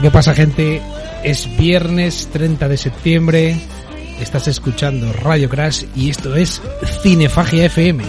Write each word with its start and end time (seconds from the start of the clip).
¿Qué 0.00 0.10
pasa 0.10 0.34
gente? 0.34 0.80
Es 1.22 1.48
viernes 1.58 2.28
30 2.32 2.68
de 2.68 2.76
septiembre, 2.76 3.56
estás 4.20 4.48
escuchando 4.48 5.12
Radio 5.12 5.48
Crash 5.48 5.84
y 5.94 6.08
esto 6.08 6.34
es 6.36 6.62
Cinefagia 7.02 7.66
FM. 7.66 8.04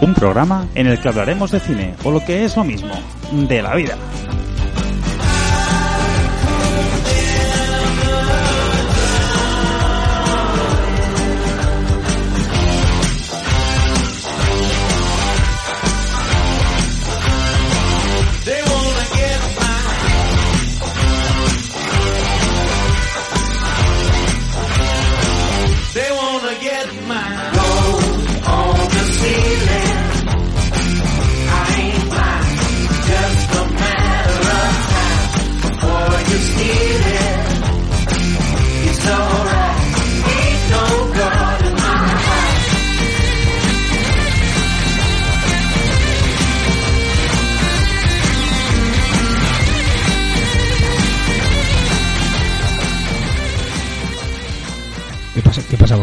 Un 0.00 0.14
programa 0.14 0.66
en 0.74 0.86
el 0.86 0.98
que 0.98 1.08
hablaremos 1.08 1.50
de 1.50 1.60
cine, 1.60 1.94
o 2.04 2.10
lo 2.10 2.24
que 2.24 2.44
es 2.44 2.56
lo 2.56 2.64
mismo, 2.64 2.94
de 3.32 3.60
la 3.60 3.74
vida. 3.74 3.96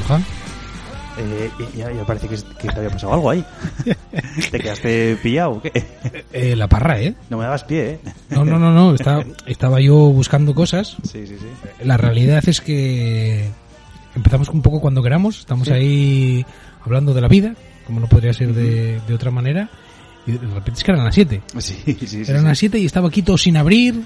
Borja? 0.07 0.21
Eh, 1.19 1.49
ya, 1.75 1.91
ya 1.91 2.05
parece 2.05 2.27
que, 2.27 2.35
que 2.59 2.67
te 2.69 2.75
había 2.77 2.89
pasado 2.91 3.13
algo 3.13 3.31
ahí. 3.31 3.43
¿Te 4.51 4.59
quedaste 4.59 5.17
pillado 5.23 5.51
o 5.53 5.61
qué? 5.61 5.71
Eh, 6.31 6.55
la 6.55 6.67
parra, 6.67 7.01
¿eh? 7.01 7.15
No 7.29 7.37
me 7.37 7.43
dabas 7.43 7.63
pie, 7.63 7.89
¿eh? 7.93 7.99
No, 8.29 8.45
no, 8.45 8.59
no, 8.59 8.71
no, 8.71 8.93
está- 8.93 9.25
estaba 9.47 9.79
yo 9.81 9.95
buscando 9.95 10.53
cosas. 10.53 10.95
Sí, 11.03 11.25
sí, 11.25 11.35
sí. 11.39 11.47
La 11.83 11.97
realidad 11.97 12.43
es 12.47 12.61
que 12.61 13.49
empezamos 14.15 14.49
un 14.49 14.61
poco 14.61 14.79
cuando 14.79 15.01
queramos, 15.01 15.39
estamos 15.39 15.67
Sí. 15.67 15.73
ahí 15.73 16.45
hablando 16.85 17.15
de 17.15 17.21
la 17.21 17.27
vida, 17.27 17.55
como 17.87 17.99
no 17.99 18.07
podría 18.07 18.31
ser 18.33 18.53
de, 18.53 19.01
de 19.07 19.13
otra 19.13 19.31
manera, 19.31 19.69
y 20.27 20.33
de 20.33 20.37
repente 20.39 20.73
es 20.73 20.83
que 20.83 20.91
eran 20.91 21.03
las 21.03 21.15
7. 21.15 21.41
Sí, 21.59 21.97
sí, 21.99 22.07
sí. 22.07 22.23
Eran 22.27 22.43
las 22.43 22.59
7 22.59 22.77
y 22.77 22.85
estaba 22.85 23.07
aquí 23.07 23.23
todo 23.23 23.39
sin 23.39 23.57
abrir, 23.57 24.03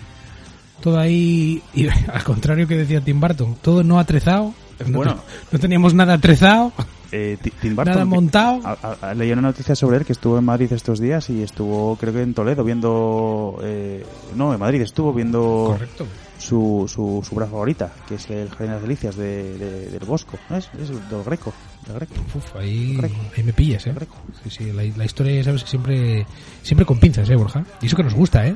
todo 0.81 0.97
ahí, 0.97 1.62
y 1.73 1.88
al 2.13 2.23
contrario 2.23 2.69
que 2.69 2.78
decía 2.78 3.01
Tim 3.01 3.19
Burton, 3.19 3.57
todo 3.62 3.83
no 3.83 4.00
atrezado. 4.00 4.53
No, 4.88 4.97
Bueno. 4.97 5.16
te- 5.16 5.22
no 5.56 5.59
teníamos 5.59 5.94
nada 5.94 6.14
atrezado, 6.16 6.72
Eh, 7.14 7.38
Ti- 7.42 7.52
Tim 7.62 7.75
Burton, 7.75 7.94
nada 7.94 8.06
montado. 8.06 8.62
a- 8.64 8.96
a- 9.09 9.14
leí 9.14 9.30
una 9.34 9.42
noticia 9.42 9.75
sobre 9.75 9.97
él 9.97 10.06
que 10.06 10.14
estuvo 10.14 10.38
en 10.38 10.46
Madrid 10.46 10.72
estos 10.72 10.97
días 10.97 11.30
y 11.30 11.44
estuvo, 11.44 11.97
creo 11.97 12.14
que 12.14 12.22
en 12.22 12.34
Toledo, 12.34 12.64
viendo. 12.64 13.59
Eh, 13.64 14.06
no, 14.38 14.53
en 14.53 14.59
Madrid 14.62 14.80
estuvo 14.80 15.12
viendo 15.12 15.74
Correcto. 15.74 16.08
su, 16.38 16.86
su, 16.88 17.22
su 17.28 17.36
obra 17.36 17.47
favorita, 17.47 17.92
que 18.08 18.16
es 18.16 18.30
el 18.30 18.47
Jardín 18.50 18.68
de 18.68 18.74
las 18.75 18.81
Delicias 18.81 19.16
de, 19.18 19.58
de- 19.58 19.86
del 19.92 20.06
Bosco. 20.08 20.38
¿no 20.50 20.56
es? 20.56 20.69
Es 20.81 20.88
del 20.88 21.24
Greco. 21.25 21.52
Del 21.86 21.96
Greco. 21.98 22.13
Uf, 22.34 22.56
ahí, 22.56 22.96
Greco. 22.96 23.16
ahí 23.36 23.44
me 23.44 23.52
pillas, 23.52 23.86
¿eh? 23.88 23.94
Greco. 23.94 24.16
Sí, 24.44 24.50
sí, 24.50 24.72
la, 24.72 24.84
la 24.96 25.03
historia 25.03 25.36
ya 25.36 25.44
sabes 25.44 25.63
que 25.66 25.69
siempre, 25.69 26.25
siempre 26.63 26.86
con 26.86 26.98
pinzas, 26.98 27.30
¿eh, 27.30 27.36
Borja? 27.36 27.66
Y 27.81 27.88
eso 27.88 27.98
que 27.98 28.03
nos 28.03 28.13
gusta, 28.13 28.48
¿eh? 28.48 28.56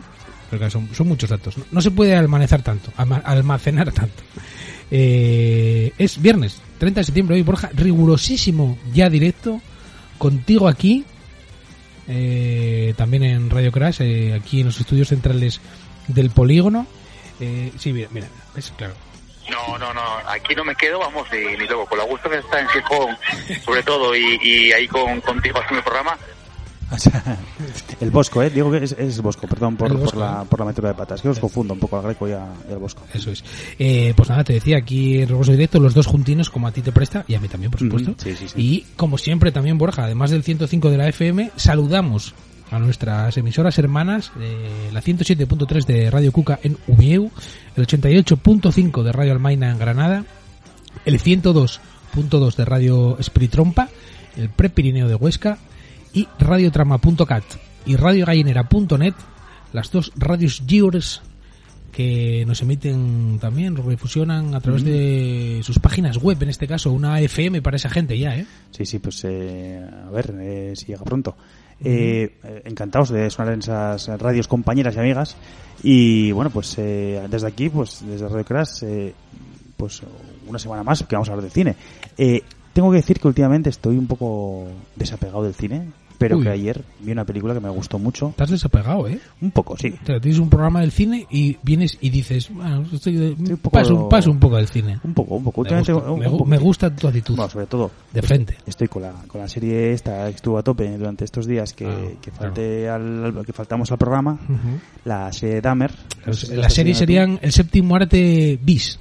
Porque 0.50 0.70
son, 0.70 0.88
son 0.94 1.10
muchos 1.10 1.30
datos. 1.30 1.58
No, 1.58 1.66
no 1.72 1.82
se 1.82 1.92
puede 1.92 2.16
almacenar 2.16 2.62
tanto, 2.62 2.90
almacenar 2.96 3.92
tanto. 3.92 4.24
Eh, 4.92 5.94
es 5.98 6.22
viernes, 6.22 6.62
30 6.78 7.00
de 7.00 7.04
septiembre 7.04 7.36
hoy, 7.36 7.42
Borja, 7.42 7.70
rigurosísimo 7.74 8.78
ya 8.94 9.10
directo, 9.10 9.62
contigo 10.18 10.68
aquí, 10.68 11.06
eh, 12.08 12.94
también 12.98 13.24
en 13.24 13.50
Radio 13.50 13.72
Crash, 13.72 14.02
eh, 14.02 14.34
aquí 14.34 14.60
en 14.60 14.68
los 14.68 14.80
estudios 14.80 15.08
centrales 15.08 15.60
del 16.08 16.30
polígono. 16.30 16.86
Eh, 17.40 17.72
sí, 17.78 17.94
mira, 17.94 18.10
mira, 18.12 18.28
es 18.56 18.72
claro. 18.72 18.94
No, 19.50 19.78
no, 19.78 19.94
no, 19.94 20.02
aquí 20.28 20.56
no 20.56 20.64
me 20.64 20.76
quedo, 20.76 21.00
vamos, 21.00 21.28
ni, 21.32 21.56
ni 21.56 21.68
luego, 21.68 21.86
con 21.86 22.00
la 22.00 22.04
gusto 22.06 22.30
que 22.30 22.38
está 22.38 22.60
en 22.60 22.68
Gijón, 22.68 23.16
sobre 23.64 23.84
todo, 23.84 24.16
y, 24.16 24.40
y 24.42 24.72
ahí 24.72 24.88
con, 24.88 25.22
contigo 25.22 25.60
haciendo 25.60 25.80
el 25.80 25.84
programa, 25.84 26.18
O 26.92 26.98
sea, 27.00 27.38
el 28.00 28.12
Bosco, 28.12 28.44
¿eh? 28.44 28.50
Digo 28.52 28.70
que 28.72 28.84
es, 28.84 28.92
es 28.94 29.20
Bosco, 29.22 29.48
perdón 29.48 29.76
por, 29.76 29.90
El 29.92 29.98
Bosco, 29.98 30.12
por, 30.12 30.20
la, 30.20 30.44
¿eh? 30.44 30.46
por 30.50 30.66
la 30.84 30.90
de 30.90 30.94
patas. 30.94 31.22
Que 31.22 31.30
os 31.30 31.40
confundo 31.40 31.74
un 31.74 31.80
poco 31.80 31.98
al 31.98 32.04
Greco 32.04 32.28
y, 32.28 32.34
a- 32.34 32.54
y 32.70 32.74
al 32.74 32.78
Bosco. 32.80 33.02
Eso 33.14 33.32
es. 33.32 33.44
Eh, 33.80 34.14
pues 34.16 34.30
nada, 34.30 34.44
te 34.44 34.54
decía, 34.54 34.78
aquí 34.78 35.20
en 35.22 35.30
Roboso 35.30 35.52
Directo, 35.52 35.80
los 35.80 35.94
dos 35.96 36.06
juntinos, 36.06 36.50
como 36.50 36.68
a 36.68 36.72
ti 36.72 36.82
te 36.82 36.92
presta, 36.92 37.26
y 37.28 37.34
a 37.34 37.40
mí 37.40 37.48
también, 37.48 37.72
por 37.72 37.80
supuesto. 37.80 38.12
Ujú, 38.12 38.22
sí, 38.22 38.36
sí, 38.36 38.48
sí. 38.50 38.54
Y 38.62 38.86
como 38.96 39.18
siempre, 39.18 39.52
también, 39.52 39.78
Borja, 39.78 40.04
además 40.04 40.30
del 40.32 40.44
105 40.44 40.90
de 40.92 40.98
la 40.98 41.08
FM, 41.10 41.52
saludamos 41.56 42.36
a 42.72 42.80
nuestras 42.80 43.36
emisoras 43.38 43.78
hermanas, 43.80 44.32
eh, 44.40 44.90
la 44.94 45.02
107.3 45.02 45.86
de 45.86 46.10
Radio 46.12 46.32
Cuca 46.32 46.60
en 46.64 46.78
Umieu, 46.88 47.32
el 47.76 47.88
88.5 47.88 49.04
de 49.04 49.12
Radio 49.12 49.32
Almaina 49.32 49.72
en 49.72 49.80
Granada, 49.80 50.24
el 51.06 51.20
102.2 51.20 52.56
de 52.56 52.66
Radio 52.66 53.18
Espiritrompa, 53.20 53.90
el 54.38 54.50
Prepirineo 54.50 55.08
de 55.08 55.16
Huesca 55.16 55.58
y 56.16 56.28
radiotrama.cat 56.40 57.44
y 57.86 57.96
radiogallinera.net, 57.96 59.14
las 59.74 59.92
dos 59.92 60.12
radios 60.16 60.66
lliures 60.66 61.22
que 61.92 62.44
nos 62.48 62.62
emiten 62.62 63.38
también, 63.40 63.76
refusionan 63.76 64.56
a 64.56 64.60
través 64.60 64.84
de 64.84 65.62
sus 65.64 65.80
páginas 65.80 66.18
web, 66.18 66.42
en 66.42 66.50
este 66.50 66.68
caso 66.68 66.92
una 66.92 67.22
FM 67.22 67.62
para 67.62 67.78
esa 67.78 67.90
gente 67.90 68.18
ya, 68.18 68.36
¿eh? 68.36 68.46
Sí, 68.72 68.86
sí, 68.86 69.00
pues 69.00 69.24
eh, 69.24 69.86
a 70.06 70.10
ver 70.10 70.34
eh, 70.40 70.74
si 70.76 70.88
llega 70.88 71.04
pronto. 71.04 71.38
Eh, 71.84 72.62
encantados 72.64 73.10
de 73.10 73.30
sonar 73.30 73.54
en 73.54 73.60
esas 73.60 74.08
radios 74.20 74.48
compañeras 74.48 74.96
y 74.96 75.00
amigas. 75.00 75.36
Y 75.84 76.32
bueno, 76.32 76.50
pues 76.50 76.76
eh, 76.78 77.22
desde 77.30 77.48
aquí, 77.48 77.70
pues 77.70 78.02
desde 78.06 78.28
Radio 78.28 78.46
Crash, 78.46 78.84
eh, 78.84 79.14
pues 79.78 80.02
una 80.48 80.60
semana 80.60 80.84
más 80.84 81.04
que 81.04 81.16
vamos 81.16 81.30
a 81.30 81.34
hablar 81.34 81.46
de 81.46 81.52
cine. 81.52 81.76
Eh, 82.18 82.42
tengo 82.74 82.92
que 82.92 82.98
decir 82.98 83.20
que 83.20 83.28
últimamente 83.28 83.70
estoy 83.70 83.98
un 83.98 84.08
poco 84.08 84.68
desapegado 84.96 85.44
del 85.44 85.54
cine, 85.54 85.92
pero 86.18 86.38
Uy. 86.38 86.44
que 86.44 86.50
ayer 86.50 86.82
vi 87.00 87.12
una 87.12 87.26
película 87.26 87.54
que 87.54 87.60
me 87.60 87.70
gustó 87.70 88.00
mucho. 88.00 88.30
Estás 88.30 88.50
desapegado, 88.50 89.08
¿eh? 89.08 89.20
Un 89.42 89.52
poco, 89.52 89.78
sí. 89.78 89.94
O 90.04 90.06
sea, 90.06 90.20
tienes 90.20 90.40
un 90.40 90.50
programa 90.50 90.82
del 90.82 90.92
cine 90.92 91.26
y 91.30 91.58
vienes 91.64 91.98
y 92.02 92.10
dices, 92.10 92.50
bueno, 92.54 92.86
estoy 92.92 93.16
de- 93.16 93.32
un 93.32 93.58
poco- 93.58 93.70
paso, 93.72 94.10
paso 94.10 94.32
un 94.32 94.40
poco 94.40 94.58
del 94.58 94.68
cine. 94.68 95.00
Un 95.04 95.14
poco, 95.14 95.36
un 95.36 95.44
poco. 95.44 95.64
Me 95.64 95.78
gusta, 95.78 95.96
un- 95.96 96.20
me 96.20 96.26
un 96.28 96.32
poco- 96.32 96.46
me 96.46 96.58
gusta 96.58 96.96
tu 96.96 97.08
actitud. 97.08 97.36
Bueno, 97.36 97.50
sobre 97.52 97.66
todo. 97.68 97.92
De 98.14 98.22
frente. 98.22 98.58
Estoy 98.66 98.88
con 98.88 99.02
la, 99.02 99.12
con 99.28 99.42
la 99.42 99.48
serie 99.48 99.92
esta 99.94 100.26
que 100.30 100.36
estuvo 100.36 100.58
a 100.58 100.64
tope 100.64 100.98
durante 100.98 101.26
estos 101.26 101.46
días 101.48 101.74
que, 101.74 101.86
Ah, 101.86 101.98
que, 102.22 102.32
falte 102.32 102.90
al, 102.90 103.44
que 103.46 103.54
faltamos 103.54 103.92
al 103.92 103.98
programa. 103.98 104.34
Ujú. 104.44 104.80
La 105.06 105.32
serie 105.34 105.62
Dahmer. 105.62 105.92
Sé 106.26 106.34
si 106.34 106.56
La 106.56 106.70
serie 106.70 106.94
siguiendo 106.94 106.94
tú. 106.94 106.98
serían 107.00 107.40
el 107.42 107.52
séptimo 107.52 107.96
arte 107.96 108.60
bis. 108.62 109.00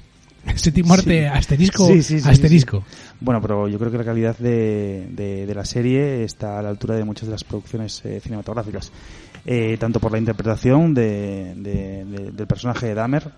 Séptimo 0.55 0.93
arte 0.93 1.21
Sí. 1.21 1.25
asterisco, 1.25 1.87
Sí, 1.87 2.03
sí, 2.03 2.19
asterisco. 2.23 2.83
Bueno, 3.19 3.41
pero 3.41 3.67
yo 3.67 3.77
creo 3.79 3.91
que 3.91 3.97
la 3.97 4.03
calidad 4.05 4.37
de, 4.37 5.07
de, 5.11 5.45
de 5.45 5.55
la 5.55 5.65
serie 5.65 6.23
está 6.23 6.59
a 6.59 6.61
la 6.61 6.69
altura 6.69 6.95
de 6.95 7.03
muchas 7.03 7.25
de 7.27 7.31
las 7.31 7.43
producciones 7.43 8.01
eh, 8.05 8.19
cinematográficas. 8.21 8.91
Eh, 9.45 9.77
tanto 9.79 9.99
por 9.99 10.11
la 10.11 10.17
interpretación 10.19 10.93
de, 10.93 11.53
de- 11.57 12.05
de- 12.05 12.31
del 12.31 12.47
personaje 12.47 12.87
de 12.87 12.93
Dahmer 12.95 13.31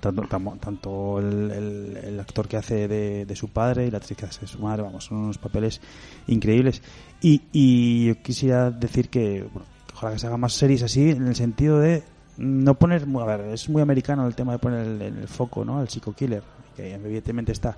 tanto, 0.00 0.22
tamo- 0.22 0.56
tanto 0.58 1.18
el, 1.18 1.50
el- 1.50 1.96
el 2.04 2.20
actor 2.20 2.46
que 2.46 2.56
hace 2.56 2.86
de, 2.88 3.26
de 3.26 3.36
su 3.36 3.48
padre 3.48 3.86
y 3.86 3.90
la 3.90 3.98
actriz 3.98 4.16
que 4.16 4.24
hace 4.26 4.42
de 4.42 4.46
su 4.46 4.58
madre, 4.60 4.82
vamos, 4.82 5.04
son 5.04 5.18
unos 5.18 5.36
papeles 5.38 5.80
increíbles. 6.28 6.80
Y, 7.20 7.42
y 7.52 8.06
yo 8.06 8.22
quisiera 8.22 8.70
decir 8.70 9.08
que, 9.08 9.42
bueno, 9.52 9.66
ojalá 9.94 10.12
que 10.12 10.18
se 10.20 10.26
hagan 10.28 10.40
más 10.40 10.52
series 10.52 10.82
así, 10.84 11.10
en 11.10 11.26
el 11.26 11.34
sentido 11.34 11.80
de 11.80 12.02
no 12.36 12.74
poner, 12.74 13.04
a 13.20 13.24
ver, 13.24 13.40
es 13.52 13.68
muy 13.68 13.82
americano 13.82 14.26
el 14.26 14.34
tema 14.34 14.52
de 14.52 14.58
poner 14.58 14.86
el, 15.02 15.28
foco, 15.28 15.64
¿no? 15.64 15.80
El 15.80 15.88
chico 15.88 16.12
killer, 16.12 16.42
que 16.76 16.94
evidentemente 16.94 17.52
está. 17.52 17.76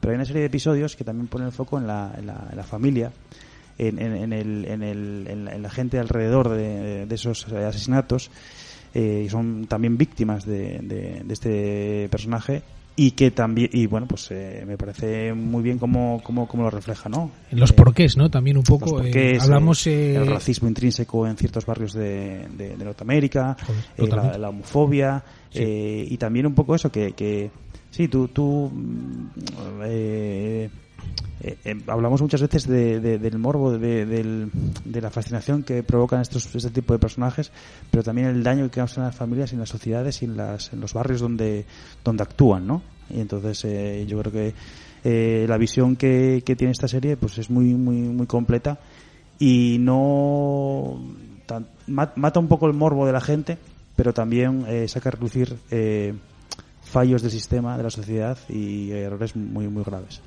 Pero 0.00 0.12
hay 0.12 0.16
una 0.16 0.24
serie 0.24 0.40
de 0.40 0.46
episodios 0.46 0.96
que 0.96 1.04
también 1.04 1.26
ponen 1.26 1.48
el 1.48 1.52
foco 1.52 1.78
en 1.78 1.86
la, 1.86 2.12
en 2.16 2.26
la, 2.26 2.48
en 2.50 2.56
la 2.56 2.64
familia, 2.64 3.12
en, 3.76 3.98
el, 3.98 4.14
en, 4.14 4.32
el, 4.32 5.26
en, 5.28 5.44
la, 5.44 5.54
en 5.54 5.62
la 5.62 5.70
gente 5.70 5.98
alrededor 5.98 6.48
de, 6.48 7.06
esos 7.10 7.46
asesinatos 7.52 8.30
eh, 8.94 9.24
y 9.26 9.28
son 9.28 9.66
también 9.66 9.96
víctimas 9.98 10.44
de 10.46 11.24
este 11.28 12.08
personaje 12.10 12.62
y 13.00 13.12
que 13.12 13.30
también 13.30 13.70
y 13.72 13.86
bueno 13.86 14.06
pues 14.08 14.28
eh, 14.32 14.64
me 14.66 14.76
parece 14.76 15.32
muy 15.32 15.62
bien 15.62 15.78
cómo, 15.78 16.20
cómo, 16.24 16.48
cómo 16.48 16.64
lo 16.64 16.70
refleja 16.70 17.08
no 17.08 17.30
Los 17.52 17.70
Eh, 17.70 17.74
porqués, 17.74 18.16
¿no? 18.16 18.28
También 18.28 18.56
un 18.56 18.64
poco. 18.64 18.98
eh, 18.98 19.02
porqués, 19.04 19.42
hablamos. 19.44 19.86
eh, 19.86 20.14
eh, 20.14 20.16
el 20.16 20.26
racismo 20.26 20.66
intrínseco 20.68 21.26
en 21.26 21.36
ciertos 21.36 21.64
barrios 21.64 21.92
de, 21.92 22.46
de, 22.56 22.76
de 22.76 22.84
Norteamérica 22.84 23.56
Joder, 23.96 24.34
eh, 24.34 24.38
la, 24.38 24.48
homofobia 24.48 25.22
Sí. 25.50 25.60
eh, 25.62 26.06
y 26.10 26.16
también 26.18 26.44
un 26.46 26.54
poco 26.54 26.74
eso 26.74 26.90
que, 26.92 27.12
que 27.12 27.50
sí 27.90 28.08
tú 28.08 28.28
tú 28.28 28.70
mm, 28.74 29.26
eh, 29.84 30.17
eh, 31.48 31.58
eh, 31.64 31.76
hablamos 31.86 32.20
muchas 32.20 32.42
veces 32.42 32.66
de, 32.66 33.00
de- 33.00 33.18
del 33.18 33.38
morbo, 33.38 33.78
de, 33.78 34.04
de 34.06 35.00
la 35.00 35.10
fascinación 35.10 35.62
que 35.62 35.82
provocan 35.82 36.20
estos 36.20 36.54
este 36.54 36.70
tipo 36.70 36.92
de 36.92 36.98
personajes, 36.98 37.50
pero 37.90 38.02
también 38.02 38.28
el 38.28 38.42
daño 38.42 38.64
que 38.64 38.76
causan 38.80 39.04
las 39.04 39.16
familias 39.16 39.52
y 39.52 39.54
en 39.54 39.60
las 39.60 39.68
sociedades 39.68 40.22
y 40.22 40.26
en, 40.26 40.36
las, 40.36 40.72
en 40.72 40.80
los 40.80 40.92
barrios 40.92 41.20
donde, 41.20 41.64
donde 42.04 42.22
actúan, 42.22 42.66
¿no? 42.66 42.82
Y 43.10 43.20
entonces 43.20 43.64
eh, 43.64 44.04
yo 44.06 44.18
creo 44.20 44.32
que 44.32 44.54
eh, 45.04 45.46
la 45.48 45.56
visión 45.56 45.96
que, 45.96 46.42
tiene 46.44 46.72
esta 46.72 46.88
serie 46.88 47.16
pues 47.16 47.38
es 47.38 47.48
muy 47.50 47.74
muy 47.74 47.96
muy 47.96 48.26
completa 48.26 48.78
y 49.38 49.76
no 49.80 51.00
mata 51.86 52.40
un 52.40 52.48
poco 52.48 52.66
el 52.66 52.74
morbo 52.74 53.06
de 53.06 53.12
la 53.12 53.20
gente, 53.20 53.56
pero 53.96 54.12
también 54.12 54.64
eh, 54.68 54.86
saca 54.88 55.08
a 55.08 55.12
relucir 55.12 55.56
fallos 56.82 57.22
del 57.22 57.30
sistema, 57.30 57.76
de 57.76 57.82
la 57.84 57.90
sociedad 57.90 58.36
y 58.48 58.90
errores 58.90 59.36
muy 59.36 59.68
muy 59.68 59.84
graves. 59.84 60.20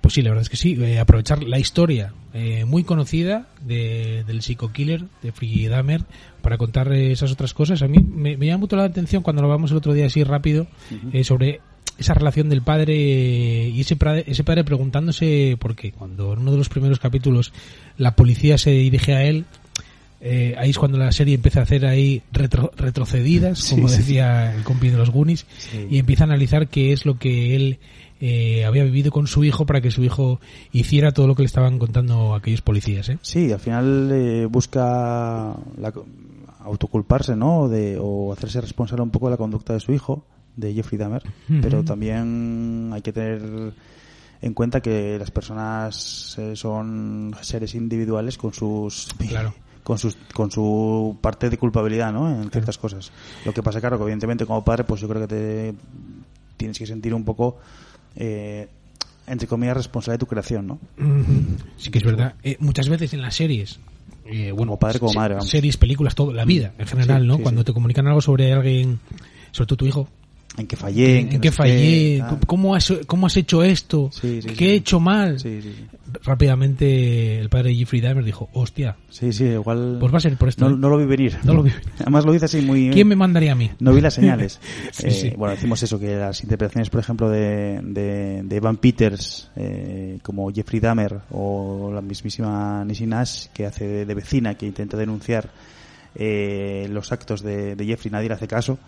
Pues 0.00 0.14
sí, 0.14 0.22
la 0.22 0.30
verdad 0.30 0.42
es 0.42 0.48
que 0.48 0.56
sí. 0.56 0.76
eh, 0.82 0.98
aprovechar 0.98 1.42
la 1.42 1.58
historia 1.58 2.12
eh, 2.32 2.64
muy 2.64 2.84
conocida 2.84 3.46
de, 3.62 4.24
del 4.26 4.42
psico-killer, 4.42 5.04
de 5.22 5.32
Free 5.32 5.66
Dahmer, 5.68 6.02
para 6.42 6.58
contar 6.58 6.92
esas 6.92 7.30
otras 7.32 7.54
cosas. 7.54 7.82
A 7.82 7.88
mí 7.88 7.98
me, 8.00 8.36
me 8.36 8.46
llama 8.46 8.58
mucho 8.60 8.76
la 8.76 8.84
atención 8.84 9.22
cuando 9.22 9.42
lo 9.42 9.48
hablamos 9.48 9.70
el 9.70 9.76
otro 9.78 9.92
día 9.92 10.06
así 10.06 10.24
rápido 10.24 10.66
eh, 11.12 11.24
sobre 11.24 11.60
esa 11.98 12.12
relación 12.14 12.48
del 12.48 12.62
padre 12.62 12.94
y 13.68 13.80
ese 13.80 13.94
padre, 13.96 14.24
ese 14.26 14.42
padre 14.44 14.64
preguntándose 14.64 15.56
por 15.60 15.76
qué. 15.76 15.92
Cuando 15.92 16.32
en 16.32 16.40
uno 16.40 16.50
de 16.52 16.58
los 16.58 16.68
primeros 16.68 16.98
capítulos 16.98 17.52
la 17.96 18.16
policía 18.16 18.58
se 18.58 18.70
dirige 18.72 19.14
a 19.14 19.22
él, 19.24 19.44
eh, 20.20 20.54
ahí 20.58 20.70
es 20.70 20.78
cuando 20.78 20.98
la 20.98 21.12
serie 21.12 21.34
empieza 21.34 21.60
a 21.60 21.64
hacer 21.64 21.86
ahí 21.86 22.22
retro- 22.32 22.72
retrocedidas, 22.76 23.68
como 23.70 23.88
sí. 23.88 23.98
decía 23.98 24.54
el 24.56 24.62
compi 24.64 24.88
de 24.88 24.96
los 24.96 25.10
Goonies, 25.10 25.46
Sí. 25.58 25.86
y 25.90 25.98
empieza 25.98 26.24
a 26.24 26.26
analizar 26.26 26.68
qué 26.68 26.92
es 26.92 27.04
lo 27.06 27.18
que 27.18 27.54
él 27.54 27.78
eh, 28.20 28.64
había 28.64 28.84
vivido 28.84 29.10
con 29.10 29.26
su 29.26 29.44
hijo 29.44 29.66
para 29.66 29.80
que 29.80 29.90
su 29.90 30.02
hijo 30.02 30.40
hiciera 30.72 31.12
todo 31.12 31.26
lo 31.26 31.34
que 31.34 31.42
le 31.42 31.46
estaban 31.46 31.78
contando 31.78 32.34
aquellos 32.34 32.62
policías. 32.62 33.08
¿eh? 33.08 33.18
Sí, 33.22 33.52
al 33.52 33.60
final 33.60 34.10
eh, 34.12 34.46
busca 34.46 35.54
la 35.78 35.92
autoculparse, 36.60 37.36
¿no? 37.36 37.68
De, 37.68 37.98
o 38.00 38.32
hacerse 38.32 38.60
responsable 38.60 39.02
un 39.02 39.10
poco 39.10 39.26
de 39.26 39.32
la 39.32 39.36
conducta 39.36 39.74
de 39.74 39.80
su 39.80 39.92
hijo, 39.92 40.24
de 40.56 40.72
Jeffrey 40.72 40.98
Dahmer. 40.98 41.22
Pero 41.60 41.84
también 41.84 42.90
hay 42.92 43.02
que 43.02 43.12
tener 43.12 43.74
en 44.40 44.54
cuenta 44.54 44.80
que 44.80 45.18
las 45.18 45.30
personas 45.30 46.36
eh, 46.38 46.54
son 46.56 47.34
seres 47.42 47.74
individuales 47.74 48.38
con 48.38 48.52
sus 48.52 49.08
Claro. 49.28 49.54
con 49.82 49.98
sus 49.98 50.16
con 50.34 50.50
su 50.50 51.16
parte 51.20 51.50
de 51.50 51.58
culpabilidad, 51.58 52.12
¿no? 52.12 52.30
En 52.42 52.50
ciertas 52.50 52.78
cosas. 52.78 53.10
Lo 53.44 53.52
que 53.52 53.62
pasa, 53.62 53.80
claro, 53.80 53.96
que 53.98 54.04
evidentemente 54.04 54.46
como 54.46 54.64
padre, 54.64 54.84
pues 54.84 55.00
yo 55.00 55.08
creo 55.08 55.22
que 55.22 55.28
te 55.28 55.74
tienes 56.56 56.78
que 56.78 56.86
sentir 56.86 57.12
un 57.14 57.24
poco 57.24 57.58
eh, 58.16 58.68
entre 59.26 59.46
comillas 59.48 59.76
responsable 59.76 60.14
de 60.14 60.18
tu 60.18 60.26
creación, 60.26 60.66
¿no? 60.66 60.78
Sí 61.76 61.90
que 61.90 61.98
es 61.98 62.04
verdad. 62.04 62.34
Eh, 62.42 62.56
muchas 62.60 62.88
veces 62.88 63.12
en 63.14 63.22
las 63.22 63.34
series, 63.36 63.78
eh, 64.26 64.50
bueno, 64.52 64.72
Como 64.72 64.78
padre, 64.78 64.98
como 64.98 65.12
se- 65.12 65.18
madre, 65.18 65.34
vamos. 65.34 65.48
series, 65.50 65.76
películas, 65.76 66.14
todo, 66.14 66.32
la 66.32 66.44
vida 66.44 66.72
en 66.78 66.86
general, 66.86 67.22
Sí, 67.22 67.28
¿no? 67.28 67.36
sí, 67.36 67.42
Cuando 67.42 67.62
sí. 67.62 67.66
te 67.66 67.72
comunican 67.72 68.06
algo 68.06 68.20
sobre 68.20 68.52
alguien, 68.52 68.98
sobre 69.52 69.66
todo 69.68 69.76
tu 69.78 69.86
hijo, 69.86 70.08
En 70.56 70.66
que 70.68 70.76
fallé, 70.76 71.18
en, 71.20 71.30
no 71.34 71.40
qué 71.40 71.48
sé 71.50 71.56
fallé, 71.56 72.18
tal. 72.20 72.38
cómo 72.46 72.74
has, 72.76 72.92
cómo 73.08 73.26
has 73.26 73.36
hecho 73.36 73.64
esto, 73.64 74.10
Sí, 74.12 74.40
sí, 74.40 74.48
qué 74.50 74.54
sí. 74.56 74.64
he 74.66 74.74
hecho 74.74 75.00
mal. 75.00 75.36
Rápidamente 76.22 77.40
el 77.40 77.48
padre 77.48 77.74
Jeffrey 77.74 78.00
Dahmer 78.00 78.24
dijo, 78.24 78.48
hostia, 78.52 78.96
Sí, 79.10 79.32
sí, 79.32 79.44
igual. 79.44 79.96
pues 79.98 80.12
va 80.12 80.18
a 80.18 80.20
ser 80.20 80.36
por 80.36 80.48
esto. 80.48 80.68
no, 80.68 80.74
¿eh? 80.74 80.78
no 80.78 80.88
lo 80.88 80.98
vi 80.98 81.06
venir. 81.06 81.36
No 81.44 81.54
lo 81.54 81.62
vi. 81.62 81.72
Además 81.98 82.24
lo 82.24 82.32
dice 82.32 82.44
así 82.44 82.60
muy. 82.60 82.90
¿Quién 82.90 83.08
me 83.08 83.16
mandaría 83.16 83.52
a 83.52 83.54
mí? 83.56 83.70
No 83.80 83.92
vi 83.92 84.00
las 84.00 84.14
señales. 84.14 84.60
Eh. 85.02 85.34
Bueno, 85.36 85.54
decimos 85.54 85.82
eso, 85.82 85.98
que 85.98 86.14
las 86.16 86.42
interpretaciones, 86.42 86.88
por 86.88 87.00
ejemplo, 87.00 87.28
de, 87.28 87.80
de, 87.82 88.42
de 88.44 88.56
Evan 88.56 88.76
Peters, 88.76 89.50
eh, 89.56 90.18
como 90.22 90.50
Jeffrey 90.52 90.78
Dahmer, 90.80 91.18
o 91.30 91.90
la 91.92 92.00
mismísima 92.00 92.84
Nissi 92.84 93.06
Nash, 93.06 93.46
que 93.52 93.66
hace 93.66 93.86
de, 93.86 94.06
de 94.06 94.14
vecina, 94.14 94.54
que 94.54 94.66
intenta 94.66 94.96
denunciar 94.96 95.50
eh, 96.14 96.86
los 96.90 97.10
actos 97.12 97.42
de, 97.42 97.74
de 97.76 97.84
Jeffrey, 97.86 98.10
nadie 98.12 98.28
le 98.28 98.34
hace 98.34 98.46
caso. 98.46 98.78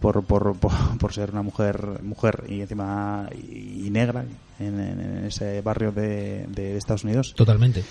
Por, 0.00 0.22
por, 0.24 0.56
por, 0.56 0.72
por 0.98 1.12
ser 1.12 1.30
una 1.30 1.42
mujer 1.42 2.02
mujer 2.02 2.44
y 2.48 2.60
encima 2.60 3.28
y, 3.34 3.86
y 3.86 3.90
negra 3.90 4.24
en, 4.58 4.80
en- 4.80 5.24
ese 5.24 5.62
barrio 5.62 5.92
de, 5.92 6.46
de 6.48 6.76
Estados 6.76 7.04
Unidos 7.04 7.32
Totalmente. 7.34 7.82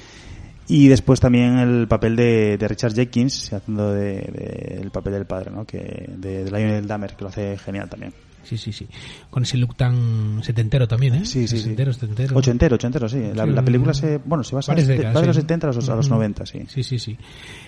y 0.68 0.88
después 0.90 1.20
también 1.20 1.58
el 1.58 1.88
papel 1.88 2.16
de, 2.16 2.58
de 2.58 2.68
Richard 2.68 2.94
Jenkins 2.94 3.52
haciendo 3.54 3.92
de, 3.94 4.14
de- 4.22 4.80
el 4.82 4.92
papel 4.92 5.14
del 5.14 5.26
padre, 5.26 5.50
¿no? 5.52 5.66
Que 5.66 6.06
de, 6.16 6.44
de 6.44 6.52
Lionel 6.52 6.86
Dahmer, 6.88 7.16
que 7.16 7.24
lo 7.24 7.30
hace 7.30 7.58
genial 7.58 7.90
también. 7.90 8.14
Sí, 8.44 8.58
sí, 8.58 8.72
sí. 8.74 8.88
Con 9.30 9.44
ese 9.44 9.58
look 9.58 9.76
tan 9.76 10.44
setentero 10.44 10.88
también, 10.88 11.16
¿eh? 11.16 11.26
Sí, 11.26 11.48
sí, 11.48 11.56
sí. 11.56 11.58
Setentero, 11.60 11.94
setentero. 11.94 12.38
Ochentero, 12.38 12.76
ochentero, 12.76 13.08
sí. 13.10 13.20
La, 13.34 13.46
Sí, 13.46 13.52
la 13.52 13.60
un- 13.60 13.66
película 13.66 13.94
se, 13.94 14.18
bueno, 14.18 14.44
se 14.44 14.56
basa 14.56 14.76
de- 14.76 14.98
los 14.98 15.36
sí. 15.36 15.42
70 15.42 15.68
a 15.68 15.74
los, 15.74 15.90
a 15.90 15.96
los 15.96 16.06
Ujú. 16.08 16.16
90, 16.16 16.46
sí. 16.46 16.60
Sí, 16.68 16.84
sí, 16.84 17.00
sí. 17.00 17.18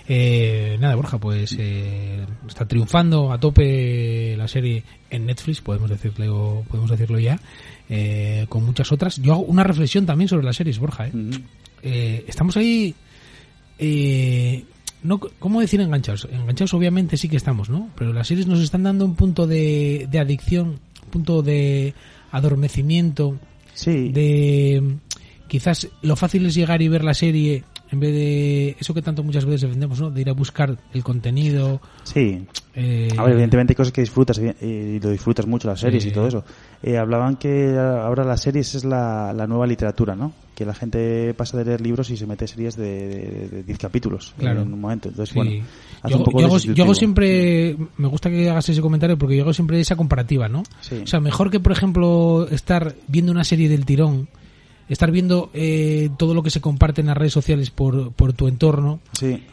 Eh, 0.08 0.78
nada, 0.80 0.96
Borja, 0.96 1.18
pues 1.18 1.56
eh, 1.58 2.26
está 2.48 2.68
triunfando 2.68 3.32
a 3.32 3.40
tope 3.40 4.36
la 4.38 4.48
serie 4.48 4.84
en 5.10 5.26
Netflix, 5.26 5.62
podemos 5.62 5.90
decirlo, 5.90 6.64
podemos 6.70 6.92
decirlo 6.92 7.20
ya, 7.20 7.40
eh, 7.90 8.46
con 8.50 8.66
muchas 8.66 8.92
otras. 8.92 9.18
Yo 9.22 9.34
hago 9.34 9.44
una 9.44 9.64
reflexión 9.64 10.06
también 10.06 10.28
sobre 10.28 10.44
las 10.46 10.58
series, 10.58 10.78
Borja. 10.78 11.08
¿eh? 11.08 11.12
Eh, 11.84 12.26
estamos 12.28 12.58
ahí, 12.58 12.94
eh, 13.80 14.64
no, 15.06 15.20
¿cómo 15.20 15.62
decir 15.62 15.80
enganchados? 15.82 16.28
Enganchados 16.32 16.74
obviamente 16.74 17.18
sí 17.18 17.30
que 17.30 17.38
estamos, 17.38 17.70
¿no? 17.70 17.90
Pero 17.98 18.12
las 18.14 18.28
series 18.28 18.48
nos 18.48 18.60
están 18.60 18.84
dando 18.84 19.06
un 19.06 19.16
punto 19.16 19.48
de, 19.48 20.08
de 20.10 20.20
adicción, 20.20 20.80
un 21.06 21.10
punto 21.12 21.42
de 21.42 21.94
adormecimiento, 22.32 23.38
Sí, 23.74 24.10
de 24.10 24.98
quizás 25.48 25.90
lo 26.02 26.16
fácil 26.16 26.46
es 26.46 26.56
llegar 26.56 26.82
y 26.82 26.88
ver 26.88 27.04
la 27.04 27.14
serie 27.14 27.64
en 27.92 28.00
vez 28.00 28.14
de 28.14 28.76
eso 28.80 28.94
que 28.94 29.02
tanto 29.02 29.24
muchas 29.24 29.46
veces 29.46 29.62
defendemos, 29.62 30.00
¿no? 30.00 30.10
De 30.12 30.22
ir 30.22 30.30
a 30.30 30.34
buscar 30.34 30.78
el 30.94 31.04
contenido. 31.04 31.82
sí. 32.04 32.46
Eh, 32.76 33.08
A 33.18 33.24
ver, 33.24 33.34
evidentemente 33.34 33.72
hay 33.72 33.76
cosas 33.76 33.94
que 33.94 34.02
disfrutas 34.02 34.38
y 34.40 35.00
lo 35.00 35.10
disfrutas 35.10 35.48
mucho, 35.48 35.68
las 35.68 35.80
series 35.80 36.04
Sí. 36.04 36.10
y 36.10 36.12
todo 36.12 36.28
eso. 36.28 36.44
Eh, 36.84 36.98
hablaban 36.98 37.38
que 37.38 37.78
ahora 37.78 38.24
las 38.24 38.42
series 38.42 38.76
es 38.76 38.84
la, 38.84 39.32
la 39.34 39.48
nueva 39.48 39.66
literatura, 39.66 40.16
¿no? 40.16 40.34
Que 40.54 40.66
la 40.66 40.74
gente 40.74 41.34
pasa 41.34 41.58
de 41.58 41.66
leer 41.66 41.82
libros 41.82 42.10
y 42.10 42.18
se 42.18 42.26
mete 42.28 42.48
series 42.48 42.76
de, 42.76 43.08
de, 43.08 43.48
de 43.50 43.64
10 43.64 43.78
capítulos 43.78 44.34
Claro. 44.38 44.62
en 44.62 44.74
un 44.74 44.80
momento. 44.82 45.10
Entonces, 45.10 45.34
sí. 45.34 45.36
bueno, 45.40 45.66
hace 46.02 46.12
yo, 46.14 46.18
un 46.20 46.24
poco 46.26 46.40
yo 46.42 46.46
hago, 46.48 46.58
yo 46.58 46.84
hago 46.84 46.94
siempre, 46.96 47.78
me 47.98 48.08
gusta 48.08 48.30
que 48.30 48.50
hagas 48.50 48.68
ese 48.70 48.82
comentario 48.82 49.18
porque 49.18 49.36
yo 49.38 49.44
hago 49.44 49.54
siempre 49.54 49.80
esa 49.80 49.96
comparativa, 49.96 50.48
¿no? 50.50 50.64
Sí. 50.82 50.96
O 51.04 51.08
sea, 51.08 51.20
mejor 51.20 51.50
que, 51.52 51.60
por 51.60 51.72
ejemplo, 51.72 52.48
estar 52.52 52.94
viendo 53.08 53.32
una 53.32 53.44
serie 53.44 53.70
del 53.70 53.86
tirón, 53.86 54.28
estar 54.90 55.12
viendo 55.12 55.50
eh, 55.54 56.10
todo 56.18 56.34
lo 56.34 56.44
que 56.44 56.50
se 56.50 56.62
comparte 56.62 57.02
en 57.02 57.08
las 57.08 57.18
redes 57.18 57.34
sociales 57.34 57.70
por, 57.72 58.12
por 58.12 58.34
tu 58.34 58.48
entorno, 58.48 59.00
Sí. 59.14 59.44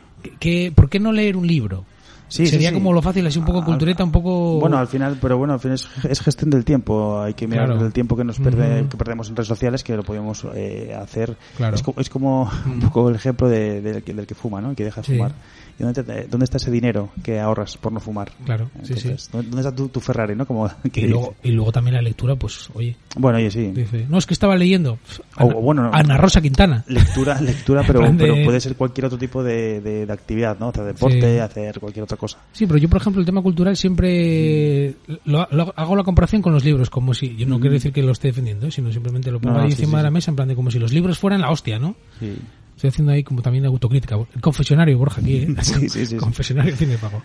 que, 0.40 0.72
¿por 0.74 0.88
qué 0.90 0.98
no 1.00 1.12
leer 1.12 1.36
un 1.36 1.46
libro? 1.46 1.84
Sí, 2.32 2.46
Sería 2.46 2.70
sí, 2.70 2.74
sí. 2.76 2.80
como 2.80 2.94
lo 2.94 3.02
fácil, 3.02 3.26
así 3.26 3.38
un 3.38 3.44
poco 3.44 3.58
Al- 3.58 3.64
cultureta, 3.66 4.02
un 4.02 4.10
poco... 4.10 4.58
Bueno, 4.58 4.78
al 4.78 4.88
final, 4.88 5.18
pero 5.20 5.36
bueno, 5.36 5.52
al 5.52 5.60
final 5.60 5.74
es, 5.74 5.86
es 6.08 6.20
gestión 6.22 6.48
del 6.50 6.64
tiempo. 6.64 7.20
Hay 7.20 7.34
que 7.34 7.46
mirar 7.46 7.66
Claro. 7.66 7.84
el 7.84 7.92
tiempo 7.92 8.16
que 8.16 8.24
nos 8.24 8.38
perde, 8.38 8.86
que 8.88 8.96
perdemos 8.96 9.28
en 9.28 9.36
redes 9.36 9.48
sociales, 9.48 9.84
que 9.84 9.94
lo 9.96 10.02
podemos 10.02 10.46
eh, 10.54 10.96
hacer. 10.98 11.36
Claro. 11.58 11.74
Es, 11.76 11.82
es 11.98 12.08
como 12.08 12.50
un 12.66 12.80
poco 12.80 13.10
el 13.10 13.16
ejemplo 13.16 13.48
de- 13.50 13.82
del, 13.82 14.02
que, 14.02 14.14
del 14.14 14.26
que 14.26 14.34
fuma, 14.34 14.60
¿no? 14.62 14.74
Que 14.74 14.84
deja 14.84 15.02
fumar. 15.02 15.32
¿Y 15.78 15.82
dónde, 15.84 16.02
te- 16.04 16.26
dónde 16.28 16.44
está 16.44 16.58
ese 16.58 16.70
dinero 16.70 17.08
que 17.22 17.40
ahorras 17.40 17.76
por 17.78 17.92
no 17.92 17.98
fumar? 18.00 18.30
Claro. 18.44 18.70
Entonces, 18.80 19.28
¿dónde, 19.32 19.56
está 19.58 19.74
tu, 19.74 19.88
tu 19.88 20.00
Ferrari, 20.00 20.34
no? 20.36 20.46
Como 20.46 20.70
que 20.92 21.00
y, 21.00 21.06
luego, 21.08 21.34
y 21.42 21.50
luego 21.50 21.72
también 21.72 21.94
la 21.96 22.02
lectura, 22.02 22.36
pues, 22.36 22.68
oye, 22.74 22.94
Bueno, 23.16 23.38
oye, 23.38 23.50
sí. 23.50 23.68
dice, 23.72 24.06
no, 24.08 24.18
es 24.18 24.26
que 24.26 24.34
estaba 24.34 24.54
leyendo 24.56 24.98
O- 25.38 25.44
Ana, 25.44 25.54
o 25.56 25.60
bueno, 25.62 25.90
Ana 25.92 26.16
Rosa 26.18 26.40
Quintana. 26.42 26.84
Lectura, 26.88 27.40
lectura, 27.40 27.82
pero, 27.86 28.00
de- 28.00 28.12
pero 28.18 28.34
puede 28.44 28.60
ser 28.60 28.76
cualquier 28.76 29.06
otro 29.06 29.18
tipo 29.18 29.42
de, 29.42 29.80
de- 29.80 30.12
actividad, 30.12 30.58
¿no? 30.58 30.68
Hacer 30.68 30.84
deporte, 30.84 31.20
Sí. 31.34 31.38
hacer 31.38 31.80
cualquier 31.80 32.04
otra 32.04 32.16
cosa. 32.18 32.21
Sí, 32.52 32.66
pero 32.66 32.78
yo, 32.78 32.88
por 32.88 33.00
ejemplo, 33.00 33.20
el 33.20 33.26
tema 33.26 33.42
cultural 33.42 33.76
siempre 33.76 34.94
lo, 35.24 35.46
lo- 35.50 35.72
hago 35.76 35.96
la 35.96 36.04
comparación 36.04 36.42
con 36.42 36.52
los 36.52 36.64
libros, 36.64 36.90
como 36.90 37.14
si, 37.14 37.36
yo 37.36 37.46
no 37.46 37.58
quiero 37.60 37.74
decir 37.74 37.92
que 37.92 38.02
lo 38.02 38.12
esté 38.12 38.28
defendiendo, 38.28 38.66
¿eh? 38.66 38.70
sino 38.70 38.92
simplemente 38.92 39.30
lo 39.30 39.40
pongo 39.40 39.56
No, 39.56 39.62
ahí 39.62 39.70
sí, 39.72 39.82
encima 39.82 39.92
sí, 39.92 39.96
de 39.98 40.02
la 40.04 40.10
mesa, 40.10 40.30
en 40.30 40.36
plan 40.36 40.48
de 40.48 40.54
como 40.54 40.70
si 40.70 40.78
los 40.78 40.92
libros 40.92 41.18
fueran 41.18 41.40
la 41.40 41.50
hostia, 41.50 41.78
¿no? 41.78 41.96
Sí. 42.20 42.32
Estoy 42.76 42.88
haciendo 42.88 43.12
ahí 43.12 43.22
como 43.22 43.42
también 43.42 43.64
autocrítica. 43.66 44.16
El 44.34 44.40
confesionario, 44.40 44.98
Borja, 44.98 45.20
aquí, 45.20 45.36
¿eh? 45.36 45.48
Sí, 45.62 45.74
sí, 45.80 45.88
sí, 45.88 46.06
sí. 46.06 46.16
Confesionario 46.16 46.74
cine 46.76 46.96
pago. 46.98 47.22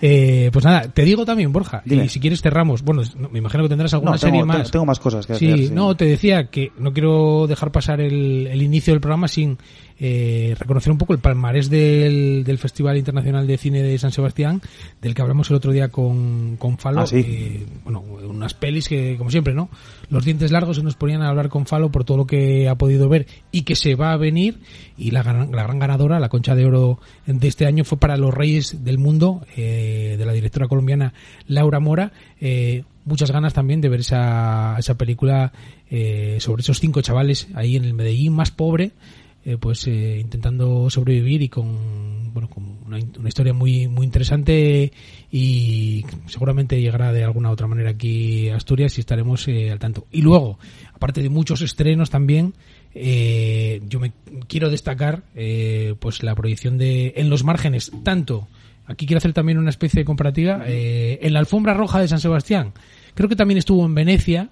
Eh, 0.00 0.48
pues 0.52 0.64
nada, 0.64 0.88
te 0.88 1.04
digo 1.04 1.24
también, 1.26 1.52
Borja, 1.52 1.82
Dime. 1.84 2.04
y 2.06 2.08
si 2.08 2.20
quieres 2.20 2.40
cerramos. 2.40 2.82
Bueno, 2.82 3.02
no, 3.18 3.28
me 3.28 3.38
imagino 3.40 3.62
que 3.64 3.68
tendrás 3.68 3.92
alguna 3.94 4.12
No, 4.12 4.18
serie 4.18 4.44
más. 4.44 4.70
tengo- 4.70 4.86
más 4.86 4.98
cosas 5.00 5.26
que 5.26 5.34
Sí, 5.34 5.50
hacer. 5.52 5.72
no, 5.72 5.94
te 5.96 6.06
decía 6.06 6.46
que 6.46 6.72
no 6.78 6.92
quiero 6.92 7.46
dejar 7.46 7.70
pasar 7.72 8.00
el, 8.00 8.46
el 8.46 8.62
inicio 8.62 8.94
del 8.94 9.00
programa 9.00 9.28
sin 9.28 9.58
eh, 10.00 10.56
reconocer 10.58 10.90
un 10.90 10.98
poco 10.98 11.12
el 11.12 11.20
palmarés 11.20 11.70
del, 11.70 12.42
del 12.44 12.58
Festival 12.58 12.96
Internacional 12.96 13.46
de 13.46 13.56
Cine 13.58 13.82
de 13.82 13.96
San 13.98 14.10
Sebastián, 14.10 14.60
del 15.00 15.14
que 15.14 15.22
hablamos 15.22 15.50
el 15.50 15.56
otro 15.56 15.70
día 15.72 15.88
con, 15.88 16.56
con 16.56 16.78
Falo. 16.78 17.02
Ah, 17.02 17.06
sí. 17.06 17.16
Eh, 17.24 17.66
bueno, 17.84 18.00
unas 18.00 18.54
pelis 18.54 18.88
que, 18.88 19.16
como 19.16 19.30
siempre, 19.30 19.54
¿no? 19.54 19.68
Los 20.10 20.24
dientes 20.24 20.50
largos 20.50 20.76
se 20.78 20.82
nos 20.82 20.96
ponían 20.96 21.22
a 21.22 21.28
hablar 21.28 21.48
con 21.48 21.66
Falo 21.66 21.90
por 21.90 22.04
todo 22.04 22.16
lo 22.16 22.26
que 22.26 22.68
ha 22.68 22.74
podido 22.76 23.08
ver 23.08 23.26
y 23.52 23.62
que 23.62 23.76
se 23.76 23.94
va 23.94 24.12
a 24.12 24.16
venir. 24.16 24.58
Y 24.96 25.10
la, 25.10 25.22
la 25.22 25.62
gran 25.64 25.78
ganadora, 25.78 26.20
la 26.20 26.28
concha 26.28 26.54
de 26.54 26.66
oro 26.66 27.00
de 27.26 27.48
este 27.48 27.66
año, 27.66 27.84
fue 27.84 27.98
para 27.98 28.16
Los 28.16 28.32
Reyes 28.32 28.84
del 28.84 28.98
Mundo, 28.98 29.44
eh, 29.56 30.14
de 30.18 30.26
la 30.26 30.32
directora 30.32 30.68
colombiana 30.68 31.14
Laura 31.48 31.80
Mora. 31.80 32.12
Eh, 32.40 32.84
muchas 33.04 33.30
ganas 33.30 33.54
también 33.54 33.80
de 33.80 33.88
ver 33.88 34.00
esa, 34.00 34.76
esa 34.78 34.96
película 34.96 35.52
eh, 35.90 36.38
sobre 36.40 36.62
esos 36.62 36.80
cinco 36.80 37.02
chavales 37.02 37.48
ahí 37.54 37.76
en 37.76 37.84
el 37.84 37.94
Medellín 37.94 38.32
más 38.32 38.50
pobre, 38.50 38.92
eh, 39.44 39.58
pues 39.58 39.86
intentando 39.86 40.88
sobrevivir 40.88 41.42
y 41.42 41.48
con 41.48 42.32
bueno 42.32 42.48
con 42.48 42.78
una, 42.86 42.98
una 43.18 43.28
historia 43.28 43.52
muy 43.52 43.88
muy 43.88 44.06
interesante 44.06 44.90
y 45.30 46.04
seguramente 46.26 46.80
llegará 46.80 47.12
de 47.12 47.24
alguna 47.24 47.50
otra 47.50 47.66
manera 47.66 47.90
aquí 47.90 48.48
a 48.48 48.56
Asturias 48.56 48.96
y 48.96 49.00
estaremos 49.00 49.46
eh, 49.48 49.70
al 49.70 49.78
tanto. 49.78 50.06
Y 50.10 50.22
luego, 50.22 50.58
aparte 50.94 51.22
de 51.22 51.28
muchos 51.28 51.60
estrenos 51.60 52.08
también, 52.08 52.54
eh, 52.94 53.82
yo 53.88 54.00
me 54.00 54.12
quiero 54.46 54.70
destacar 54.70 55.22
eh, 55.34 55.94
pues 55.98 56.22
la 56.22 56.34
proyección 56.34 56.78
de 56.78 57.14
En 57.16 57.30
los 57.30 57.44
márgenes, 57.44 57.90
tanto 58.02 58.48
Aquí 58.86 59.06
quiero 59.06 59.16
hacer 59.18 59.32
también 59.32 59.56
una 59.58 59.70
especie 59.70 60.00
de 60.00 60.04
comparativa. 60.04 60.62
eh, 60.66 61.18
en 61.22 61.32
la 61.32 61.38
alfombra 61.38 61.72
roja 61.72 62.00
de 62.00 62.08
San 62.08 62.20
Sebastián, 62.20 62.74
creo 63.14 63.30
que 63.30 63.36
también 63.36 63.56
estuvo 63.56 63.84
en 63.86 63.94
Venecia, 63.94 64.50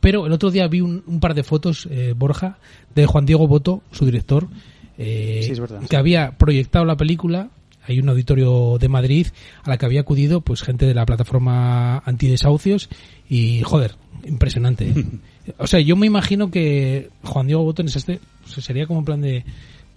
pero 0.00 0.26
el 0.26 0.32
otro 0.32 0.50
día 0.50 0.66
vi 0.68 0.80
un, 0.80 1.02
un 1.06 1.20
par 1.20 1.34
de 1.34 1.42
fotos, 1.42 1.86
eh, 1.90 2.14
Borja, 2.16 2.56
de 2.94 3.04
Juan 3.04 3.26
Diego 3.26 3.46
Boto, 3.46 3.82
su 3.92 4.06
director, 4.06 4.48
eh, 4.96 5.42
Sí, 5.46 5.60
verdad. 5.60 5.82
que 5.86 5.96
había 5.98 6.38
proyectado 6.38 6.86
la 6.86 6.96
película. 6.96 7.50
Hay 7.86 7.98
un 8.00 8.08
auditorio 8.08 8.78
de 8.78 8.88
Madrid 8.88 9.26
a 9.64 9.68
la 9.68 9.76
que 9.76 9.84
había 9.84 10.00
acudido 10.00 10.40
pues 10.40 10.62
gente 10.62 10.86
de 10.86 10.94
la 10.94 11.04
plataforma 11.04 11.98
antidesahucios 12.06 12.88
y 13.28 13.60
joder, 13.64 13.96
impresionante. 14.24 14.94
o 15.58 15.66
sea, 15.66 15.80
yo 15.80 15.96
me 15.96 16.06
imagino 16.06 16.50
que 16.50 17.10
Juan 17.22 17.46
Diego 17.46 17.64
Boto 17.64 17.82
en 17.82 17.88
ese 17.88 17.98
este, 17.98 18.20
o 18.44 18.48
sea, 18.48 18.62
sería 18.62 18.86
como 18.86 19.00
en 19.00 19.04
plan 19.04 19.20
de 19.20 19.44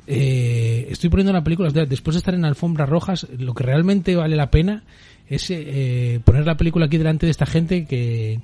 eh, 0.08 0.88
estoy 0.89 1.10
poniendo 1.10 1.32
una 1.32 1.44
película, 1.44 1.70
después 1.70 2.16
de 2.16 2.20
estar 2.20 2.34
en 2.34 2.46
alfombras 2.46 2.88
rojas, 2.88 3.27
lo 3.38 3.54
que 3.54 3.63
realmente 3.63 4.16
vale 4.16 4.36
la 4.36 4.50
pena 4.50 4.84
es 5.30 5.48
eh, 5.50 6.20
poner 6.24 6.46
la 6.46 6.58
película 6.58 6.86
aquí 6.86 6.98
delante 6.98 7.26
de 7.26 7.32
esta 7.32 7.46
gente 7.46 7.86
que, 7.86 8.40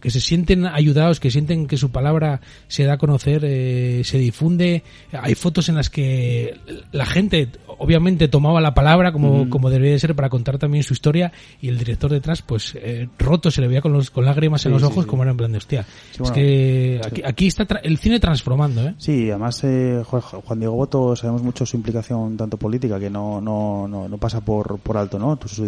que 0.00 0.10
se 0.10 0.20
sienten 0.20 0.66
ayudados, 0.66 1.20
que 1.20 1.30
sienten 1.30 1.66
que 1.66 1.76
su 1.76 1.90
palabra 1.90 2.40
se 2.68 2.84
da 2.84 2.94
a 2.94 2.98
conocer, 2.98 3.42
eh, 3.44 4.02
se 4.04 4.18
difunde. 4.18 4.82
Hay 5.12 5.34
fotos 5.34 5.68
en 5.68 5.76
las 5.76 5.90
que 5.90 6.56
la 6.90 7.06
gente 7.06 7.48
obviamente 7.78 8.28
tomaba 8.28 8.60
la 8.60 8.74
palabra 8.74 9.12
como, 9.12 9.48
como 9.50 9.68
debería 9.70 9.92
de 9.92 9.98
ser 9.98 10.14
para 10.14 10.28
contar 10.28 10.56
también 10.58 10.84
su 10.84 10.92
historia 10.92 11.32
y 11.60 11.68
el 11.68 11.78
director 11.78 12.10
detrás 12.10 12.40
pues 12.42 12.74
eh, 12.76 13.08
roto 13.18 13.50
se 13.50 13.60
le 13.60 13.66
veía 13.66 13.80
con, 13.80 13.92
los, 13.92 14.10
con 14.10 14.24
lágrimas 14.24 14.64
en 14.66 14.72
los 14.72 14.82
sí, 14.82 14.86
ojos 14.86 15.04
sí. 15.04 15.10
como 15.10 15.22
era 15.22 15.32
en 15.32 15.36
plan 15.36 15.50
de 15.52 15.58
hostia. 15.58 15.84
es 16.22 16.30
que 16.30 17.00
aquí, 17.04 17.22
aquí 17.24 17.46
está 17.48 17.66
tra- 17.66 17.80
el 17.82 17.98
cine 17.98 18.20
transformando, 18.20 18.86
¿eh? 18.86 18.94
Sí, 18.98 19.28
además 19.30 19.62
eh, 19.64 20.00
Ju- 20.04 20.20
Juan 20.44 20.60
Diego 20.60 20.74
Boto 20.76 21.16
sabemos 21.16 21.42
mucho 21.42 21.66
su 21.66 21.76
implicación 21.76 22.36
tanto 22.36 22.56
política 22.56 23.00
que 23.00 23.10
no 23.10 23.40
no, 23.40 23.88
no, 23.88 24.08
no 24.08 24.18
pasa 24.18 24.40
por, 24.42 24.78
por 24.78 24.96
alto, 24.96 25.18
¿no? 25.18 25.36
Su, 25.46 25.48
su 25.48 25.64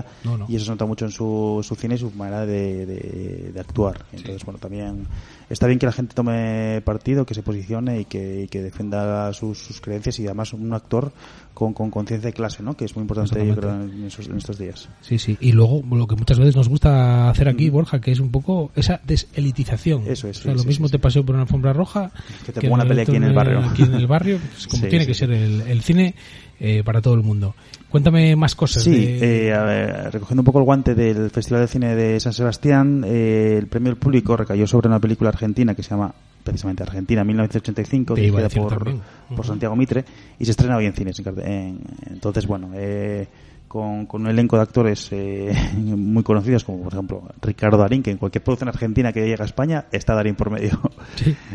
ideología 0.00 0.04
No, 0.24 0.38
no. 0.38 0.46
y 0.48 0.56
eso 0.56 0.64
se 0.66 0.70
nota 0.72 0.86
mucho 0.86 1.04
en 1.04 1.10
su, 1.10 1.60
su 1.66 1.74
cine 1.74 1.94
y 1.94 1.98
su 1.98 2.10
manera 2.12 2.44
de, 2.46 2.86
de, 2.86 3.50
de 3.52 3.60
actuar. 3.60 4.04
Entonces, 4.12 4.44
bueno, 4.44 4.58
también 4.58 5.06
está 5.50 5.66
bien 5.66 5.78
que 5.78 5.86
la 5.86 5.92
gente 5.92 6.14
tome 6.14 6.80
partido, 6.84 7.24
que 7.26 7.34
se 7.34 7.42
posicione 7.42 8.00
y 8.00 8.04
que, 8.04 8.42
y 8.44 8.48
que 8.48 8.62
defienda 8.62 9.32
sus, 9.32 9.58
sus 9.58 9.80
creencias 9.80 10.18
y 10.18 10.26
además 10.26 10.52
un 10.52 10.72
actor 10.72 11.12
con 11.54 11.72
con 11.74 11.90
conciencia 11.90 12.28
de 12.28 12.32
clase, 12.32 12.62
¿no? 12.62 12.76
Que 12.76 12.84
es 12.84 12.94
muy 12.94 13.02
importante 13.02 13.44
yo 13.44 13.56
creo 13.56 13.74
en, 13.82 14.04
esos- 14.06 14.28
en 14.28 14.36
estos 14.36 14.58
días. 14.58 14.88
Sí, 15.00 15.18
sí. 15.18 15.36
Y 15.40 15.50
luego 15.52 15.82
lo 15.90 16.06
que 16.06 16.14
muchas 16.14 16.38
veces 16.38 16.54
nos 16.54 16.68
gusta 16.68 17.28
hacer 17.30 17.48
aquí, 17.48 17.68
Borja, 17.68 18.00
que 18.00 18.12
es 18.12 18.20
un 18.20 18.30
poco 18.30 18.70
esa 18.76 19.00
deselitización. 19.04 20.04
Mm. 20.04 20.10
Eso 20.10 20.28
es, 20.28 20.38
O 20.38 20.42
sea, 20.42 20.52
sí, 20.52 20.56
lo 20.56 20.62
sí, 20.62 20.68
mismo 20.68 20.88
te 20.88 21.00
paseo 21.00 21.24
por 21.26 21.34
una 21.34 21.42
alfombra 21.42 21.72
roja 21.72 22.12
Que 22.46 22.52
te 22.52 22.60
ponga 22.60 22.74
una 22.74 22.84
peli 22.86 23.00
aquí 23.00 23.16
en 23.16 23.24
el 23.24 23.32
barrio. 23.34 23.58
Aquí 23.58 23.82
en 23.82 23.94
el 23.94 24.06
barrio, 24.06 24.38
pues 24.52 24.68
como 24.68 24.86
tiene 24.88 25.04
que 25.06 25.14
ser 25.14 25.32
el, 25.32 25.62
el 25.62 25.82
cine 25.82 26.14
eh, 26.60 26.82
para 26.84 27.00
todo 27.02 27.14
el 27.14 27.22
mundo. 27.22 27.54
Cuéntame 27.90 28.36
más 28.36 28.54
cosas. 28.54 28.82
Sí, 28.82 28.90
de- 28.90 29.46
eh, 29.48 29.54
a 29.54 29.62
ver, 29.62 30.12
recogiendo 30.12 30.42
un 30.42 30.44
poco 30.44 30.58
el 30.58 30.64
guante 30.64 30.94
del 30.94 31.30
Festival 31.30 31.62
de 31.62 31.68
Cine 31.68 31.94
de 31.96 32.20
San 32.20 32.32
Sebastián, 32.34 33.02
eh, 33.06 33.56
el 33.58 33.66
premio 33.66 33.90
del 33.90 33.98
público 33.98 34.36
recayó 34.36 34.66
sobre 34.66 34.88
una 34.88 35.00
película 35.00 35.30
argentina 35.30 35.74
que 35.74 35.82
se 35.82 35.90
llama 35.90 36.12
precisamente 36.44 36.82
Argentina 36.82 37.24
1985, 37.24 38.14
Te 38.14 38.24
iba 38.24 38.40
a 38.40 38.42
dirigida 38.42 38.62
por, 38.62 39.36
por. 39.36 39.46
Santiago 39.46 39.74
Mitre 39.76 40.04
y 40.38 40.44
se 40.44 40.50
estrena 40.50 40.76
hoy 40.76 40.86
en 40.86 40.92
cines. 40.92 41.18
en- 41.18 41.80
entonces, 42.10 42.46
bueno, 42.46 42.70
eh, 42.74 43.26
con, 43.68 44.06
con 44.06 44.22
un 44.22 44.28
elenco 44.28 44.56
de 44.56 44.62
actores 44.62 45.08
eh, 45.12 45.54
muy 45.76 46.22
conocidos 46.22 46.64
como 46.64 46.82
por 46.82 46.92
ejemplo 46.92 47.22
Ricardo 47.40 47.76
Darín, 47.76 48.02
que 48.02 48.10
en 48.10 48.18
cualquier 48.18 48.42
producción 48.42 48.68
argentina 48.68 49.12
que 49.12 49.20
llegue 49.20 49.40
a 49.40 49.44
España 49.44 49.84
está 49.92 50.14
Darín 50.14 50.34
por 50.34 50.50
medio. 50.50 50.80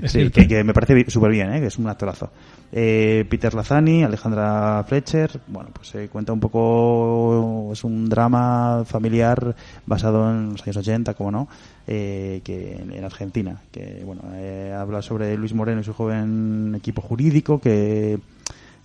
Sí, 0.06 0.30
que, 0.30 0.48
que 0.48 0.64
me 0.64 0.74
parece 0.74 1.10
súper 1.10 1.32
bien, 1.32 1.54
¿eh? 1.54 1.62
que 1.62 1.68
es 1.68 1.78
un 1.78 1.88
actorazo. 1.88 2.30
Eh, 2.72 3.26
Peter 3.30 3.54
Lazani, 3.54 4.04
Alejandra 4.04 4.84
Fletcher, 4.88 5.40
bueno, 5.48 5.70
pues 5.74 5.94
eh, 5.96 6.10
cuenta 6.12 6.34
un 6.34 6.40
poco, 6.40 7.70
es 7.72 7.84
un 7.84 8.10
drama 8.10 8.84
familiar 8.86 9.56
basado 9.86 10.30
en 10.30 10.52
los 10.52 10.64
años 10.64 10.78
80, 10.78 11.14
como 11.14 11.32
no, 11.32 11.48
eh, 11.88 12.42
que 12.44 12.74
en, 12.74 12.92
en 12.92 13.04
Argentina, 13.04 13.62
que 13.72 14.02
bueno, 14.04 14.24
eh, 14.34 14.76
habla 14.76 15.02
sobre 15.02 15.36
Luis 15.38 15.54
Moreno 15.54 15.82
y 15.82 15.84
su 15.84 15.94
joven 15.94 16.74
equipo 16.76 17.02
jurídico 17.02 17.60
que 17.60 18.20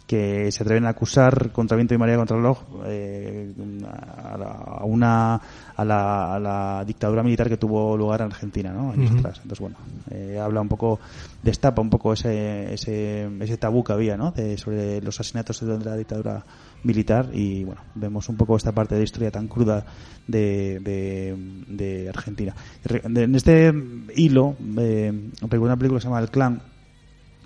que 0.09 0.51
se 0.51 0.63
atreven 0.63 0.87
a 0.87 0.89
acusar 0.89 1.53
contra 1.53 1.77
viento 1.77 1.93
y 1.95 1.99
marea 1.99 2.17
contra 2.17 2.35
el 2.37 2.43
reloj 2.43 2.63
eh, 2.87 3.53
a, 3.87 4.39
la- 4.39 4.79
a 4.81 4.85
una 4.87 5.35
a 5.77 5.85
la, 5.85 6.35
a 6.35 6.41
la 6.41 6.85
dictadura 6.87 7.23
militar 7.23 7.49
que 7.51 7.59
tuvo 7.59 7.95
lugar 7.97 8.23
en 8.23 8.27
Argentina 8.29 8.73
¿no? 8.73 8.91
años 8.93 9.11
atrás 9.19 9.37
entonces 9.43 9.61
bueno 9.61 9.77
eh, 10.11 10.39
habla 10.43 10.63
un 10.63 10.69
poco 10.69 10.99
destapa 11.43 11.83
un 11.83 11.91
poco 11.91 12.15
ese 12.15 12.73
ese, 12.73 13.29
ese 13.41 13.59
tabú 13.59 13.85
que 13.85 13.93
había 13.93 14.17
¿no? 14.17 14.33
de, 14.33 14.57
sobre 14.57 15.03
los 15.03 15.21
asesinatos 15.21 15.61
de 15.61 15.79
la 15.85 15.95
dictadura 15.95 16.43
militar 16.85 17.29
y 17.35 17.65
bueno 17.65 17.83
vemos 17.95 18.29
un 18.31 18.37
poco 18.39 18.57
esta 18.57 18.73
parte 18.73 18.95
de 18.95 19.01
la 19.03 19.05
historia 19.05 19.31
tan 19.31 19.47
cruda 19.47 19.85
de, 20.27 20.81
de, 20.81 21.37
de 21.69 22.09
Argentina 22.09 22.55
en 22.89 23.35
este 23.35 23.73
hilo 24.17 24.57
eh, 24.79 25.13
recuerdo 25.43 25.65
una 25.67 25.77
película 25.77 25.99
que 25.99 26.03
se 26.03 26.09
llama 26.09 26.21
El 26.21 26.31
Clan 26.31 26.63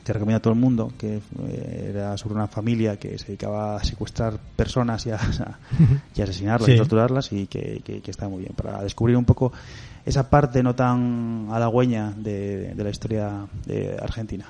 que 0.05 0.13
recomiendo 0.13 0.39
a 0.39 0.43
todo 0.43 0.53
el 0.55 0.59
mundo, 0.61 0.93
que 0.99 1.17
eh, 1.49 1.87
era 1.91 2.17
sobre 2.17 2.35
una 2.35 2.49
familia 2.49 2.99
que 2.99 3.19
se 3.19 3.27
dedicaba 3.27 3.77
a 3.77 3.85
secuestrar 3.85 4.39
personas 4.57 5.07
y 5.07 5.11
a, 5.11 5.19
y 6.17 6.23
asesinarlas 6.23 6.67
Sí. 6.67 6.73
y 6.73 6.77
torturarlas 6.77 7.33
y 7.33 7.47
que, 7.47 7.81
que- 7.85 8.01
que 8.01 8.11
está 8.11 8.29
muy 8.29 8.41
bien 8.43 8.55
para 8.57 8.83
descubrir 8.83 9.17
un 9.17 9.25
poco 9.25 9.53
esa 10.05 10.29
parte 10.29 10.63
no 10.63 10.75
tan 10.75 11.49
halagüeña 11.53 12.13
de, 12.17 12.75
de 12.75 12.85
la 12.85 12.91
historia 12.91 13.47
de 13.67 13.97
Argentina. 14.03 14.47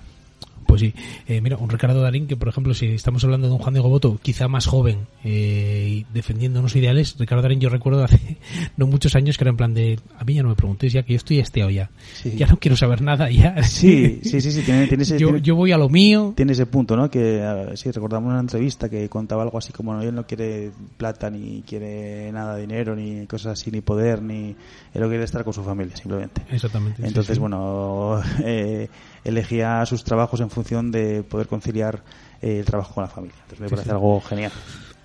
Pues 0.73 0.81
sí, 0.81 0.95
Eh, 1.29 1.43
mira, 1.43 1.59
un 1.59 1.69
Ricardo 1.69 2.00
Darín 2.00 2.26
que, 2.26 2.35
por 2.35 2.49
ejemplo, 2.49 2.73
si 2.73 2.87
estamos 2.87 3.23
hablando 3.25 3.47
de 3.47 3.52
un 3.52 3.59
Juan 3.59 3.75
de 3.75 3.81
Goboto 3.81 4.19
quizá 4.23 4.49
más 4.49 4.64
joven 4.64 5.00
eh, 5.23 5.87
y 6.00 6.07
defendiendo 6.14 6.61
unos 6.61 6.75
ideales, 6.76 7.14
Ricardo 7.19 7.43
Darín 7.43 7.61
yo 7.61 7.69
recuerdo 7.69 8.02
hace 8.05 8.38
no 8.79 8.87
muchos 8.87 9.14
años 9.14 9.37
que 9.37 9.45
era 9.45 9.50
en 9.50 9.59
plan 9.59 9.75
de, 9.75 10.00
a 10.19 10.25
mí 10.25 10.33
ya 10.33 10.43
no 10.43 10.49
me 10.49 10.55
preguntéis 10.55 10.95
ya 10.95 11.02
que 11.02 11.12
yo 11.12 11.19
estoy 11.19 11.41
esteado 11.41 11.69
ya, 11.69 11.91
Sí. 12.14 12.33
ya 12.38 12.47
no 12.47 12.59
quiero 12.59 12.75
saber 12.79 13.02
nada 13.02 13.29
ya. 13.31 13.62
Sí, 13.64 14.21
sí, 14.23 14.41
sí, 14.41 14.50
sí, 14.50 14.62
tiene, 14.62 14.87
tiene 14.87 15.02
ese, 15.02 15.19
yo, 15.19 15.26
tiene- 15.29 15.43
yo 15.43 15.57
voy 15.57 15.73
a 15.73 15.76
lo 15.76 15.91
mío. 15.91 16.33
tiene 16.37 16.52
ese 16.52 16.64
punto, 16.64 16.97
¿no? 16.97 17.11
Que 17.11 17.19
ver, 17.21 17.76
sí, 17.76 17.91
recordamos 17.91 18.31
una 18.31 18.41
entrevista 18.41 18.88
que 18.88 19.11
contaba 19.11 19.43
algo 19.43 19.59
así 19.59 19.75
como 19.75 19.93
no, 19.93 20.00
él 20.00 20.14
no 20.14 20.26
quiere 20.26 20.71
plata 20.97 21.29
ni 21.29 21.62
quiere 21.67 22.33
nada 22.33 22.55
de 22.55 22.62
dinero 22.62 22.97
ni 22.97 23.26
cosas 23.26 23.61
así 23.61 23.71
ni 23.71 23.83
poder 23.83 24.23
ni 24.23 24.57
él 24.95 25.00
lo 25.02 25.09
quiere 25.09 25.25
es 25.25 25.29
estar 25.29 25.45
con 25.45 25.52
su 25.52 25.62
familia 25.62 25.95
simplemente. 25.97 26.41
Exactamente. 26.50 27.02
sí, 27.02 27.09
Entonces, 27.09 27.35
sí. 27.35 27.41
bueno, 27.41 28.23
eh, 28.43 28.88
elegía 29.25 29.85
sus 29.87 30.05
trabajos 30.05 30.41
en 30.41 30.50
función 30.50 30.91
de 30.91 31.23
poder 31.23 31.47
conciliar 31.49 32.02
eh, 32.41 32.59
el 32.61 32.64
trabajo 32.64 32.95
con 32.95 33.02
la 33.05 33.09
familia. 33.11 33.37
Entonces 33.43 33.61
me 33.61 33.69
Sí, 33.69 33.71
parece 33.75 33.88
sí. 33.88 33.93
algo 33.95 34.21
genial. 34.21 34.52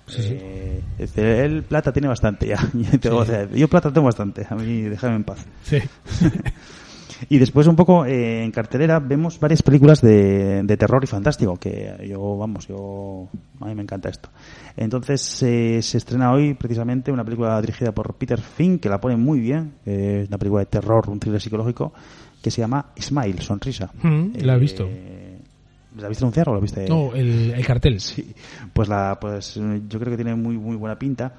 Sí. 0.06 0.22
Eh, 0.24 0.80
dice, 0.98 1.44
él 1.44 1.62
plata 1.64 1.92
tiene 1.92 2.08
bastante 2.08 2.46
ya. 2.46 2.56
Yo, 2.74 2.98
tengo- 2.98 3.24
Sí. 3.24 3.30
o 3.30 3.34
sea, 3.34 3.48
yo 3.50 3.68
plata 3.68 3.92
tengo 3.92 4.06
bastante. 4.06 4.46
A 4.48 4.54
mí 4.54 4.82
déjame 4.82 5.16
en 5.16 5.24
paz. 5.24 5.44
Sí. 5.62 5.78
Y 7.30 7.38
después 7.38 7.66
un 7.66 7.74
poco 7.74 8.04
eh, 8.06 8.44
en 8.44 8.52
cartelera 8.52 9.00
vemos 9.00 9.40
varias 9.40 9.60
películas 9.60 10.00
de, 10.00 10.62
de 10.62 10.76
terror 10.76 11.02
y 11.02 11.08
fantástico, 11.08 11.56
que 11.56 12.06
yo, 12.08 12.36
vamos, 12.36 12.68
yo, 12.68 13.28
a 13.60 13.64
mí 13.66 13.74
me 13.74 13.82
encanta 13.82 14.08
esto. 14.08 14.28
Entonces 14.76 15.42
eh, 15.42 15.80
se 15.82 15.98
estrena 15.98 16.30
hoy 16.32 16.54
precisamente 16.54 17.10
una 17.10 17.24
película 17.24 17.60
dirigida 17.60 17.90
por 17.90 18.14
Peter 18.14 18.40
Finn, 18.40 18.78
que 18.78 18.88
la 18.88 19.00
pone 19.00 19.16
muy 19.16 19.40
bien, 19.40 19.72
eh, 19.84 20.20
es 20.22 20.28
una 20.28 20.38
película 20.38 20.60
de 20.60 20.66
terror, 20.66 21.10
un 21.10 21.18
thriller 21.18 21.40
psicológico, 21.40 21.92
que 22.48 22.52
se 22.52 22.62
llama 22.62 22.86
Smile, 22.98 23.42
Sonrisa. 23.42 23.90
Mm, 24.02 24.38
la 24.40 24.56
he 24.56 24.58
visto. 24.58 24.86
Eh, 24.88 25.38
¿La 25.98 26.08
viste 26.08 26.24
anunciar 26.24 26.48
o 26.48 26.54
la 26.54 26.60
viste? 26.60 26.88
No, 26.88 27.14
el, 27.14 27.52
el 27.52 27.66
cartel. 27.66 28.00
Sí, 28.00 28.34
pues 28.72 28.88
la, 28.88 29.18
pues 29.20 29.54
yo 29.54 29.98
creo 30.00 30.10
que 30.10 30.16
tiene 30.16 30.34
muy 30.34 30.56
muy 30.56 30.76
buena 30.76 30.98
pinta. 30.98 31.34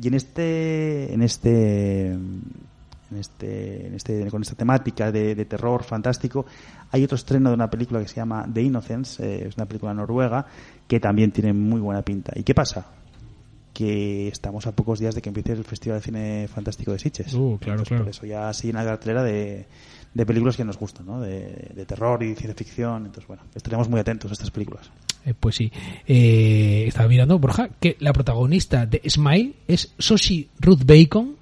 Y 0.00 0.08
en 0.08 0.14
este, 0.14 1.12
en 1.12 1.22
este, 1.22 2.10
en 2.10 3.16
este, 3.18 3.86
en 3.86 3.94
este, 3.94 4.30
con 4.30 4.42
esta 4.42 4.54
temática 4.54 5.10
de, 5.12 5.34
de 5.34 5.44
terror 5.44 5.84
fantástico, 5.84 6.46
hay 6.90 7.04
otro 7.04 7.16
estreno 7.16 7.50
de 7.50 7.54
una 7.54 7.70
película 7.70 8.00
que 8.00 8.08
se 8.08 8.16
llama 8.16 8.46
The 8.52 8.62
Innocence, 8.62 9.24
eh, 9.24 9.48
es 9.48 9.56
una 9.56 9.66
película 9.66 9.94
noruega 9.94 10.46
que 10.86 11.00
también 11.00 11.30
tiene 11.32 11.52
muy 11.52 11.80
buena 11.80 12.02
pinta. 12.02 12.32
¿Y 12.34 12.42
qué 12.42 12.54
pasa? 12.54 12.86
Que 13.78 14.26
estamos 14.26 14.66
a 14.66 14.72
pocos 14.72 14.98
días 14.98 15.14
de 15.14 15.22
que 15.22 15.28
empiece 15.28 15.52
el 15.52 15.62
Festival 15.62 16.00
de 16.00 16.04
Cine 16.04 16.48
Fantástico 16.48 16.90
de 16.90 16.98
Sitges. 16.98 17.32
Uh, 17.32 17.58
claro, 17.60 17.82
Entonces, 17.82 17.88
claro. 17.88 18.02
Por 18.02 18.10
eso 18.10 18.26
ya 18.26 18.52
sigue 18.52 18.72
una 18.72 18.84
cartelera 18.84 19.22
de, 19.22 19.66
de 20.14 20.26
películas 20.26 20.56
que 20.56 20.64
nos 20.64 20.76
gustan, 20.76 21.06
¿no? 21.06 21.20
De, 21.20 21.70
de 21.76 21.86
terror 21.86 22.20
y 22.24 22.34
ciencia 22.34 22.54
ficción. 22.54 23.06
Entonces, 23.06 23.28
bueno, 23.28 23.44
estaremos 23.54 23.88
muy 23.88 24.00
atentos 24.00 24.32
a 24.32 24.34
estas 24.34 24.50
películas. 24.50 24.90
Eh, 25.24 25.32
pues 25.38 25.54
sí. 25.54 25.70
Eh, 26.08 26.86
estaba 26.88 27.08
mirando, 27.08 27.38
Borja, 27.38 27.68
que 27.78 27.96
la 28.00 28.12
protagonista 28.12 28.84
de 28.84 29.00
Smile 29.08 29.52
es 29.68 29.94
Soshi 29.96 30.48
Ruth 30.58 30.82
Bacon, 30.84 31.36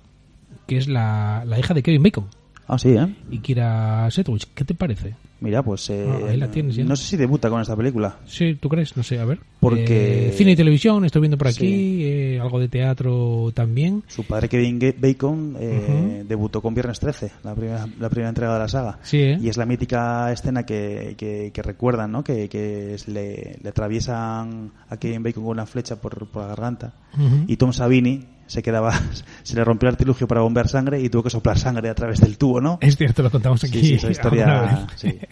que 0.67 0.77
es 0.77 0.89
la, 0.89 1.43
la 1.47 1.59
hija 1.59 1.73
de 1.73 1.83
Kevin 1.83 2.03
Bacon 2.03 2.27
Ah, 2.69 2.79
sí, 2.79 2.91
¿eh? 2.91 3.15
y 3.31 3.39
Kira 3.39 4.11
Sedgwick. 4.11 4.49
¿Qué 4.55 4.65
te 4.67 4.75
parece? 4.75 5.15
Mira, 5.39 5.63
pues 5.63 5.91
eh, 5.91 6.07
Ah, 6.09 6.31
ahí 6.31 6.37
la 6.39 6.51
tienes 6.51 6.77
ya. 6.77 6.85
no 6.85 6.97
sé 6.97 7.05
si 7.09 7.17
debuta 7.19 7.51
con 7.51 7.61
esta 7.61 7.77
película. 7.77 8.17
Sí, 8.27 8.55
¿tú 8.55 8.69
crees? 8.71 8.97
No 8.97 9.03
sé, 9.03 9.19
a 9.19 9.25
ver. 9.27 9.39
Porque- 9.61 10.29
Eh, 10.29 10.33
cine 10.33 10.53
y 10.53 10.57
televisión, 10.57 11.05
estoy 11.05 11.21
viendo 11.21 11.37
por 11.37 11.49
aquí, 11.49 11.57
Sí. 11.69 11.99
eh, 12.05 12.41
algo 12.41 12.59
de 12.59 12.69
teatro 12.69 13.51
también. 13.53 14.03
Su 14.07 14.25
padre 14.25 14.49
Kevin 14.49 14.79
Bacon 14.99 15.57
eh, 15.61 15.81
Ujú. 16.23 16.29
debutó 16.29 16.63
con 16.63 16.73
Viernes 16.75 16.99
13, 17.01 17.33
la 17.45 17.55
primera, 17.55 17.87
la 18.01 18.09
primera 18.09 18.29
entrega 18.31 18.55
de 18.55 18.59
la 18.61 18.69
saga. 18.69 18.99
Sí, 19.03 19.19
¿eh? 19.19 19.39
Y 19.41 19.49
es 19.51 19.57
la 19.59 19.67
mítica 19.67 20.33
escena 20.33 20.65
que, 20.65 21.15
que, 21.19 21.51
que 21.53 21.63
recuerdan, 21.63 22.13
¿no? 22.13 22.25
Que, 22.25 22.49
que 22.49 22.95
es- 22.95 23.07
le, 23.09 23.59
le 23.63 23.69
atraviesan 23.69 24.73
a 24.89 24.97
Kevin 24.97 25.23
Bacon 25.23 25.43
con 25.45 25.53
una 25.53 25.67
flecha 25.67 25.97
por, 25.97 26.27
por 26.29 26.43
la 26.43 26.49
garganta. 26.49 26.95
Ujú. 27.15 27.45
Y 27.47 27.57
Tom 27.57 27.73
Savini 27.73 28.25
se 28.47 28.63
quedaba, 28.63 28.93
se 29.43 29.55
le 29.55 29.65
rompió 29.65 29.89
el 29.89 29.95
artilugio 29.95 30.27
para 30.27 30.41
bombear 30.41 30.69
sangre 30.69 31.01
y 31.01 31.09
tuvo 31.09 31.23
que 31.23 31.31
soplar 31.31 31.59
sangre 31.59 31.89
a 31.89 31.95
través 31.95 32.21
del 32.21 32.39
tubo, 32.39 32.61
¿no? 32.61 32.79
Es 32.81 32.97
cierto, 32.97 33.23
lo 33.23 33.31
contamos 33.31 33.63
aquí. 33.65 33.81
sí, 33.81 33.95
esa 33.95 34.11
historia, 34.11 34.87
sí. 34.97 35.19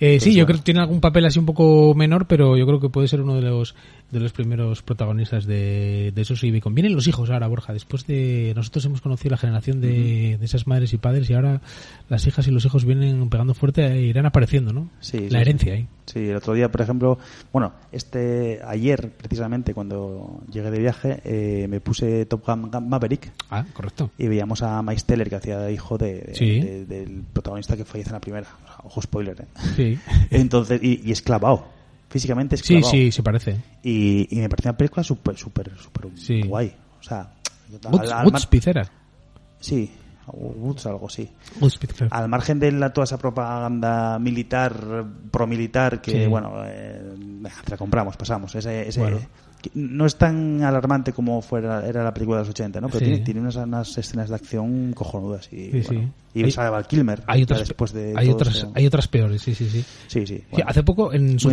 Eh, 0.00 0.18
sí, 0.18 0.34
yo 0.34 0.44
creo 0.44 0.58
que 0.58 0.64
tiene 0.64 0.80
algún 0.80 1.00
papel 1.00 1.24
así 1.24 1.38
un 1.38 1.46
poco 1.46 1.94
menor, 1.94 2.26
pero 2.26 2.56
yo 2.56 2.66
creo 2.66 2.80
que 2.80 2.88
puede 2.88 3.06
ser 3.06 3.20
uno 3.20 3.36
de 3.36 3.42
los 3.42 3.76
de 4.10 4.20
los 4.20 4.32
primeros 4.32 4.82
protagonistas 4.82 5.46
de, 5.46 6.12
de 6.14 6.22
esos 6.22 6.42
y 6.44 6.50
Bacon. 6.50 6.74
Vienen 6.74 6.94
los 6.94 7.06
hijos 7.06 7.30
ahora, 7.30 7.48
Borja. 7.48 7.72
Después 7.72 8.06
de 8.06 8.52
nosotros 8.54 8.84
hemos 8.84 9.00
conocido 9.00 9.30
la 9.30 9.38
generación 9.38 9.80
de, 9.80 10.36
de 10.38 10.44
esas 10.44 10.66
madres 10.66 10.92
y 10.92 10.98
padres 10.98 11.28
y 11.30 11.34
ahora 11.34 11.60
las 12.08 12.26
hijas 12.26 12.46
y 12.46 12.50
los 12.50 12.64
hijos 12.64 12.84
vienen 12.84 13.28
pegando 13.28 13.54
fuerte 13.54 13.84
e 13.86 14.02
irán 14.02 14.26
apareciendo, 14.26 14.72
¿no? 14.72 14.88
Sí, 15.00 15.28
la 15.30 15.38
sí, 15.38 15.42
herencia 15.42 15.72
ahí. 15.74 15.88
Sí, 16.06 16.28
el 16.28 16.36
otro 16.36 16.52
día, 16.54 16.70
por 16.70 16.82
ejemplo, 16.82 17.18
bueno, 17.52 17.72
este 17.90 18.60
ayer 18.66 19.10
precisamente 19.16 19.74
cuando 19.74 20.42
llegué 20.52 20.70
de 20.70 20.78
viaje 20.78 21.20
eh, 21.24 21.66
me 21.68 21.80
puse 21.80 22.26
Top 22.38 22.46
Gun 22.72 22.88
Maverick 22.88 23.32
Ah, 23.50 23.64
correcto. 23.72 24.10
y 24.18 24.26
veíamos 24.28 24.62
a 24.62 24.82
Miles 24.82 25.04
Teller 25.04 25.28
que 25.28 25.36
hacía 25.36 25.70
hijo 25.70 25.96
de, 25.98 26.20
de- 26.20 26.34
Sí. 26.34 26.60
de- 26.60 26.84
del 26.86 27.22
protagonista 27.32 27.76
que 27.76 27.84
fallece 27.84 28.10
en 28.10 28.14
la 28.14 28.20
primera. 28.20 28.46
Ojo 28.82 29.00
spoiler, 29.02 29.40
¿eh? 29.40 29.46
Sí. 29.76 29.98
Entonces, 30.30 30.80
y, 30.82 31.00
y 31.04 31.12
es 31.12 31.22
clavado. 31.22 31.66
Físicamente 32.10 32.54
es 32.54 32.60
Sí, 32.60 32.80
sí, 32.82 33.10
se 33.10 33.22
parece. 33.22 33.56
Y, 33.82 34.28
y 34.30 34.40
me 34.40 34.48
pareció 34.48 34.70
una 34.70 34.76
película 34.78 35.02
súper, 35.02 35.36
súper, 35.36 35.70
súper 35.78 36.10
Sí. 36.16 36.42
guay. 36.42 36.72
O 37.00 37.02
sea, 37.02 37.30
Woods, 37.90 38.02
al- 38.02 38.12
al 38.12 38.26
Woods 38.26 38.46
Pizera. 38.46 38.88
sí, 39.58 39.90
Woods 40.32 40.86
algo, 40.86 41.08
sí. 41.08 41.28
Woods 41.60 41.76
Pizera. 41.78 42.08
Al 42.16 42.28
margen 42.28 42.58
de 42.60 42.70
la, 42.72 42.92
toda 42.92 43.04
esa 43.04 43.18
propaganda 43.18 44.18
militar, 44.20 45.04
promilitar, 45.30 46.00
que 46.00 46.10
Sí. 46.22 46.26
bueno, 46.26 46.52
eh, 46.64 47.02
te 47.64 47.70
la 47.70 47.76
compramos, 47.76 48.16
pasamos. 48.16 48.54
Ese, 48.54 48.88
ese- 48.88 49.00
Bueno. 49.00 49.18
No 49.74 50.06
es 50.06 50.16
tan 50.16 50.62
alarmante 50.62 51.12
como 51.12 51.40
fuera 51.42 51.86
era 51.88 52.04
la 52.04 52.12
película 52.12 52.38
de 52.38 52.42
los 52.42 52.50
80, 52.50 52.80
¿no? 52.80 52.88
Pero 52.88 52.98
Sí. 53.00 53.04
tiene, 53.06 53.20
tiene 53.24 53.40
unas, 53.40 53.56
unas 53.56 53.96
escenas 53.98 54.28
de 54.28 54.34
acción 54.34 54.92
cojonudas 54.92 55.48
y, 55.52 55.66
Sí, 55.66 55.70
bueno, 55.86 56.12
sí. 56.34 56.40
y 56.40 56.44
Hay- 56.44 56.50
sale 56.50 56.70
Val 56.70 56.86
Kilmer 56.86 57.22
Hay 57.26 57.42
otras, 57.42 57.60
después 57.60 57.92
de 57.92 58.14
hay, 58.16 58.28
otras, 58.28 58.66
hay 58.74 58.86
otras 58.86 59.08
peores, 59.08 59.42
sí, 59.42 59.54
sí, 59.54 59.68
sí. 59.68 59.84
Sí, 60.06 60.26
sí. 60.26 60.42
Bueno. 60.50 60.66
hace 60.68 60.82
poco 60.82 61.12
en, 61.12 61.38
sí. 61.38 61.48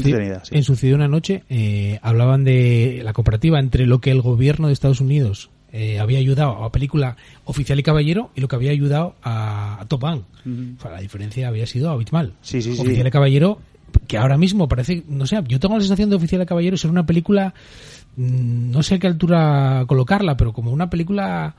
en 0.52 0.63
Sucedió 0.63 0.95
una 0.95 1.08
noche 1.08 1.43
eh, 1.50 2.00
hablaban 2.02 2.43
de 2.43 3.02
la 3.04 3.13
comparativa 3.13 3.60
entre 3.60 3.86
lo 3.86 4.00
que 4.02 4.12
el 4.12 4.21
gobierno 4.21 4.67
de 4.67 4.74
Estados 4.74 5.02
Unidos 5.02 5.50
eh, 5.74 6.00
había 6.00 6.19
ayudado 6.19 6.63
a 6.65 6.71
película 6.71 7.15
Oficial 7.45 7.80
y 7.80 7.84
Caballero 7.84 8.32
y 8.36 8.41
lo 8.41 8.47
que 8.50 8.58
había 8.58 8.71
ayudado 8.71 9.15
a, 9.24 9.80
a 9.80 9.86
Top 9.88 10.02
Gun. 10.02 10.26
O 10.78 10.82
sea, 10.82 10.91
la 10.91 11.00
diferencia 11.00 11.47
había 11.47 11.65
sido 11.65 11.89
abismal. 11.91 12.34
Sí, 12.41 12.62
sí, 12.62 12.76
sí. 12.76 12.82
Oficial 12.82 13.08
y 13.08 13.12
Caballero, 13.12 13.60
que 14.08 14.17
ahora 14.17 14.38
mismo 14.38 14.67
parece, 14.67 15.04
no 15.08 15.26
sé, 15.26 15.41
yo 15.47 15.60
tengo 15.62 15.76
la 15.76 15.82
sensación 15.82 16.10
de 16.10 16.17
Oficial 16.17 16.41
y 16.41 16.45
Caballero 16.45 16.76
ser 16.76 16.91
una 16.91 17.06
película, 17.06 17.54
no 18.17 18.84
sé 18.84 18.95
a 18.95 19.00
qué 19.00 19.08
altura 19.08 19.86
colocarla, 19.88 20.38
pero 20.38 20.54
como 20.54 20.71
una 20.71 20.89
película 20.89 21.56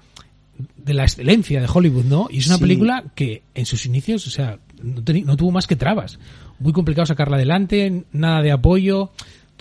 de 0.76 0.94
la 0.94 1.04
excelencia 1.04 1.60
de 1.60 1.68
Hollywood, 1.72 2.04
¿no? 2.04 2.28
Y 2.30 2.38
es 2.38 2.46
una 2.46 2.56
Sí. 2.56 2.62
película 2.62 3.04
que 3.14 3.42
en 3.54 3.66
sus 3.66 3.86
inicios, 3.86 4.26
o 4.26 4.30
sea, 4.30 4.58
no, 4.82 5.02
no 5.24 5.36
tuvo 5.36 5.50
más 5.50 5.66
que 5.66 5.76
trabas. 5.76 6.18
Muy 6.58 6.72
complicado 6.72 7.06
sacarla 7.06 7.36
adelante, 7.36 8.04
nada 8.12 8.42
de 8.42 8.52
apoyo, 8.52 9.10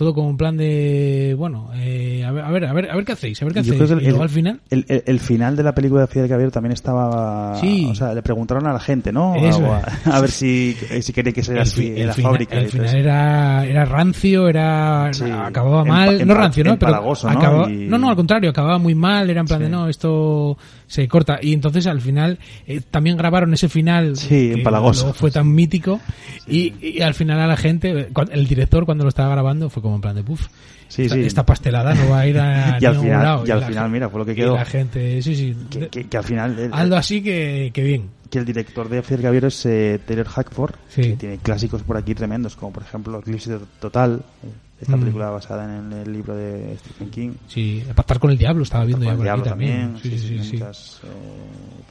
todo 0.01 0.15
como 0.15 0.29
un 0.29 0.37
plan 0.37 0.57
de, 0.57 1.35
bueno, 1.37 1.69
eh, 1.75 2.23
a, 2.25 2.31
ver, 2.31 2.43
a 2.43 2.49
ver, 2.51 2.65
a 2.65 2.73
ver, 2.73 2.89
a 2.89 2.95
ver 2.95 3.05
qué 3.05 3.11
hacéis, 3.11 3.39
a 3.39 3.45
ver 3.45 3.53
qué 3.53 3.61
Yo 3.61 3.73
hacéis. 3.73 3.87
creo 3.87 3.99
que 3.99 4.03
y 4.03 4.07
luego 4.07 4.23
al 4.23 4.29
final, 4.29 4.59
el, 4.71 4.83
el- 4.87 5.03
el 5.05 5.19
final 5.19 5.55
de 5.55 5.61
la 5.61 5.75
película 5.75 6.01
de 6.01 6.07
Fidel 6.07 6.27
Caballero 6.27 6.49
también 6.51 6.71
estaba. 6.73 7.55
Sí. 7.57 7.87
O 7.87 7.93
sea, 7.93 8.13
le 8.15 8.23
preguntaron 8.23 8.65
a 8.65 8.73
la 8.73 8.79
gente, 8.79 9.11
¿no? 9.11 9.35
Eso 9.35 9.63
A, 10.05 10.19
ver 10.21 10.31
si, 10.31 10.75
si 11.01 11.13
quería 11.13 11.31
que 11.33 11.43
se 11.43 11.51
el, 11.53 11.57
fi- 11.59 11.61
así 11.61 11.93
el 12.01 12.07
la 12.07 12.13
fábrica. 12.15 12.57
el 12.57 12.69
final 12.69 12.95
era, 12.95 13.63
era 13.65 13.85
rancio, 13.85 14.47
era 14.49 15.13
Sí. 15.13 15.25
acababa 15.29 15.85
mal, 15.85 16.25
no 16.27 16.33
rancio, 16.33 16.63
¿no? 16.63 16.79
Pero 16.79 16.91
¿no? 16.93 17.11
acababa- 17.29 17.69
Y- 17.71 17.87
no, 17.87 17.99
no, 17.99 18.09
al 18.09 18.15
contrario, 18.15 18.49
acababa 18.49 18.79
muy 18.79 18.95
mal, 18.95 19.29
era 19.29 19.41
en 19.41 19.45
plan 19.45 19.59
Sí. 19.59 19.63
de 19.65 19.69
no, 19.69 19.87
esto 19.87 20.57
se 20.91 21.07
corta. 21.07 21.39
Y 21.41 21.53
entonces 21.53 21.87
al 21.87 22.01
final 22.01 22.37
eh, 22.67 22.81
también 22.91 23.15
grabaron 23.15 23.53
ese 23.53 23.69
final 23.69 24.17
Sí, 24.17 24.51
que 24.55 24.61
luego 24.69 24.93
fue 24.93 25.31
tan 25.31 25.49
mítico 25.53 26.01
y, 26.47 26.73
y 26.85 27.01
al 27.01 27.13
final 27.13 27.39
a 27.39 27.47
la 27.47 27.55
gente, 27.55 28.09
el 28.31 28.47
director 28.47 28.85
cuando 28.85 29.05
lo 29.05 29.09
estaba 29.09 29.29
grabando 29.29 29.69
fue 29.69 29.81
como 29.81 29.95
en 29.95 30.01
plan 30.01 30.15
de 30.15 30.23
puff. 30.23 30.47
Sí, 30.89 31.03
esta, 31.03 31.15
sí. 31.15 31.21
esta 31.21 31.45
pastelada 31.45 31.93
no 31.95 32.09
va 32.09 32.19
a 32.19 32.27
ir 32.27 32.37
a 32.37 32.77
Y 32.81 32.85
al 32.85 32.91
ningún 32.95 33.07
final- 33.07 33.23
lado. 33.23 33.43
y 33.47 33.51
al 33.51 33.59
la 33.61 33.67
final, 33.67 33.83
gen- 33.85 33.91
mira, 33.93 34.09
fue 34.09 34.19
lo 34.19 34.25
que 34.25 34.33
y 34.33 34.35
quedó. 34.35 34.55
la 34.55 34.65
gente, 34.65 35.21
sí, 35.21 35.35
sí. 35.35 35.55
Que, 35.69 35.87
que- 35.87 36.03
que 36.09 36.17
al 36.17 36.23
final. 36.25 36.59
el- 36.59 36.73
Hazlo 36.73 36.97
así 36.97 37.21
que, 37.23 37.71
que 37.73 37.81
bien. 37.83 38.09
que 38.29 38.39
el 38.39 38.45
director 38.45 38.89
de 38.89 39.01
Fidel 39.01 39.21
Caballero 39.21 39.47
es 39.47 39.65
eh, 39.65 39.99
Taylor 40.05 40.27
Hackford, 40.27 40.75
Sí. 40.89 41.01
que 41.03 41.15
tiene 41.15 41.37
clásicos 41.37 41.81
por 41.83 41.95
aquí 41.95 42.13
tremendos, 42.13 42.57
como 42.57 42.73
por 42.73 42.83
ejemplo 42.83 43.19
Eclipse 43.19 43.57
Total, 43.79 44.21
eh, 44.43 44.47
esta 44.81 44.97
Mm. 44.97 44.99
película 44.99 45.29
basada 45.29 45.77
en 45.79 45.93
el 45.93 46.11
libro 46.11 46.35
de 46.35 46.75
Stephen 46.77 47.09
King. 47.11 47.31
Sí, 47.47 47.83
Pactar 47.95 48.19
con 48.19 48.31
el 48.31 48.37
Diablo 48.37 48.63
estaba 48.63 48.83
viendo 48.85 49.05
ya 49.05 49.15
por 49.15 49.29
aquí 49.29 49.41
también. 49.43 49.93
también, 49.93 50.01
Sí, 50.01 50.17
sí, 50.19 50.27
sí, 50.39 50.43
sí. 50.43 50.53
muchas, 50.57 51.01
eh, 51.03 51.07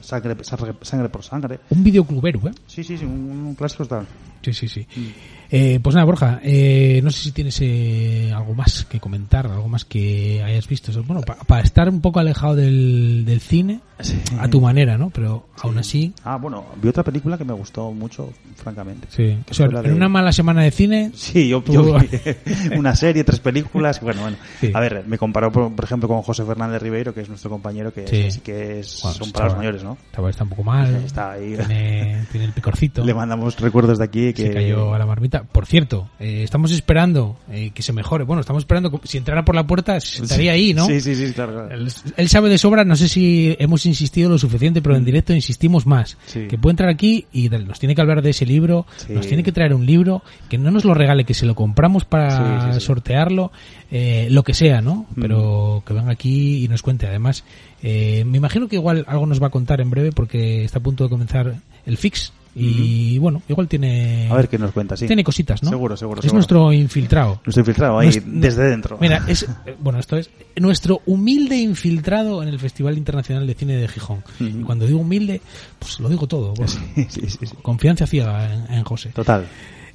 sangre, 0.01 0.37
sangre, 0.43 0.75
sangre 0.83 1.09
por 1.09 1.23
sangre. 1.23 1.61
Un 1.71 1.85
videoclubero, 1.85 2.41
¿eh? 2.49 2.53
Sí, 2.67 2.83
sí, 2.85 2.97
sí, 2.99 3.05
un, 3.05 3.13
un 3.47 3.55
clásico 3.55 3.85
total. 3.85 4.07
Sí, 4.43 4.53
sí, 4.53 4.69
sí. 4.69 4.87
Eh, 5.53 5.81
pues 5.83 5.95
nada, 5.97 6.05
Borja, 6.05 6.41
eh, 6.45 7.01
no 7.03 7.11
sé 7.11 7.23
si 7.25 7.33
tienes 7.33 7.59
eh, 7.61 8.33
algo 8.35 8.55
más 8.55 8.85
que 8.85 9.01
comentar, 9.01 9.47
algo 9.47 9.69
más 9.69 9.85
que 9.85 10.43
hayas 10.45 10.69
visto. 10.69 10.93
Bueno, 11.03 11.23
para 11.23 11.63
estar 11.63 11.89
un 11.89 12.01
poco 12.01 12.21
alejado 12.21 12.55
del, 12.55 13.25
del 13.27 13.41
cine, 13.41 13.81
Sí. 14.01 14.17
a 14.39 14.49
tu 14.49 14.63
manera, 14.63 14.97
¿no? 14.97 15.11
Pero 15.11 15.49
aún 15.61 15.77
así, 15.77 16.15
Ah, 16.25 16.37
bueno, 16.37 16.65
vi 16.81 16.89
otra 16.89 17.03
película 17.05 17.37
que 17.37 17.45
me 17.45 17.53
gustó 17.53 17.93
mucho, 17.93 18.33
francamente. 18.57 19.07
sí. 19.11 19.37
Que 19.45 19.51
O 19.51 19.55
sea, 19.55 19.67
en 19.67 19.83
de- 19.83 19.93
una 19.93 20.09
mala 20.09 20.33
semana 20.33 20.63
de 20.63 20.71
cine, 20.71 21.11
Sí, 21.15 21.49
yo, 21.51 21.61
Tú- 21.63 21.73
yo 21.75 21.97
una 22.79 22.95
serie, 22.97 23.25
tres 23.25 23.41
películas. 23.41 24.01
Bueno, 24.01 24.23
bueno. 24.23 24.37
Sí. 24.61 24.71
A 24.73 24.81
ver, 24.81 25.05
me 25.07 25.19
comparó, 25.19 25.53
por, 25.53 25.71
por 25.75 25.85
ejemplo, 25.85 26.09
con 26.09 26.23
José 26.23 26.45
Fernández 26.47 26.81
Ribeiro, 26.81 27.13
que 27.13 27.21
es 27.21 27.29
nuestro 27.29 27.51
compañero, 27.51 27.93
que 27.93 28.07
Sí. 28.07 28.31
sí, 28.31 28.41
que 28.41 28.81
es, 28.81 29.01
Bueno, 29.03 29.19
son 29.19 29.33
palabras 29.33 29.53
chaval. 29.53 29.57
mayores, 29.59 29.85
¿no? 29.85 30.29
está 30.31 30.45
un 30.45 30.51
poco 30.51 30.63
mal. 30.63 30.95
Está 31.05 31.33
ahí. 31.33 31.57
Tiene, 31.57 32.25
tiene 32.31 32.47
el 32.47 32.53
picorcito. 32.53 33.05
Le 33.05 33.13
mandamos 33.13 33.59
recuerdos 33.61 33.99
de 33.99 34.05
aquí 34.05 34.33
que 34.33 34.47
Se 34.49 34.55
cayó 34.55 34.95
a 34.95 34.99
la 34.99 35.05
marmita. 35.07 35.40
Por 35.45 35.67
cierto, 35.67 36.09
eh, 36.19 36.43
estamos 36.45 36.71
esperando 36.73 37.37
eh, 37.51 37.71
que 37.75 37.83
se 37.83 37.93
mejore. 37.93 38.25
Bueno, 38.25 38.41
estamos 38.41 38.63
esperando, 38.63 38.91
que- 38.91 39.07
si 39.07 39.19
entrara 39.19 39.45
por 39.45 39.55
la 39.55 39.67
puerta, 39.67 39.99
se 40.01 40.19
sentaría 40.19 40.53
ahí, 40.53 40.75
¿no? 40.75 40.87
Sí, 40.87 41.01
sí, 41.01 41.15
sí, 41.15 41.33
claro. 41.33 41.53
claro. 41.53 41.71
Él, 41.75 41.93
él 42.17 42.29
sabe 42.29 42.49
de 42.49 42.59
sobra, 42.59 42.85
no 42.85 42.97
sé 42.97 43.09
si 43.09 43.57
hemos 43.59 43.87
insistido 43.87 44.29
lo 44.31 44.39
suficiente, 44.39 44.83
pero 44.83 44.97
en 44.97 45.05
directo 45.05 45.33
insistimos 45.33 45.87
más. 45.87 46.17
Sí. 46.27 46.47
Que 46.49 46.59
puede 46.59 46.73
entrar 46.73 46.89
aquí 46.89 47.27
y 47.33 47.49
nos 47.49 47.79
tiene 47.79 47.95
que 47.95 48.01
hablar 48.01 48.23
de 48.23 48.31
ese 48.31 48.47
libro, 48.47 48.87
Sí. 48.97 49.13
nos 49.13 49.27
tiene 49.27 49.43
que 49.43 49.53
traer 49.53 49.75
un 49.75 49.87
libro, 49.87 50.23
que 50.49 50.59
no 50.59 50.71
nos 50.71 50.85
lo 50.85 50.95
regale, 50.95 51.25
que 51.25 51.35
se 51.35 51.47
lo 51.47 51.55
compramos 51.55 52.05
para 52.05 52.73
Sí, 52.75 52.81
sortearlo, 52.81 53.53
eh, 53.91 54.29
lo 54.31 54.43
que 54.43 54.55
sea, 54.55 54.81
¿no? 54.81 55.07
Mm. 55.17 55.21
Pero 55.21 55.83
que 55.87 55.95
venga 55.95 56.13
aquí 56.13 56.65
y 56.65 56.69
nos 56.69 56.83
cuente. 56.83 57.07
Además, 57.07 57.45
eh, 57.83 58.25
me 58.27 58.39
imagino 58.39 58.69
que 58.69 58.77
igual 58.77 59.05
algo 59.09 59.27
nos 59.27 59.43
va 59.43 59.49
a 59.49 59.51
contar 59.51 59.81
en 59.81 59.91
breve 59.91 60.13
porque 60.13 60.65
está 60.65 60.79
a 60.79 60.83
punto 60.83 61.05
de 61.05 61.11
comenzar 61.11 61.55
el 61.87 61.97
fix 61.97 62.33
Y 62.55 63.17
bueno, 63.19 63.43
igual 63.49 63.69
tiene. 63.69 64.29
A 64.31 64.35
ver 64.35 64.49
qué 64.49 64.59
nos 64.59 64.73
cuenta, 64.73 64.97
sí. 64.97 65.07
Tiene 65.07 65.23
cositas, 65.23 65.63
¿no? 65.63 65.71
Seguro, 65.71 65.97
seguro, 65.97 66.19
Es 66.19 66.25
seguro. 66.25 66.37
nuestro 66.39 66.73
infiltrado. 66.73 67.41
Nuestro 67.47 67.61
infiltrado 67.61 67.99
ahí, 67.99 68.11
desde 68.27 68.65
dentro. 68.69 68.99
Mira, 69.01 69.23
es. 69.29 69.45
eh, 69.45 69.77
Bueno, 69.79 69.99
esto 70.01 70.17
es 70.17 70.31
nuestro 70.57 71.01
humilde 71.07 71.57
infiltrado 71.57 72.43
en 72.43 72.49
el 72.49 72.59
Festival 72.59 72.99
Internacional 72.99 73.47
de 73.47 73.55
Cine 73.55 73.77
de 73.77 73.87
Gijón. 73.89 74.23
Y 74.41 74.63
cuando 74.63 74.87
digo 74.87 74.99
humilde, 75.01 75.41
pues 75.79 76.01
lo 76.01 76.09
digo 76.09 76.27
todo. 76.27 76.53
bueno, 76.55 76.71
Sí, 76.73 77.07
sí, 77.09 77.21
sí. 77.29 77.47
Confianza 77.63 78.07
ciega 78.07 78.53
en, 78.53 78.75
en 78.75 78.85
José. 78.85 79.11
Total. 79.11 79.47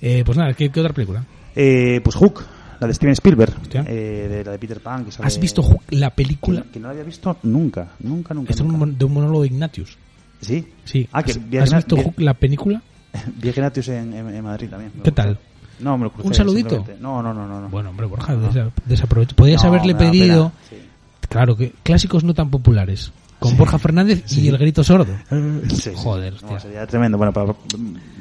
Eh, 0.01 0.23
pues 0.25 0.37
nada, 0.37 0.53
¿qué, 0.53 0.69
qué 0.69 0.79
otra 0.79 0.93
película? 0.93 1.25
Eh, 1.55 1.99
pues 2.03 2.15
Hook, 2.15 2.43
la 2.79 2.87
de 2.87 2.93
Steven 2.93 3.13
Spielberg, 3.13 3.53
eh, 3.85 4.27
de 4.29 4.43
la 4.45 4.51
de 4.51 4.59
Peter 4.59 4.79
Pan. 4.79 5.03
Que 5.05 5.11
sale- 5.11 5.27
¿Has 5.27 5.39
visto 5.39 5.61
Hook, 5.61 5.81
la 5.89 6.09
película? 6.09 6.65
Que, 6.71 6.79
no 6.79 6.87
la 6.87 6.91
había 6.91 7.03
visto 7.03 7.37
nunca, 7.43 7.89
nunca, 7.99 8.33
nunca. 8.33 8.51
Esto 8.51 8.63
es 8.63 8.97
de 8.97 9.05
un 9.05 9.13
monólogo 9.13 9.41
de 9.41 9.47
Ignatius. 9.47 9.97
Sí. 10.45 10.67
Sí. 10.85 11.07
Ah, 11.11 11.23
que 11.23 11.31
¿Has, 11.31 11.49
vi 11.49 11.57
a 11.57 11.63
has 11.63 11.69
Igna- 11.69 11.77
visto 11.77 11.97
Hook, 11.97 12.13
la 12.19 12.33
película? 12.33 12.81
Vi 13.41 13.47
a 13.47 13.51
Ignatius 13.51 13.87
en, 13.89 14.13
en, 14.13 14.29
en 14.35 14.43
Madrid 14.43 14.69
también. 14.69 14.91
me 14.95 15.03
¿Qué 15.03 15.09
gustó. 15.09 15.13
tal? 15.23 15.39
No, 15.79 15.97
me 15.97 16.05
lo 16.05 16.11
crucé. 16.11 16.27
¿Un 16.27 16.33
saludito? 16.33 16.69
simplemente. 16.75 17.01
No, 17.03 17.21
no, 17.21 17.33
no, 17.33 17.47
no. 17.47 17.61
no. 17.61 17.69
Bueno, 17.69 17.89
hombre, 17.89 18.05
Borja, 18.05 18.33
No. 18.33 18.49
desa- 18.51 18.71
desaprovecha. 18.85 19.35
Podías 19.35 19.61
No, 19.63 19.69
haberle 19.69 19.93
me 19.93 20.03
da 20.05 20.11
pedido, 20.11 20.51
pena, 20.69 20.81
sí. 20.81 20.87
claro, 21.29 21.55
que 21.57 21.73
clásicos 21.83 22.23
no 22.23 22.33
tan 22.33 22.49
populares, 22.49 23.11
con 23.39 23.57
Borja 23.57 23.77
Fernández 23.77 24.23
y 24.37 24.47
el 24.47 24.57
grito 24.57 24.83
sordo. 24.83 25.13
Sí, 25.69 25.75
sí. 25.75 25.91
Joder, 25.95 26.33
No, 26.33 26.39
hostia. 26.39 26.59
sería 26.61 26.87
tremendo. 26.87 27.17
Bueno, 27.17 27.33
para, 27.33 27.53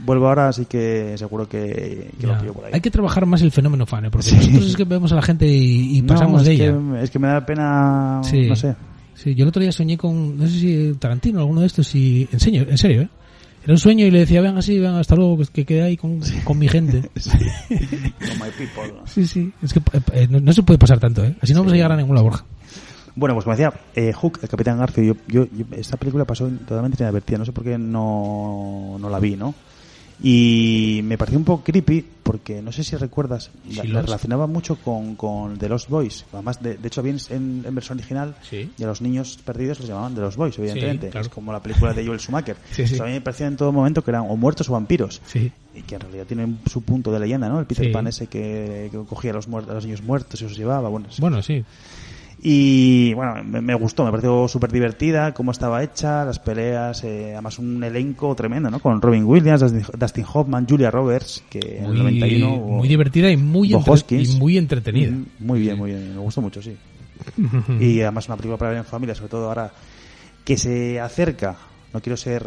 vuelvo 0.05 0.29
ahora, 0.29 0.49
así 0.49 0.65
que 0.67 1.15
seguro 1.17 1.49
que, 1.49 2.11
que 2.19 2.27
Ya. 2.27 2.33
lo 2.35 2.39
pillo 2.41 2.53
por 2.55 2.65
ahí. 2.67 2.71
Hay 2.75 2.81
que 2.81 2.91
trabajar 2.91 3.25
más 3.27 3.41
el 3.43 3.53
fenómeno 3.53 3.87
fan, 3.87 4.05
¿eh? 4.07 4.11
porque 4.11 4.27
Sí. 4.29 4.37
nosotros 4.37 4.67
es 4.71 4.77
que 4.77 4.85
vemos 4.85 5.13
a 5.13 5.17
la 5.17 5.23
gente 5.23 5.47
y, 5.47 5.99
y 5.99 6.03
No, 6.03 6.15
pasamos 6.15 6.43
es 6.43 6.49
de 6.49 6.57
que, 6.57 6.67
ella. 6.67 7.03
Es 7.03 7.11
que 7.11 7.19
me 7.21 7.29
da 7.29 7.45
pena, 7.47 8.21
Sí. 8.25 8.49
no 8.49 8.57
sé. 8.57 8.75
Sí, 9.15 9.35
yo 9.35 9.45
el 9.45 9.49
otro 9.49 9.63
día 9.63 9.73
soñé 9.73 9.97
con, 9.97 10.37
no 10.39 10.47
sé 10.47 10.53
si 10.59 10.93
Tarantino 10.99 11.39
o 11.39 11.43
alguno 11.43 11.61
de 11.61 11.67
estos, 11.69 11.95
y 11.95 12.29
en 12.33 12.41
serio, 12.41 12.67
en 12.69 12.79
serio, 12.79 13.03
¿eh? 13.03 13.09
Era 13.65 13.73
un 13.73 13.79
sueño 13.79 14.05
y 14.05 14.11
le 14.11 14.19
decía, 14.21 14.43
venga, 14.43 14.61
sí, 14.61 14.79
venga, 14.79 14.99
hasta 15.01 15.17
luego, 15.17 15.39
que, 15.39 15.47
que 15.47 15.65
quede 15.65 15.83
ahí 15.83 15.97
con, 15.97 16.21
con 16.45 16.59
mi 16.59 16.69
gente. 16.69 17.01
Con 17.69 18.39
my 18.39 18.51
people. 18.59 18.93
Sí, 19.07 19.27
sí, 19.27 19.53
es 19.63 19.73
que 19.73 19.79
eh, 19.79 20.01
eh, 20.13 20.27
no, 20.29 20.41
no 20.41 20.53
se 20.53 20.63
puede 20.63 20.79
pasar 20.79 20.99
tanto, 21.01 21.25
¿eh? 21.25 21.35
Así 21.41 21.55
no 21.55 21.61
vamos 21.61 21.73
a 21.73 21.77
llegar 21.77 21.93
a 21.93 21.97
ninguna 21.97 22.21
Borja. 22.21 22.45
Bueno, 23.17 23.35
pues 23.35 23.45
como 23.45 23.57
decía, 23.57 23.73
eh, 23.95 24.13
Hook, 24.13 24.41
el 24.43 24.49
Capitán 24.49 24.77
Garfio, 24.79 25.03
yo, 25.05 25.15
yo, 25.29 25.47
yo- 25.57 25.65
esta 25.77 25.97
película 25.97 26.25
pasó 26.25 26.47
totalmente 26.49 27.03
inadvertida, 27.03 27.39
no 27.39 27.45
sé 27.45 27.53
por 27.53 27.65
qué 27.65 27.79
no, 27.79 28.97
no 29.01 29.09
la 29.09 29.19
vi, 29.21 29.37
¿no? 29.37 29.55
Y 30.23 31.01
me 31.05 31.19
pareció 31.19 31.39
un 31.39 31.45
poco 31.45 31.65
creepy 31.65 32.05
porque 32.23 32.63
no 32.63 32.73
sé 32.73 32.85
si 32.85 32.97
recuerdas, 32.97 33.51
la, 33.69 33.83
Sí, 33.83 33.89
relacionaba 33.89 34.47
mucho 34.47 34.77
con, 34.77 35.15
con 35.17 35.59
The 35.59 35.69
Lost 35.69 35.89
Boys. 35.91 36.25
Además, 36.33 36.63
de, 36.63 36.77
de 36.79 36.89
hecho, 36.89 37.03
bien 37.03 37.19
en, 37.31 37.63
en 37.67 37.75
versión 37.75 37.99
original 37.99 38.35
Sí. 38.49 38.71
y 38.79 38.83
a 38.83 38.87
los 38.87 39.03
niños 39.03 39.39
perdidos 39.45 39.81
los 39.81 39.89
llamaban 39.89 40.15
The 40.15 40.21
Lost 40.23 40.37
Boys, 40.39 40.59
evidentemente. 40.59 41.11
claro. 41.11 41.27
Es 41.27 41.33
como 41.33 41.53
la 41.53 41.61
película 41.63 41.93
de 41.93 42.07
Joel 42.07 42.21
Schumacher. 42.21 42.57
Sí, 42.73 42.87
sí. 42.87 42.99
A 43.01 43.05
mí 43.05 43.11
me 43.13 43.21
parecía 43.21 43.47
en 43.47 43.57
todo 43.57 43.73
momento 43.73 44.03
que 44.03 44.11
eran 44.13 44.25
o 44.29 44.37
muertos 44.37 44.69
o 44.71 44.73
vampiros. 44.73 45.21
Sí. 45.27 45.53
Y 45.75 45.83
que 45.83 45.97
en 45.97 46.01
realidad 46.01 46.25
tienen 46.27 46.59
su 46.71 46.83
punto 46.83 47.11
de 47.13 47.19
leyenda, 47.21 47.49
¿no? 47.49 47.59
El 47.61 47.67
Peter 47.67 47.87
Sí. 47.87 47.93
Pan 47.93 48.07
ese 48.07 48.27
que, 48.29 48.89
que 48.93 48.99
cogía 49.09 49.33
a 49.33 49.35
los, 49.35 49.49
muertos, 49.49 49.73
a 49.73 49.75
los 49.75 49.85
niños 49.85 50.03
muertos 50.03 50.41
y 50.41 50.45
los 50.45 50.57
llevaba. 50.57 50.89
Bueno, 50.89 51.09
sí. 51.11 51.21
Bueno, 51.21 51.43
sí. 51.43 51.65
Y 52.47 53.15
bueno, 53.15 53.43
me, 53.43 53.63
me 53.63 53.75
gustó, 53.75 54.05
me 54.05 54.11
pareció 54.11 54.47
súper 54.49 54.71
divertida, 54.71 55.33
cómo 55.33 55.51
estaba 55.51 55.83
hecha, 55.83 56.27
las 56.27 56.39
peleas, 56.39 57.03
eh, 57.03 57.33
además 57.33 57.59
un 57.59 57.83
elenco 57.83 58.35
tremendo, 58.35 58.71
¿no? 58.71 58.81
Con 58.81 59.01
Robin 59.01 59.25
Williams, 59.25 59.63
Dustin, 59.99 60.27
Hoffman, 60.31 60.67
Julia 60.69 60.91
Roberts, 60.91 61.43
que 61.49 61.79
en 61.79 61.85
el 61.87 61.91
Muy, 61.93 61.99
91... 62.01 62.55
hubo- 62.57 62.77
muy 62.77 62.89
divertida 62.89 63.31
y 63.31 63.39
muy, 63.39 63.73
entre- 63.73 64.23
y 64.23 64.29
muy 64.39 64.59
entretenida. 64.59 65.13
Mm, 65.13 65.25
Muy 65.39 65.59
bien, 65.61 65.79
muy 65.79 65.91
bien, 65.93 66.13
me 66.15 66.21
gustó 66.21 66.43
mucho, 66.43 66.61
sí. 66.61 66.77
y 67.81 68.03
además 68.03 68.29
una 68.29 68.37
película 68.37 68.59
para 68.59 68.71
ver 68.73 68.79
en 68.81 68.85
familia, 68.85 69.15
sobre 69.15 69.31
todo 69.31 69.49
ahora 69.49 69.73
que 70.45 70.59
se 70.59 71.01
acerca, 71.01 71.57
no 71.95 72.03
quiero 72.03 72.19
ser 72.19 72.47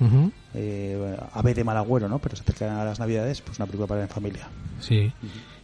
Ujú. 0.00 0.32
eh, 0.54 1.16
ave 1.32 1.54
de 1.54 1.62
mal 1.62 1.76
agüero, 1.76 2.08
¿no? 2.08 2.18
Pero 2.18 2.34
se 2.34 2.42
acerca 2.42 2.82
a 2.82 2.84
las 2.84 2.98
navidades, 2.98 3.40
pues 3.40 3.56
una 3.60 3.66
película 3.66 3.86
para 3.86 4.00
ver 4.00 4.08
en 4.08 4.14
familia. 4.14 4.48
Sí. 4.80 5.12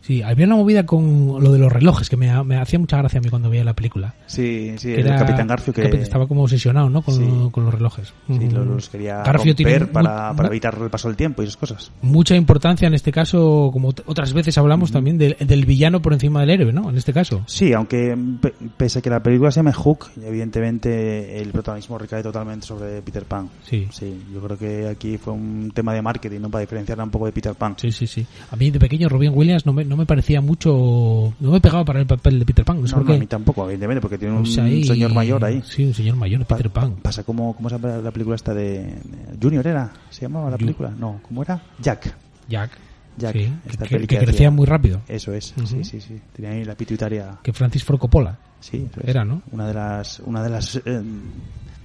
Sí, 0.09 0.23
había 0.23 0.47
una 0.47 0.57
movida 0.57 0.87
con 0.87 1.37
lo 1.39 1.53
de 1.53 1.59
los 1.59 1.71
relojes 1.71 2.09
que 2.09 2.17
me, 2.17 2.43
me 2.43 2.57
hacía 2.57 2.79
mucha 2.79 2.97
gracia 2.97 3.19
a 3.19 3.23
mí 3.23 3.29
cuando 3.29 3.51
veía 3.51 3.63
la 3.63 3.75
película. 3.75 4.15
Sí, 4.27 4.73
sí, 4.79 4.89
Que 4.95 5.01
el 5.03 5.07
era- 5.07 5.19
Capitán 5.19 5.47
Garfio 5.47 5.75
que... 5.75 5.83
Estaba 5.83 6.27
como 6.27 6.45
obsesionado, 6.45 6.89
¿no? 6.89 7.03
Con, 7.03 7.15
Sí. 7.15 7.29
con 7.53 7.65
los 7.67 7.75
relojes. 7.75 8.15
Sí, 8.27 8.49
los, 8.49 8.67
los 8.67 8.89
quería 8.89 9.23
Garfio 9.23 9.53
romper 9.53 9.93
para, 9.93 10.33
para 10.35 10.49
evitar 10.49 10.79
el 10.81 10.89
paso 10.89 11.09
del 11.09 11.17
tiempo 11.19 11.43
y 11.43 11.45
esas 11.45 11.59
cosas. 11.59 11.93
mucha 12.01 12.35
importancia 12.37 12.89
en 12.89 12.95
este 12.95 13.13
caso, 13.13 13.69
como 13.71 13.93
ot- 13.93 14.03
otras 14.07 14.33
veces 14.33 14.57
hablamos 14.57 14.91
también 14.93 15.19
del, 15.19 15.37
del 15.39 15.67
villano 15.67 16.01
por 16.01 16.15
encima 16.15 16.41
del 16.41 16.51
héroe, 16.51 16.73
¿no? 16.73 16.89
En 16.89 16.97
este 16.97 17.13
caso. 17.13 17.43
Sí, 17.47 17.75
aunque 17.75 18.17
pe- 18.41 18.55
pese 18.79 19.01
a 19.01 19.03
que 19.03 19.11
la 19.11 19.23
película 19.23 19.51
se 19.51 19.59
llame 19.61 19.75
Hook, 19.75 20.07
evidentemente 20.25 21.39
el 21.41 21.51
protagonismo 21.51 21.99
recae 21.99 22.23
totalmente 22.23 22.67
sobre 22.67 23.03
Peter 23.03 23.25
Pan. 23.25 23.49
Sí. 23.63 23.87
Sí, 23.91 24.23
yo 24.33 24.41
creo 24.41 24.59
que 24.59 24.89
aquí 24.89 25.19
fue 25.19 25.33
un 25.35 25.71
tema 25.75 25.93
de 25.93 26.03
marketing, 26.03 26.41
¿no? 26.41 26.51
Para 26.51 26.61
diferenciarla 26.63 27.05
un 27.05 27.11
poco 27.11 27.27
de 27.27 27.33
Peter 27.33 27.55
Pan. 27.55 27.75
Sí, 27.77 27.93
sí, 27.93 28.07
sí. 28.07 28.27
A 28.51 28.57
mí 28.57 28.71
de 28.71 28.79
pequeño 28.79 29.09
Robin 29.09 29.33
Williams 29.35 29.67
no 29.67 29.73
me, 29.73 29.85
no 29.85 29.98
me 29.99 30.07
parecía 30.07 30.41
mucho, 30.41 31.35
no 31.41 31.51
me 31.51 31.61
pegaba 31.61 31.85
para 31.85 32.01
el 32.01 32.07
papel 32.07 32.39
de 32.39 32.47
Peter 32.47 32.65
Pan, 32.65 32.81
no 32.81 32.87
sé 32.87 32.93
No, 32.93 32.99
por 33.01 33.07
no, 33.07 33.13
a 33.13 33.15
qué. 33.17 33.21
mí 33.21 33.27
tampoco, 33.27 33.65
evidentemente, 33.65 34.01
porque 34.01 34.17
tiene 34.19 34.35
un 34.37 34.47
señor 34.47 35.13
mayor 35.13 35.45
ahí. 35.45 35.63
Sí, 35.67 35.85
un 35.85 35.93
señor 35.95 36.17
mayor, 36.17 36.45
Pa- 36.47 36.57
Peter 36.57 36.71
Pan. 36.73 36.97
Pasa 37.03 37.23
como, 37.25 37.55
¿cómo 37.55 37.69
se 37.69 37.77
llama 37.79 37.99
la 37.99 38.11
película 38.11 38.37
esta 38.37 38.55
de, 38.55 38.95
Junior 39.41 39.67
era? 39.67 39.93
¿Se 40.11 40.23
llamaba 40.23 40.51
la 40.51 40.57
película? 40.57 40.91
No, 40.99 41.21
¿cómo 41.23 41.43
era? 41.43 41.61
Jack. 41.81 42.15
Jack. 42.49 42.71
Jack, 43.19 43.33
sí, 43.33 43.53
esta 43.69 43.85
que, 43.85 44.07
crecía 44.07 44.49
muy 44.51 44.65
rápido. 44.65 45.01
Eso 45.09 45.33
es, 45.35 45.53
sí, 45.67 45.83
sí, 45.83 46.01
sí. 46.01 46.21
Tenía 46.33 46.53
ahí 46.53 46.65
la 46.65 46.77
pituitaria. 46.77 47.37
Que 47.43 47.53
Francis 47.53 47.83
Ford 47.83 47.99
Coppola. 47.99 48.39
Sí, 48.61 48.87
eso 48.89 49.01
es. 49.01 49.09
Era, 49.09 49.25
¿no? 49.25 49.43
Una 49.51 49.67
de 49.67 49.75
las, 49.75 50.21
una 50.21 50.41
de 50.41 50.49
las, 50.51 50.77
eh, 50.77 50.81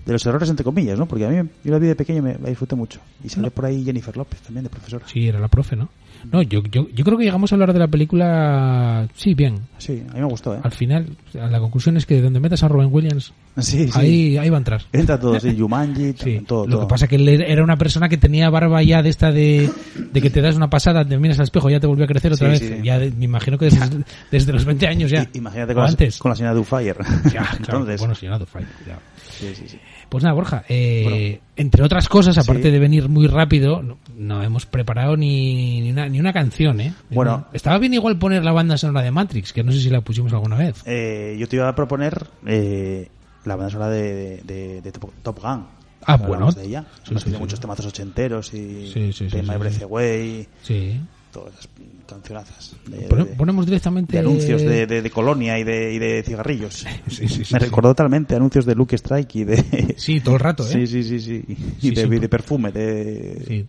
de 0.06 0.12
los 0.14 0.24
errores 0.28 0.48
entre 0.52 0.64
comillas, 0.64 1.00
¿no? 1.00 1.08
Porque 1.08 1.26
a 1.26 1.30
mí, 1.30 1.50
yo 1.64 1.72
la 1.72 1.80
vi 1.80 1.88
de 1.88 1.96
pequeño 1.96 2.20
y 2.20 2.22
me 2.22 2.38
la 2.38 2.50
disfruté 2.50 2.76
mucho. 2.76 3.00
Y 3.24 3.30
sale 3.30 3.50
por 3.50 3.66
ahí 3.66 3.84
Jennifer 3.84 4.16
López 4.16 4.42
también, 4.42 4.64
de 4.66 4.70
profesora. 4.70 5.08
Sí, 5.08 5.28
era 5.28 5.40
la 5.40 5.48
profe, 5.48 5.76
¿no? 5.76 5.90
No, 6.32 6.42
yo, 6.42 6.62
yo, 6.64 6.88
yo 6.90 7.04
creo 7.04 7.18
que 7.18 7.26
llegamos 7.26 7.52
a 7.52 7.56
hablar 7.56 7.74
de 7.74 7.80
la 7.80 7.88
película, 7.88 9.08
sí, 9.16 9.34
bien. 9.34 9.56
Sí, 9.78 10.04
a 10.10 10.14
mí 10.14 10.20
me 10.22 10.26
gustó, 10.28 10.56
¿eh? 10.56 10.60
Al 10.64 10.72
final, 10.72 11.08
la 11.34 11.60
conclusión 11.60 11.98
es 11.98 12.06
que 12.06 12.22
donde 12.22 12.40
metas 12.40 12.64
a 12.64 12.68
Robin 12.68 12.90
Williams, 12.92 13.34
Sí, 13.60 13.88
sí. 13.88 13.92
ahí, 14.00 14.38
ahí 14.38 14.50
va 14.50 14.56
a 14.56 14.60
entrar. 14.60 14.82
Entra 14.94 15.20
todo, 15.20 15.40
sí, 15.40 15.56
Jumanji, 15.58 16.14
Sí, 16.18 16.40
todo, 16.48 16.66
lo 16.66 16.72
todo. 16.78 16.88
que 16.88 16.90
pasa 16.90 17.08
que 17.08 17.18
él 17.18 17.28
era 17.30 17.64
una 17.64 17.76
persona 17.78 18.10
que 18.10 18.18
tenía 18.18 18.50
barba 18.50 18.82
ya 18.84 19.04
de 19.04 19.10
esta 19.10 19.32
de, 19.32 19.70
de 20.12 20.22
que 20.22 20.30
te 20.30 20.42
das 20.42 20.56
una 20.56 20.70
pasada, 20.70 21.06
te 21.06 21.18
miras 21.18 21.38
al 21.40 21.44
espejo, 21.44 21.70
ya 21.70 21.80
te 21.80 21.88
volvió 21.88 22.06
a 22.06 22.08
crecer 22.08 22.34
otra 22.34 22.56
Sí, 22.56 22.70
vez. 22.70 22.84
Ya 22.84 22.98
de- 23.00 23.12
me 23.12 23.26
imagino 23.26 23.58
que 23.58 23.66
desde, 23.66 24.04
desde 24.32 24.54
los 24.54 24.66
20 24.66 24.88
años 24.88 25.12
ya. 25.12 25.28
Imagínate 25.34 25.74
con 25.74 25.84
la, 25.84 25.90
antes. 25.90 26.18
con 26.20 26.30
la 26.30 26.36
señora 26.36 26.56
Dufire. 26.56 26.96
Ya, 27.34 27.42
claro, 27.44 27.58
Entonces, 27.58 28.00
bueno, 28.00 28.16
señor 28.16 28.36
Adolfo, 28.36 28.60
ya. 28.60 29.00
sí, 29.30 29.54
sí, 29.54 29.64
sí. 29.68 29.78
Pues 30.10 30.24
nada, 30.24 30.36
Borja, 30.36 30.64
eh, 30.70 31.02
Bueno. 31.04 31.44
entre 31.56 31.84
otras 31.84 32.08
cosas, 32.08 32.38
aparte 32.38 32.70
de 32.70 32.78
venir 32.80 33.10
muy 33.10 33.26
rápido, 33.28 33.82
no, 33.82 33.98
no 34.16 34.44
hemos 34.44 34.66
preparado 34.68 35.18
ni, 35.18 35.82
ni, 35.82 35.92
una, 35.92 36.08
ni 36.14 36.20
una 36.20 36.32
canción, 36.32 36.80
¿eh? 36.80 36.94
Bueno. 37.10 37.48
Estaba 37.52 37.78
bien 37.80 37.94
igual 37.94 38.18
poner 38.18 38.44
la 38.44 38.52
banda 38.54 38.78
sonora 38.78 39.02
de 39.02 39.12
Matrix, 39.12 39.52
que 39.52 39.64
no 39.64 39.72
sé 39.74 39.82
si 39.82 39.90
la 39.90 40.00
pusimos 40.02 40.32
alguna 40.32 40.56
vez. 40.56 40.82
Eh, 40.86 41.36
yo 41.38 41.48
te 41.50 41.58
iba 41.58 41.68
a 41.68 41.76
proponer 41.76 42.28
eh, 42.46 43.10
la 43.44 43.56
banda 43.58 43.70
sonora 43.72 43.90
de, 43.92 44.42
de, 44.46 44.82
de 44.82 44.92
Top, 44.94 45.12
Top 45.22 45.42
Gun. 45.42 45.66
Ah, 46.06 46.18
bueno. 46.18 46.52
De 46.52 46.64
ella. 46.66 46.86
Sí, 47.04 47.16
sí, 47.18 47.32
sí. 47.32 47.38
muchos 47.38 47.60
temazos 47.60 47.86
ochenteros 47.88 48.54
y 48.54 48.92
Sí, 48.94 49.12
sí, 49.12 49.14
sí, 49.14 49.26
Take 49.30 49.44
sí, 49.44 49.50
My 49.52 49.58
Breath. 49.58 49.82
Away, 49.84 50.48
Sí. 50.62 51.00
todas 51.32 51.54
esas 51.54 51.70
cancionazas. 52.06 52.76
De, 52.88 53.08
Pone- 53.08 53.24
de- 53.24 53.36
ponemos 53.36 53.66
directamente... 53.66 54.12
de 54.14 54.20
anuncios 54.20 54.62
de, 54.62 54.86
de, 54.86 55.02
de 55.02 55.10
colonia 55.10 55.58
y 55.58 55.64
de, 55.64 55.94
y 55.94 56.00
de 56.00 56.22
cigarrillos. 56.24 56.86
Sí, 57.08 57.28
sí, 57.30 57.46
sí, 57.46 57.54
Me 57.54 57.60
recordó 57.60 57.90
totalmente 57.90 58.36
anuncios 58.36 58.66
de 58.66 58.76
Luke 58.76 58.96
Strike 58.98 59.36
y 59.38 59.44
de... 59.46 59.96
Sí, 59.98 60.20
todo 60.20 60.36
el 60.36 60.42
rato, 60.42 60.64
¿eh? 60.68 60.72
Sí, 60.74 60.88
sí, 60.88 61.04
sí, 61.04 61.20
sí. 61.20 61.44
Y 61.82 61.92
de, 61.92 62.06
de 62.08 62.30
perfume, 62.30 62.72
de... 62.72 63.66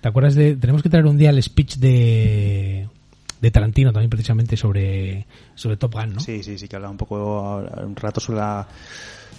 Sí. 0.00 0.02
¿Te 0.02 0.08
acuerdas 0.08 0.34
de... 0.34 0.56
Tenemos 0.56 0.82
que 0.82 0.88
traer 0.88 1.06
un 1.06 1.16
día 1.18 1.30
el 1.30 1.42
speech 1.42 1.76
de... 1.76 2.88
De 3.40 3.50
Tarantino 3.50 3.90
también 3.90 4.10
precisamente 4.10 4.54
sobre, 4.54 5.26
sobre 5.54 5.78
Top 5.78 5.94
Gun, 5.94 6.14
¿no? 6.14 6.20
Sí, 6.20 6.42
sí, 6.42 6.58
sí, 6.58 6.68
que 6.68 6.76
hablaba 6.76 6.90
un 6.92 6.98
poco 6.98 7.56
un 7.82 7.96
rato 7.96 8.20
sobre 8.20 8.38
la 8.40 8.68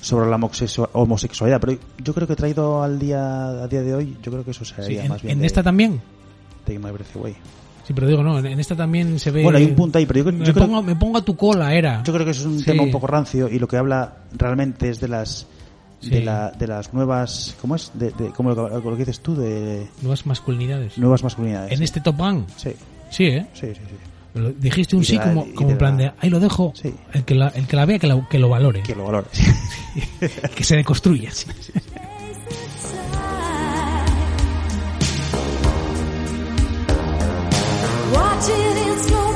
sobre 0.02 0.28
la 0.28 0.38
homosexua- 0.38 0.90
homosexualidad, 0.94 1.62
pero 1.62 1.78
yo 2.04 2.12
creo 2.16 2.28
que 2.28 2.36
traído 2.36 2.82
al 2.82 2.98
día 2.98 3.62
a 3.62 3.68
día 3.68 3.84
de 3.84 3.94
hoy, 3.94 4.18
yo 4.24 4.32
creo 4.32 4.44
que 4.44 4.50
eso 4.50 4.66
Sí, 4.66 4.74
sería 4.76 5.04
en, 5.04 5.10
más 5.10 5.22
bien 5.22 5.34
en 5.34 5.42
de 5.42 5.46
esta 5.46 5.62
también. 5.62 6.02
Take 6.66 6.80
My 6.80 6.90
Breath 6.90 7.16
Away. 7.16 7.36
Sí, 7.86 7.94
pero 7.94 8.08
digo, 8.08 8.24
no, 8.24 8.40
en, 8.40 8.60
esta 8.60 8.76
también 8.76 9.20
se 9.20 9.30
ve... 9.30 9.44
Bueno, 9.44 9.60
hay 9.60 9.66
un 9.66 9.76
punto 9.76 10.00
ahí, 10.00 10.08
pero 10.08 10.24
yo, 10.24 10.32
me, 10.32 10.46
yo 10.48 10.52
creo, 10.54 10.66
pongo, 10.66 10.82
me 10.82 10.96
pongo 10.96 11.20
a 11.20 11.22
tu 11.24 11.36
cola, 11.36 11.72
era. 11.76 12.02
yo 12.04 12.12
creo 12.12 12.26
que 12.26 12.32
eso 12.32 12.42
es 12.42 12.48
un 12.48 12.58
Sí. 12.60 12.66
tema 12.66 12.82
un 12.82 12.90
poco 12.90 13.06
rancio 13.06 13.48
y 13.50 13.60
lo 13.60 13.68
que 13.68 13.78
habla 13.78 14.18
realmente 14.36 14.90
es 14.90 15.00
de 15.00 15.10
las 15.10 15.46
Sí. 16.02 16.10
de, 16.10 16.22
la, 16.22 16.52
de 16.52 16.68
las 16.68 16.94
nuevas, 16.94 17.56
¿cómo 17.62 17.76
es? 17.76 17.92
De, 17.94 18.10
de, 18.12 18.30
como 18.32 18.54
lo, 18.54 18.68
que- 18.82 18.90
lo 18.90 18.92
que 18.98 19.06
dices 19.06 19.20
tú, 19.22 19.36
de 19.36 19.88
Nuevas 20.02 20.26
masculinidades. 20.26 20.98
nuevas 20.98 21.24
masculinidades. 21.24 21.72
En 21.72 21.84
este 21.84 22.02
Top 22.02 22.18
Gun. 22.18 22.46
Sí, 22.58 22.72
Sí, 23.12 23.26
¿eh? 23.26 23.46
sí, 23.54 23.68
sí, 23.68 23.82
sí. 23.88 24.40
Lo- 24.40 24.52
Dijiste 24.54 24.96
un 24.96 25.04
sí 25.04 25.18
la- 25.18 25.24
como, 25.24 25.46
como 25.54 25.78
plan 25.78 25.98
la- 25.98 26.04
de, 26.04 26.12
ahí 26.20 26.30
lo 26.30 26.40
dejo. 26.40 26.74
Sí. 26.76 26.94
El, 27.14 27.24
que 27.26 27.36
la, 27.36 27.50
el 27.50 27.68
que 27.68 27.76
la 27.76 27.86
vea, 27.86 28.00
que, 28.00 28.08
la- 28.08 28.28
que 28.30 28.40
lo 28.40 28.50
valore. 28.50 28.82
Que 28.84 28.96
lo 28.96 29.04
valores. 29.06 29.30
que 30.56 30.64
se 30.64 30.76
deconstruya. 30.78 31.30
Watch 38.14 38.50
it 38.50 38.78
in 38.86 38.98
slow 39.06 39.31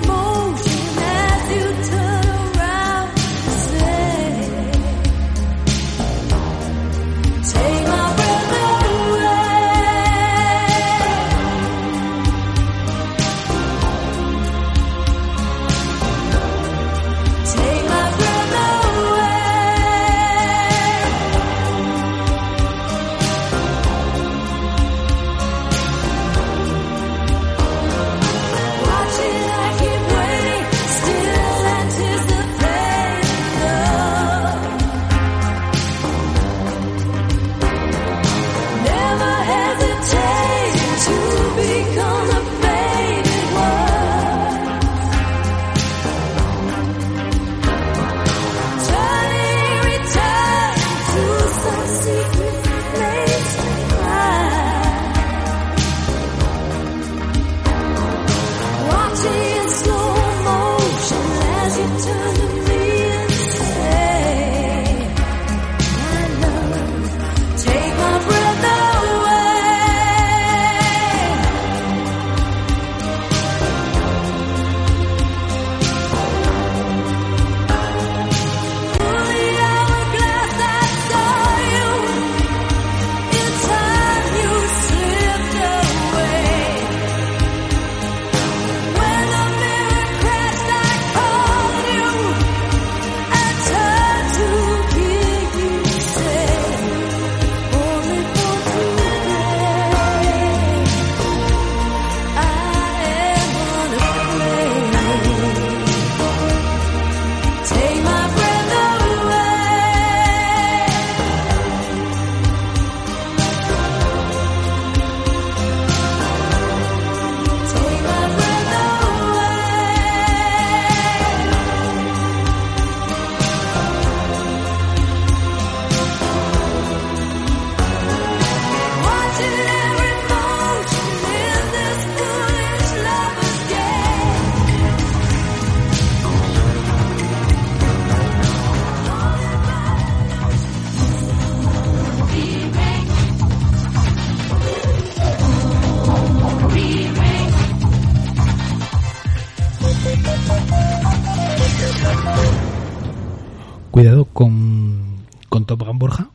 Cuidado 153.96 154.26
con, 154.26 155.02
con 155.50 155.66
Top 155.66 155.84
Gun 155.86 155.98
Borja. 156.00 156.30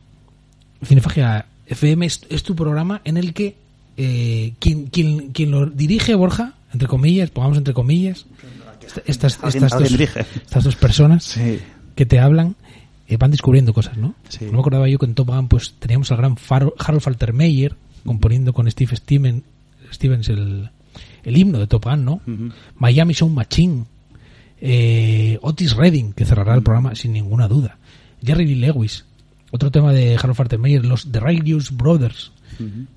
Cinefagia 0.83 1.45
FM 1.67 2.05
es, 2.07 2.21
es 2.29 2.41
tu 2.43 2.55
programa 2.55 3.01
en 3.03 3.17
el 3.17 3.33
que 3.33 3.55
eh, 3.97 4.53
quien, 4.59 4.87
quien, 4.87 5.31
quien 5.31 5.51
lo 5.51 5.67
dirige, 5.67 6.15
Borja, 6.15 6.53
entre 6.73 6.87
comillas, 6.87 7.29
pongamos 7.29 7.59
entre 7.59 7.73
comillas, 7.75 8.25
esta- 8.87 9.01
estas, 9.05 9.55
estas, 9.55 9.71
dos, 9.77 9.91
estas 9.91 10.63
dos 10.63 10.75
personas 10.75 11.23
Sí. 11.23 11.59
que 11.95 12.05
te 12.07 12.17
hablan 12.19 12.55
eh, 13.07 13.17
van 13.17 13.29
descubriendo 13.29 13.73
cosas, 13.73 13.95
¿no? 13.97 14.15
Sí. 14.29 14.45
No 14.45 14.53
me 14.53 14.59
acordaba 14.59 14.89
yo 14.89 14.97
que 14.97 15.05
en 15.05 15.13
Top 15.13 15.27
Gun 15.29 15.47
pues 15.47 15.75
teníamos 15.77 16.09
al 16.11 16.17
gran 16.17 16.35
Harold 16.49 17.01
Faltermeyer 17.01 17.75
componiendo 18.05 18.53
con 18.53 18.69
Steve 18.71 18.95
Steven- 18.95 19.43
Stevens 19.93 20.29
el, 20.29 20.69
el 21.23 21.37
himno 21.37 21.59
de 21.59 21.67
Top 21.67 21.85
Gun, 21.85 22.05
¿no? 22.05 22.13
Ujú. 22.25 22.49
Miami 22.77 23.13
Sound 23.13 23.35
Machine, 23.35 23.83
eh, 24.61 25.37
Otis 25.41 25.75
Redding, 25.75 26.13
que 26.13 26.23
cerrará 26.25 26.53
el 26.55 26.61
programa 26.63 26.95
sin 26.95 27.13
ninguna 27.13 27.47
duda, 27.47 27.77
Jerry 28.23 28.45
Lee 28.45 28.55
Lewis, 28.67 29.05
otro 29.51 29.71
tema 29.71 29.91
de 29.91 30.15
Harold 30.15 30.35
Faltermeyer, 30.35 30.85
los 30.85 31.11
The 31.11 31.19
Righteous 31.19 31.75
Brothers, 31.75 32.31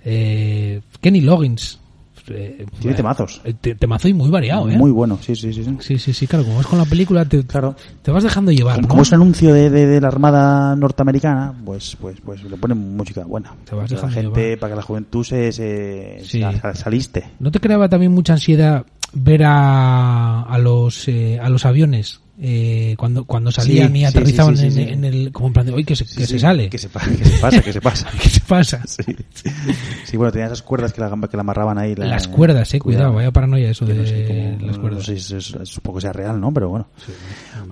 eh, 0.04 0.80
Kenny 1.00 1.20
Loggins. 1.22 1.80
eh, 2.28 2.64
Tiene 2.80 2.96
temazos. 2.96 3.42
eh, 3.44 3.52
te- 3.60 3.74
temazo 3.74 4.08
y 4.08 4.14
muy 4.14 4.30
variado, 4.30 4.70
¿eh? 4.70 4.78
Muy 4.78 4.90
bueno, 4.90 5.18
sí, 5.20 5.36
sí, 5.36 5.52
sí. 5.52 5.62
sí. 5.62 5.76
Sí, 5.80 5.98
sí, 5.98 6.12
sí, 6.14 6.26
claro, 6.26 6.44
como 6.44 6.56
vas 6.56 6.66
con 6.66 6.78
la 6.78 6.86
película, 6.86 7.24
te, 7.26 7.44
Claro. 7.44 7.76
te 8.02 8.10
vas 8.10 8.22
dejando 8.22 8.50
llevar, 8.50 8.76
Como, 8.76 8.82
¿no? 8.82 8.88
como 8.88 9.02
es 9.02 9.08
un 9.10 9.14
anuncio 9.16 9.52
de, 9.52 9.68
de- 9.68 9.86
de 9.86 10.00
la 10.00 10.08
Armada 10.08 10.74
norteamericana, 10.74 11.52
pues 11.66 11.96
pues 12.00 12.16
pues 12.24 12.42
le 12.44 12.56
ponen 12.56 12.96
música 12.96 13.24
buena. 13.24 13.50
Te 13.68 13.74
vas 13.74 13.90
Para 13.90 14.00
la 14.02 14.08
dejando 14.08 14.14
gente, 14.14 14.40
llevar. 14.42 14.58
para 14.58 14.72
que 14.72 14.76
la 14.76 14.82
juventud 14.82 15.22
se, 15.24 15.52
se, 15.52 16.20
Sí. 16.24 16.40
se- 16.42 16.74
saliste. 16.74 17.24
¿No 17.40 17.50
te 17.50 17.60
creaba 17.60 17.90
también 17.90 18.12
mucha 18.12 18.32
ansiedad 18.32 18.86
ver 19.14 19.44
a, 19.44 20.42
a 20.42 20.58
los 20.58 21.08
eh, 21.08 21.38
a 21.40 21.48
los 21.48 21.64
aviones 21.66 22.20
eh, 22.40 22.96
cuando 22.98 23.24
cuando 23.24 23.52
salían 23.52 23.92
Sí, 23.92 23.98
y 24.00 24.04
aterrizaban 24.04 24.56
sí, 24.56 24.70
sí, 24.70 24.82
en, 24.82 25.04
el 25.04 25.30
como 25.30 25.46
en 25.48 25.52
plan 25.52 25.66
de 25.66 25.72
hoy 25.72 25.84
que 25.84 25.94
se, 25.94 26.04
que 26.04 26.26
se 26.26 26.38
sale 26.38 26.68
Que 26.68 26.78
se, 26.78 26.88
que 26.88 27.24
se 27.24 27.38
pasa, 27.40 27.62
que 27.62 27.72
se 27.72 27.80
pasa. 27.80 28.08
¿Qué 28.22 28.28
se 28.28 28.40
pasa? 28.40 28.82
Sí. 28.86 30.16
Bueno, 30.16 30.32
tenía 30.32 30.46
esas 30.46 30.62
cuerdas 30.62 30.92
que 30.92 31.00
la, 31.00 31.10
que 31.30 31.36
la 31.36 31.40
amarraban 31.42 31.78
ahí. 31.78 31.94
la- 31.94 32.06
las 32.06 32.26
cuerdas 32.28 32.72
eh 32.74 32.80
cuidado, 32.80 33.12
vaya 33.14 33.30
paranoia 33.30 33.70
eso 33.70 33.86
Que 33.86 33.94
de 33.94 33.98
no 34.00 34.06
sé 34.06 34.66
las 34.66 34.76
no 34.76 34.82
cuerdas 34.82 35.04
sé 35.04 35.14
es- 35.14 35.30
es- 35.30 35.56
supongo 35.68 35.98
que 35.98 36.02
sea 36.02 36.12
real, 36.12 36.40
¿no? 36.40 36.52
Pero 36.52 36.68
bueno. 36.70 36.88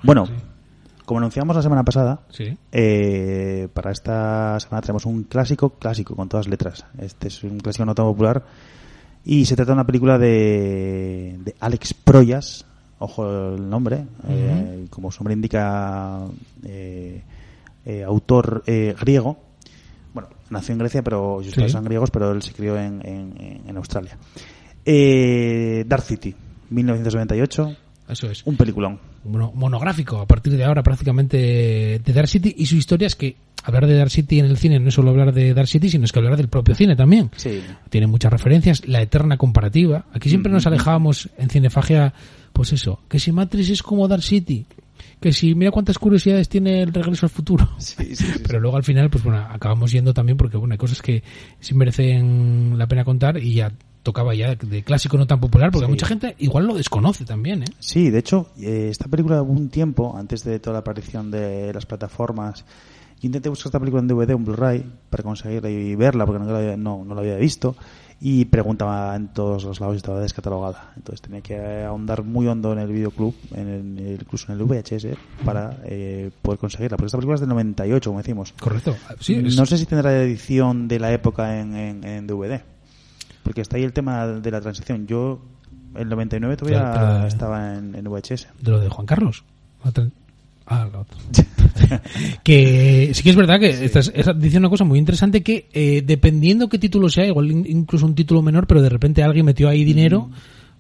Bueno, 0.04 0.28
como 1.04 1.18
anunciamos 1.18 1.56
la 1.56 1.62
semana 1.62 1.82
pasada, 1.84 2.20
sí 2.30 2.56
eh, 2.70 3.66
para 3.74 3.90
esta 3.90 4.60
semana 4.60 4.80
tenemos 4.80 5.06
un 5.06 5.24
clásico, 5.24 5.70
clásico, 5.70 6.14
con 6.14 6.28
todas 6.28 6.46
letras. 6.46 6.84
Este 6.98 7.26
es 7.28 7.42
un 7.42 7.58
clásico 7.58 7.84
no 7.84 7.94
tan 7.96 8.06
popular. 8.06 8.44
Y 9.24 9.44
se 9.44 9.54
trata 9.56 9.70
de 9.70 9.74
una 9.74 9.86
película 9.86 10.18
de, 10.18 11.38
de 11.44 11.54
Alex 11.60 11.94
Proyas, 11.94 12.64
ojo 12.98 13.54
el 13.54 13.68
nombre, 13.70 14.04
eh, 14.28 14.86
como 14.90 15.10
su 15.12 15.20
nombre 15.22 15.34
indica, 15.34 16.20
eh, 16.64 17.22
eh, 17.86 18.02
autor 18.04 18.62
eh, 18.66 18.94
griego. 19.00 19.38
Bueno, 20.12 20.28
nació 20.50 20.72
en 20.72 20.78
Grecia, 20.80 21.02
pero 21.02 21.38
sus 21.42 21.52
Sí. 21.52 21.56
padres 21.56 21.72
son 21.72 21.84
griegos, 21.84 22.10
pero 22.10 22.32
él 22.32 22.42
se 22.42 22.52
crió 22.52 22.76
en, 22.76 23.00
en- 23.06 23.62
en 23.66 23.76
Australia. 23.76 24.18
Eh, 24.84 25.84
Dark 25.86 26.02
City, 26.02 26.34
1998, 26.70 27.76
eso 28.08 28.30
es 28.30 28.44
un 28.44 28.56
peliculón. 28.56 28.98
Monográfico 29.24 30.18
a 30.20 30.26
partir 30.26 30.56
de 30.56 30.64
ahora 30.64 30.82
prácticamente 30.82 32.00
de 32.04 32.12
Dark 32.12 32.28
City 32.28 32.54
y 32.58 32.66
su 32.66 32.76
historia 32.76 33.06
es 33.06 33.14
que 33.16 33.36
hablar 33.64 33.86
de 33.86 33.94
Dark 33.96 34.10
City 34.10 34.40
en 34.40 34.46
el 34.46 34.56
cine 34.56 34.80
no 34.80 34.88
es 34.88 34.94
solo 34.94 35.10
hablar 35.10 35.32
de 35.32 35.54
Dark 35.54 35.68
City 35.68 35.88
sino 35.88 36.04
es 36.04 36.12
que 36.12 36.18
hablar 36.18 36.36
del 36.36 36.48
propio 36.48 36.74
cine 36.74 36.96
también 36.96 37.30
Sí. 37.36 37.60
tiene 37.90 38.06
muchas 38.08 38.32
referencias, 38.32 38.86
la 38.88 39.00
eterna 39.00 39.36
comparativa. 39.36 40.06
Aquí 40.12 40.28
siempre 40.28 40.50
nos 40.50 40.66
alejábamos 40.66 41.28
en 41.38 41.48
Cinefagia, 41.50 42.12
pues 42.52 42.72
eso, 42.72 43.00
que 43.08 43.18
si 43.20 43.30
Matrix 43.32 43.70
es 43.70 43.82
como 43.82 44.08
Dark 44.08 44.22
City, 44.22 44.66
que 45.20 45.32
si 45.32 45.54
mira 45.54 45.70
cuántas 45.70 45.98
curiosidades 45.98 46.48
tiene 46.48 46.82
el 46.82 46.92
regreso 46.92 47.26
al 47.26 47.30
futuro. 47.30 47.68
Sí, 47.78 48.16
sí, 48.16 48.26
sí, 48.26 48.40
Pero 48.44 48.58
luego 48.58 48.76
al 48.76 48.82
final, 48.82 49.08
pues 49.08 49.22
bueno, 49.22 49.38
acabamos 49.48 49.92
yendo 49.92 50.12
también 50.12 50.36
porque 50.36 50.56
bueno, 50.56 50.72
hay 50.72 50.78
cosas 50.78 51.00
que 51.00 51.22
sí 51.60 51.74
merecen 51.74 52.74
la 52.76 52.88
pena 52.88 53.04
contar 53.04 53.38
y 53.38 53.54
ya 53.54 53.70
tocaba 54.02 54.34
ya 54.34 54.54
de 54.56 54.82
clásico 54.82 55.16
no 55.16 55.26
tan 55.26 55.38
popular 55.40 55.70
porque 55.70 55.86
Sí. 55.86 55.90
mucha 55.92 56.06
gente 56.06 56.34
igual 56.38 56.66
lo 56.66 56.74
desconoce 56.74 57.24
también, 57.24 57.62
¿eh? 57.62 57.66
Sí, 57.78 58.10
de 58.10 58.18
hecho, 58.18 58.50
eh, 58.60 58.88
esta 58.90 59.06
película 59.08 59.42
un 59.42 59.68
tiempo, 59.68 60.16
antes 60.16 60.42
de 60.44 60.58
toda 60.58 60.74
la 60.74 60.78
aparición 60.80 61.30
de 61.30 61.72
las 61.72 61.86
plataformas, 61.86 62.64
yo 63.20 63.26
intenté 63.28 63.48
buscar 63.48 63.66
esta 63.68 63.78
película 63.78 64.00
en 64.02 64.08
DVD, 64.08 64.34
un 64.34 64.44
Blu-ray, 64.44 64.84
para 65.08 65.22
conseguirla 65.22 65.70
y 65.70 65.94
verla, 65.94 66.26
porque 66.26 66.44
no 66.44 66.50
la 66.52 66.58
había, 66.58 66.76
no, 66.76 67.04
no 67.04 67.14
la 67.14 67.20
había 67.20 67.36
visto, 67.36 67.76
y 68.20 68.44
preguntaba 68.46 69.14
en 69.14 69.28
todos 69.28 69.62
los 69.64 69.78
lados 69.80 69.94
y 69.94 69.98
estaba 69.98 70.20
descatalogada. 70.20 70.92
Entonces 70.96 71.20
tenía 71.22 71.40
que 71.40 71.82
ahondar 71.84 72.24
muy 72.24 72.46
hondo 72.48 72.72
en 72.72 72.80
el 72.80 72.88
videoclub, 72.92 73.34
en 73.54 73.68
el, 73.98 74.18
incluso 74.20 74.52
en 74.52 74.58
el 74.58 74.64
VHS, 74.64 75.16
para 75.44 75.76
eh, 75.84 76.30
poder 76.42 76.58
conseguirla. 76.58 76.96
Porque 76.96 77.06
esta 77.06 77.18
película 77.18 77.34
es 77.36 77.40
del 77.40 77.48
98, 77.50 78.10
como 78.10 78.18
decimos. 78.18 78.52
Correcto. 78.60 78.96
Sí, 79.20 79.34
es- 79.34 79.56
No 79.56 79.66
sé 79.66 79.78
si 79.78 79.86
tendrá 79.86 80.20
edición 80.22 80.88
de 80.88 80.98
la 81.00 81.12
época 81.12 81.60
en, 81.60 81.74
en, 81.76 82.04
en 82.04 82.26
DVD. 82.26 82.60
Porque 83.42 83.60
está 83.60 83.76
ahí 83.76 83.82
el 83.84 83.92
tema 83.92 84.26
de 84.26 84.50
la 84.50 84.60
transición. 84.60 85.06
Yo, 85.06 85.40
el 85.96 86.08
99 86.08 86.56
todavía 86.56 86.78
Claro, 86.92 87.14
pero- 87.16 87.26
estaba 87.26 87.74
en, 87.76 87.94
en 87.94 88.04
VHS. 88.04 88.48
de 88.60 88.70
lo 88.70 88.80
de 88.80 88.88
Juan 88.88 89.06
Carlos. 89.06 89.44
Ah, 90.66 90.88
que 92.44 93.10
sí 93.14 93.22
que 93.22 93.30
es 93.30 93.36
verdad 93.36 93.58
que 93.60 93.84
estás, 93.84 94.10
estás 94.14 94.38
diciendo 94.38 94.66
una 94.66 94.70
cosa 94.70 94.84
muy 94.84 94.98
interesante 94.98 95.42
que 95.42 95.68
eh, 95.72 96.02
dependiendo 96.06 96.68
qué 96.68 96.78
título 96.78 97.08
sea, 97.08 97.26
igual 97.26 97.50
in- 97.50 97.66
incluso 97.68 98.06
un 98.06 98.14
título 98.14 98.42
menor, 98.42 98.66
pero 98.66 98.80
de 98.82 98.88
repente 98.88 99.22
alguien 99.22 99.44
metió 99.46 99.68
ahí 99.68 99.84
dinero 99.84 100.30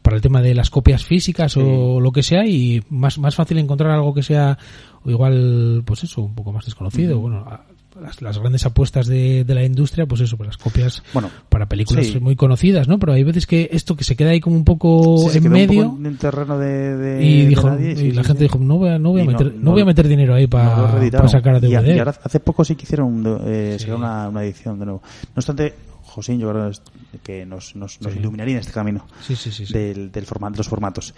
para 0.00 0.16
el 0.16 0.22
tema 0.22 0.40
de 0.42 0.54
las 0.54 0.70
copias 0.70 1.04
físicas 1.04 1.56
o 1.56 2.00
lo 2.00 2.10
que 2.12 2.22
sea 2.22 2.46
y 2.46 2.82
más, 2.90 3.18
más 3.18 3.34
fácil 3.34 3.58
encontrar 3.58 3.90
algo 3.90 4.14
que 4.14 4.22
sea 4.22 4.58
o 5.04 5.10
igual, 5.10 5.82
pues 5.84 6.04
eso, 6.04 6.22
un 6.22 6.34
poco 6.34 6.52
más 6.52 6.64
desconocido. 6.64 7.18
Bueno, 7.18 7.38
a- 7.38 7.64
las, 8.02 8.20
las 8.20 8.38
grandes 8.38 8.66
apuestas 8.66 9.06
de, 9.06 9.44
de 9.44 9.54
la 9.54 9.64
industria, 9.64 10.06
pues 10.06 10.20
eso, 10.20 10.36
pues 10.36 10.46
las 10.48 10.56
copias 10.58 11.02
Bueno, 11.12 11.30
para 11.48 11.66
películas 11.66 12.06
sí. 12.06 12.18
muy 12.20 12.36
conocidas, 12.36 12.88
¿no? 12.88 12.98
Pero 12.98 13.12
hay 13.12 13.22
veces 13.22 13.46
que 13.46 13.68
esto 13.72 13.96
que 13.96 14.04
se 14.04 14.16
queda 14.16 14.30
ahí 14.30 14.40
como 14.40 14.56
un 14.56 14.64
poco 14.64 15.16
Sí, 15.30 15.38
en 15.38 15.46
un 15.46 15.52
medio 15.52 15.84
poco 15.84 15.98
en 15.98 16.06
el 16.06 16.18
terreno 16.18 16.58
de, 16.58 16.96
de- 16.96 17.24
y 17.24 17.42
de 17.42 17.48
dijo 17.48 17.78
y 17.80 18.12
la 18.12 18.24
gente 18.24 18.42
dijo 18.44 18.58
no 18.58 18.78
voy 18.78 18.90
a, 18.90 18.98
no 18.98 19.10
voy 19.10 19.22
a 19.22 19.24
no- 19.24 19.30
meter 19.32 19.54
no, 19.54 19.60
no- 19.62 19.70
voy 19.72 19.82
a 19.82 19.84
meter 19.86 20.08
dinero 20.08 20.34
ahí 20.34 20.46
para 20.46 21.28
sacar 21.28 21.54
a 21.56 21.60
DVD 21.60 21.94
Y, 21.94 21.98
ahora 21.98 22.14
hace 22.22 22.40
poco 22.40 22.64
sí 22.64 22.74
que 22.76 22.82
hicieron 22.84 23.22
eh, 23.46 23.76
Sí. 23.78 23.84
sacaron 23.84 24.02
una, 24.02 24.28
una 24.28 24.44
edición 24.44 24.78
de 24.78 24.84
nuevo. 24.86 25.02
No 25.02 25.30
obstante, 25.36 25.74
Josín, 26.12 26.38
yo 26.38 26.50
creo 26.50 26.70
que 27.22 27.44
nos, 27.46 27.74
nos, 27.74 28.00
nos 28.00 28.12
Sí. 28.12 28.18
iluminaría 28.18 28.54
en 28.54 28.60
este 28.60 28.72
camino 28.72 29.06
sí 29.26 29.34
sí 29.34 29.64
del, 29.72 30.12
del 30.12 30.26
formato, 30.26 30.52
de 30.52 30.58
los 30.58 30.68
formatos. 30.68 31.14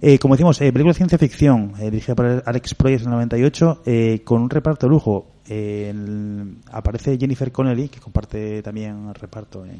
Eh, 0.00 0.18
como 0.18 0.34
decimos, 0.34 0.60
eh, 0.60 0.72
película 0.72 0.92
de 0.92 0.96
ciencia 0.96 1.18
ficción, 1.18 1.72
eh, 1.78 1.90
dirigida 1.90 2.14
por 2.14 2.42
Alex 2.44 2.74
Proyas 2.74 3.02
en 3.02 3.08
el 3.08 3.12
98, 3.14 3.82
eh, 3.86 4.22
con 4.24 4.42
un 4.42 4.50
reparto 4.50 4.86
de 4.86 4.90
lujo. 4.90 5.32
El- 5.46 6.56
aparece 6.72 7.16
Jennifer 7.18 7.50
Connelly, 7.52 7.88
que 7.88 8.00
comparte 8.00 8.62
también 8.62 9.12
reparto 9.14 9.64
en, 9.64 9.72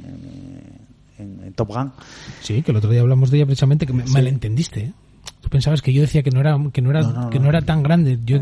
en- 1.18 1.44
en 1.44 1.52
Top 1.54 1.68
Gun. 1.68 1.92
Sí, 2.40 2.62
que 2.62 2.70
el 2.70 2.76
otro 2.78 2.90
día 2.90 3.00
hablamos 3.00 3.30
de 3.30 3.38
ella 3.38 3.46
precisamente 3.46 3.86
que 3.86 3.92
me 3.92 4.04
malentendiste 4.04 4.80
¿eh? 4.80 4.92
tú 5.40 5.48
pensabas 5.50 5.82
que 5.82 5.92
yo 5.92 6.00
decía 6.00 6.22
que 6.22 6.30
no 6.30 6.40
era 6.40 6.56
que 6.72 6.80
no 6.80 6.90
era 6.90 7.02
No, 7.02 7.12
no, 7.12 7.30
que 7.30 7.38
no. 7.38 7.44
no 7.44 7.50
era 7.50 7.60
tan 7.62 7.82
grande 7.82 8.18
yo 8.24 8.38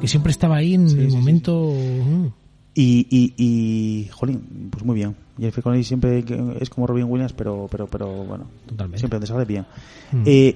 que 0.00 0.06
siempre 0.08 0.30
estaba 0.30 0.56
ahí 0.56 0.74
en 0.74 0.88
el 0.88 1.08
momento 1.10 1.72
mm. 1.74 2.26
Y, 2.74 3.06
y, 3.10 3.34
y, 3.36 4.08
jolín, 4.08 4.68
pues 4.70 4.84
muy 4.84 4.94
bien. 4.94 5.14
Jennifer 5.36 5.62
Connelly 5.62 5.84
siempre 5.84 6.24
es 6.60 6.70
como 6.70 6.86
Robin 6.86 7.04
Williams, 7.08 7.32
pero, 7.34 7.66
pero, 7.70 7.86
pero 7.86 8.06
bueno, 8.24 8.46
Totalmente. 8.66 8.98
siempre 8.98 9.26
sale 9.26 9.44
bien. 9.44 9.66
Mm. 10.12 10.22
Eh, 10.26 10.54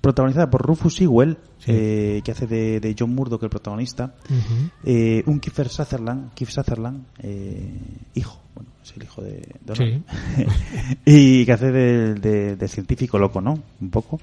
protagonizada 0.00 0.48
por 0.50 0.62
Rufus 0.62 0.94
Sewell, 0.96 1.36
Sí. 1.58 1.72
eh, 1.74 2.20
que 2.24 2.30
hace 2.32 2.46
de, 2.46 2.78
de 2.80 2.94
John 2.96 3.14
Murdoch 3.14 3.42
el 3.42 3.48
protagonista. 3.50 4.14
Eh, 4.84 5.22
un 5.26 5.40
Kiefer 5.40 5.68
Sutherland, 5.68 6.32
Keith 6.34 6.50
Sutherland, 6.50 7.04
eh, 7.20 7.68
hijo, 8.14 8.38
bueno, 8.54 8.70
es 8.84 8.92
el 8.96 9.02
hijo 9.02 9.22
de 9.22 9.48
Donald. 9.64 10.04
y 11.04 11.44
que 11.44 11.52
hace 11.52 11.72
de, 11.72 12.14
de- 12.14 12.56
de 12.56 12.68
científico 12.68 13.18
loco, 13.18 13.40
¿no? 13.40 13.58
Un 13.80 13.90
poco. 13.90 14.20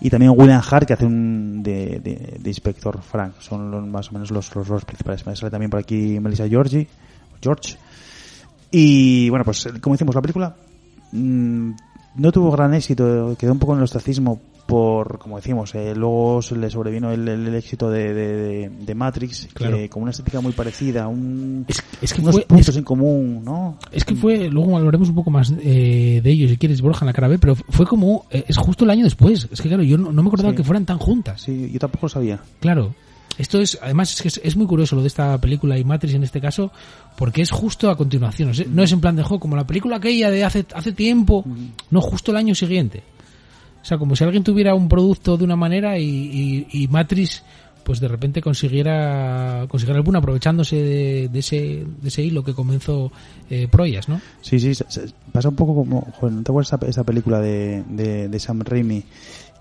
Y 0.00 0.08
también 0.08 0.32
William 0.34 0.62
Hart, 0.68 0.86
que 0.86 0.94
hace 0.94 1.04
un 1.04 1.62
de, 1.62 2.40
inspector 2.44 3.00
Frank. 3.02 3.34
Son 3.40 3.70
los- 3.70 3.86
más 3.86 4.08
o 4.10 4.12
menos 4.12 4.30
los, 4.30 4.54
los 4.54 4.66
roles 4.66 4.84
principales. 4.84 5.26
Me 5.26 5.36
sale 5.36 5.50
también 5.50 5.70
por 5.70 5.80
aquí 5.80 6.18
Melissa 6.20 6.48
Georgie, 6.48 6.88
George. 7.42 7.76
Y 8.70 9.28
bueno, 9.28 9.44
pues 9.44 9.68
como 9.80 9.94
decimos, 9.94 10.14
la 10.14 10.22
película 10.22 10.54
mm, 11.12 11.70
no 12.16 12.32
tuvo 12.32 12.50
gran 12.52 12.72
éxito, 12.74 13.36
quedó 13.38 13.52
un 13.52 13.58
poco 13.58 13.72
en 13.72 13.78
el 13.78 13.84
ostracismo 13.84 14.40
por, 14.70 15.18
como 15.18 15.36
decimos, 15.36 15.74
eh, 15.74 15.94
luego 15.94 16.40
se 16.42 16.56
le 16.56 16.70
sobrevino 16.70 17.10
el, 17.12 17.54
éxito 17.54 17.90
de, 17.90 18.14
de- 18.14 18.94
Matrix, 18.94 19.48
Claro. 19.52 19.76
que 19.76 19.88
con 19.88 20.02
una 20.02 20.10
estética 20.12 20.40
muy 20.40 20.52
parecida, 20.52 21.08
un, 21.08 21.64
Es, 21.68 21.82
es 22.00 22.12
que 22.14 22.20
unos 22.20 22.34
fue 22.36 22.44
puntos 22.46 22.68
es- 22.68 22.76
en 22.76 22.84
común, 22.84 23.42
¿no? 23.44 23.76
Es 23.92 24.04
que 24.04 24.14
fue, 24.14 24.48
luego 24.48 24.76
hablaremos 24.76 25.08
un 25.08 25.14
poco 25.14 25.30
más 25.30 25.52
eh, 25.60 26.20
de 26.22 26.30
ello 26.30 26.48
si 26.48 26.56
quieres, 26.56 26.80
Borja, 26.80 27.04
en 27.04 27.08
la 27.08 27.12
cara 27.12 27.28
B, 27.28 27.38
pero 27.38 27.54
fue 27.54 27.86
como, 27.86 28.26
eh, 28.30 28.44
es 28.46 28.56
justo 28.56 28.84
el 28.84 28.90
año 28.90 29.04
después. 29.04 29.48
Es 29.50 29.60
que 29.60 29.68
claro, 29.68 29.82
yo 29.82 29.98
no, 29.98 30.12
no 30.12 30.22
me 30.22 30.28
acordaba 30.28 30.50
Sí. 30.50 30.56
que 30.56 30.64
fueran 30.64 30.86
tan 30.86 30.98
juntas. 30.98 31.40
Sí, 31.42 31.70
yo 31.72 31.78
tampoco 31.78 32.06
lo 32.06 32.10
sabía. 32.10 32.40
Claro. 32.60 32.94
Esto 33.38 33.58
es, 33.60 33.78
además, 33.80 34.12
es 34.12 34.20
que 34.20 34.28
es, 34.28 34.40
es 34.44 34.56
muy 34.56 34.66
curioso 34.66 34.96
lo 34.96 35.02
de 35.02 35.08
esta 35.08 35.38
película 35.38 35.78
y 35.78 35.84
Matrix 35.84 36.14
en 36.14 36.24
este 36.24 36.40
caso, 36.42 36.72
porque 37.16 37.40
es 37.40 37.50
justo 37.50 37.88
a 37.88 37.96
continuación. 37.96 38.50
o 38.50 38.54
sea, 38.54 38.66
No 38.68 38.82
es 38.82 38.92
en 38.92 39.00
plan 39.00 39.16
de 39.16 39.22
juego, 39.22 39.40
como 39.40 39.56
la 39.56 39.66
película 39.66 39.96
aquella 39.96 40.30
de 40.30 40.44
hace, 40.44 40.66
hace 40.74 40.92
tiempo, 40.92 41.44
no 41.90 42.00
justo 42.02 42.32
el 42.32 42.36
año 42.36 42.54
siguiente. 42.54 43.02
O 43.80 43.84
sea, 43.84 43.98
como 43.98 44.14
si 44.14 44.24
alguien 44.24 44.44
tuviera 44.44 44.74
un 44.74 44.88
producto 44.88 45.36
de 45.36 45.44
una 45.44 45.56
manera 45.56 45.98
y, 45.98 46.66
y, 46.70 46.82
y 46.82 46.88
Matrix 46.88 47.42
pues 47.82 47.98
de 47.98 48.08
repente 48.08 48.40
consiguiera 48.40 49.66
conseguir 49.68 50.00
boom 50.02 50.16
aprovechándose 50.16 50.76
de, 50.76 51.28
de 51.28 51.38
ese 51.38 51.84
de 52.00 52.08
ese 52.08 52.22
hilo 52.22 52.44
que 52.44 52.54
comenzó 52.54 53.10
eh, 53.48 53.68
Proyas, 53.68 54.08
¿no? 54.08 54.20
Sí, 54.42 54.60
sí, 54.60 54.72
pasa 55.32 55.48
un 55.48 55.56
poco 55.56 55.74
como, 55.74 56.02
joder, 56.12 56.36
¿no 56.36 56.42
te 56.42 56.52
acuerdas 56.52 56.72
esa, 56.72 56.86
esa 56.86 57.04
película 57.04 57.40
de, 57.40 57.82
de, 57.88 58.28
de 58.28 58.38
Sam 58.38 58.60
Raimi 58.60 59.02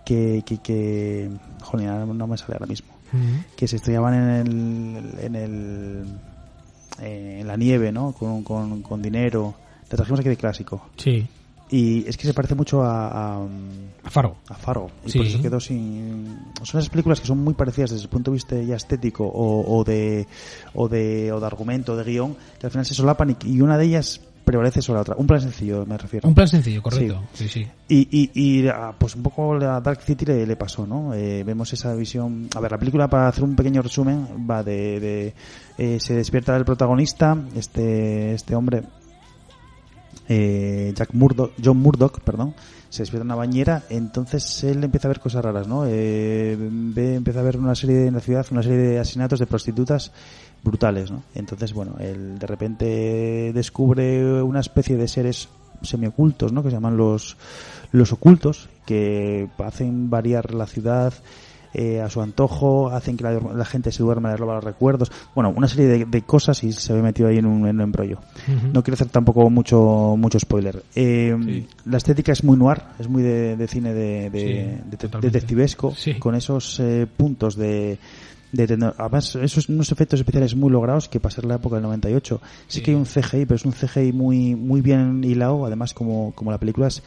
que, 0.05 0.43
que, 0.45 0.57
que 0.57 1.29
joder, 1.61 1.89
no 1.89 2.27
me 2.27 2.37
sale 2.37 2.53
ahora 2.53 2.65
mismo, 2.65 2.89
que 3.55 3.67
se 3.67 3.77
estrellaban 3.77 4.13
en 4.13 4.29
el, 4.47 5.25
en 5.25 5.35
el, 5.35 6.03
eh, 7.01 7.37
en 7.41 7.47
la 7.47 7.57
nieve, 7.57 7.91
¿no? 7.91 8.11
Con, 8.11 8.43
con, 8.43 8.81
con 8.81 9.01
dinero. 9.01 9.55
La 9.89 9.95
trajimos 9.95 10.19
aquí 10.19 10.29
de 10.29 10.37
clásico. 10.37 10.89
Sí, 10.97 11.25
Y 11.71 12.07
es 12.07 12.17
que 12.17 12.25
se 12.25 12.33
parece 12.33 12.55
mucho 12.55 12.81
a, 12.83 13.07
a, 13.37 13.43
a 14.03 14.09
Faro. 14.09 14.37
a 14.47 14.55
Faro. 14.55 14.89
Y 15.05 15.11
Sí. 15.11 15.17
por 15.19 15.27
eso 15.27 15.41
quedó 15.41 15.59
sin. 15.59 16.37
Son 16.63 16.79
esas 16.79 16.89
películas 16.89 17.19
que 17.21 17.27
son 17.27 17.43
muy 17.43 17.53
parecidas 17.53 17.91
desde 17.91 18.03
el 18.05 18.09
punto 18.09 18.31
de 18.31 18.35
vista 18.35 18.55
ya 18.61 18.75
estético 18.75 19.25
o, 19.25 19.77
o 19.77 19.83
de, 19.83 20.25
o 20.73 20.87
de, 20.89 21.31
o 21.31 21.39
de 21.39 21.45
argumento, 21.45 21.95
de 21.95 22.03
guion, 22.03 22.35
que 22.59 22.65
al 22.67 22.71
final 22.71 22.85
se 22.85 22.93
solapan 22.95 23.37
y, 23.45 23.51
y 23.51 23.61
una 23.61 23.77
de 23.77 23.85
ellas 23.85 24.19
prevalece 24.43 24.81
sobre 24.81 24.97
la 24.97 25.01
otra. 25.01 25.15
Un 25.15 25.27
plan 25.27 25.41
sencillo, 25.41 25.85
me 25.85 25.95
refiero. 25.95 26.27
Un 26.27 26.33
plan 26.33 26.47
sencillo, 26.47 26.81
correcto. 26.81 27.21
Sí, 27.33 27.47
sí. 27.47 27.67
Y, 27.87 28.07
y, 28.09 28.31
y 28.33 28.67
ah, 28.67 28.91
pues 28.97 29.15
un 29.15 29.21
poco 29.21 29.53
a 29.53 29.79
Dark 29.79 30.01
City 30.01 30.25
le, 30.25 30.47
le 30.47 30.55
pasó, 30.55 30.87
¿no? 30.87 31.13
Eh, 31.13 31.43
vemos 31.43 31.71
esa 31.71 31.93
visión. 31.93 32.49
A 32.55 32.59
ver, 32.59 32.71
la 32.71 32.79
película, 32.79 33.07
para 33.07 33.27
hacer 33.27 33.43
un 33.43 33.55
pequeño 33.55 33.83
resumen, 33.83 34.47
va 34.49 34.63
de. 34.63 34.99
de 34.99 35.33
eh, 35.77 35.99
se 35.99 36.15
despierta 36.15 36.57
el 36.57 36.65
protagonista, 36.65 37.37
este, 37.55 38.33
este 38.33 38.55
hombre, 38.55 38.81
eh, 40.29 40.93
Jack 40.95 41.13
Murdoch, 41.13 41.51
John 41.63 41.77
Murdoch, 41.77 42.19
perdón, 42.21 42.53
se 42.89 43.01
despierta 43.03 43.23
en 43.23 43.27
una 43.27 43.35
bañera, 43.35 43.83
entonces 43.89 44.63
él 44.63 44.83
empieza 44.83 45.07
a 45.07 45.09
ver 45.09 45.19
cosas 45.19 45.43
raras, 45.43 45.67
¿no? 45.67 45.83
Eh, 45.87 46.55
ve, 46.59 47.15
empieza 47.15 47.39
a 47.41 47.43
ver 47.43 47.57
una 47.57 47.75
serie 47.75 47.97
de- 47.97 48.07
en 48.07 48.13
la 48.13 48.19
ciudad, 48.19 48.45
una 48.51 48.63
serie 48.63 48.77
de 48.77 48.99
asesinatos 48.99 49.39
de 49.39 49.47
prostitutas 49.47 50.11
brutales, 50.63 51.11
¿no? 51.11 51.23
Entonces, 51.35 51.73
bueno, 51.73 51.95
él 51.99 52.39
de 52.39 52.47
repente 52.47 53.51
descubre 53.53 54.41
una 54.41 54.59
especie 54.61 54.97
de 54.97 55.07
seres 55.07 55.49
semiocultos, 55.81 56.51
¿no? 56.51 56.63
Que 56.63 56.69
se 56.69 56.75
llaman 56.75 56.97
los, 56.97 57.37
los 57.91 58.11
ocultos, 58.11 58.69
que 58.85 59.47
hacen 59.59 60.09
variar 60.09 60.53
la 60.53 60.65
ciudad 60.65 61.13
eh, 61.73 62.01
a 62.01 62.09
su 62.09 62.21
antojo, 62.21 62.89
hacen 62.89 63.15
que 63.17 63.23
la, 63.23 63.33
la 63.39 63.65
gente 63.65 63.91
se 63.91 64.01
duerma, 64.03 64.31
le 64.31 64.37
roba 64.37 64.55
los 64.55 64.63
recuerdos. 64.63 65.11
Bueno, 65.35 65.53
una 65.55 65.67
serie 65.67 65.87
de, 65.87 66.05
de 66.05 66.21
cosas 66.23 66.63
y 66.63 66.71
se 66.71 66.93
ve 66.93 67.01
metido 67.01 67.29
ahí 67.29 67.37
en 67.37 67.45
un, 67.45 67.67
en 67.67 67.75
un 67.77 67.81
embrollo. 67.81 68.19
Ujú. 68.47 68.67
No 68.73 68.83
quiero 68.83 68.95
hacer 68.95 69.07
tampoco 69.09 69.49
mucho 69.49 70.15
mucho 70.17 70.39
spoiler. 70.39 70.83
Eh, 70.95 71.35
Sí. 71.45 71.67
La 71.85 71.97
estética 71.97 72.31
es 72.31 72.43
muy 72.43 72.57
noir, 72.57 72.81
es 72.99 73.07
muy 73.07 73.21
de, 73.23 73.55
de 73.57 73.67
cine 73.67 73.93
de, 73.93 74.29
de- 74.29 74.79
Sí, 74.99 75.07
de- 75.07 75.19
detectivesco, 75.21 75.93
Sí. 75.95 76.15
con 76.19 76.35
esos 76.35 76.79
eh, 76.79 77.07
puntos 77.15 77.55
de, 77.55 77.97
de 78.51 78.67
tecno- 78.67 78.93
además 78.97 79.35
esos 79.35 79.69
unos 79.69 79.91
efectos 79.91 80.19
especiales 80.19 80.55
muy 80.55 80.71
logrados 80.71 81.07
que 81.07 81.19
para 81.19 81.35
ser 81.35 81.45
la 81.45 81.55
época 81.55 81.75
del 81.75 81.83
98 81.83 82.41
sí, 82.67 82.79
Sí. 82.79 82.81
que 82.83 82.91
hay 82.91 82.97
un 82.97 83.05
CGI 83.05 83.45
pero 83.45 83.55
es 83.55 83.65
un 83.65 83.73
CGI 83.73 84.11
muy 84.11 84.55
muy 84.55 84.81
bien 84.81 85.23
hilado 85.23 85.65
además 85.65 85.93
como, 85.93 86.33
como 86.33 86.49
la 86.51 86.57
película 86.57 86.87
es- 86.87 87.03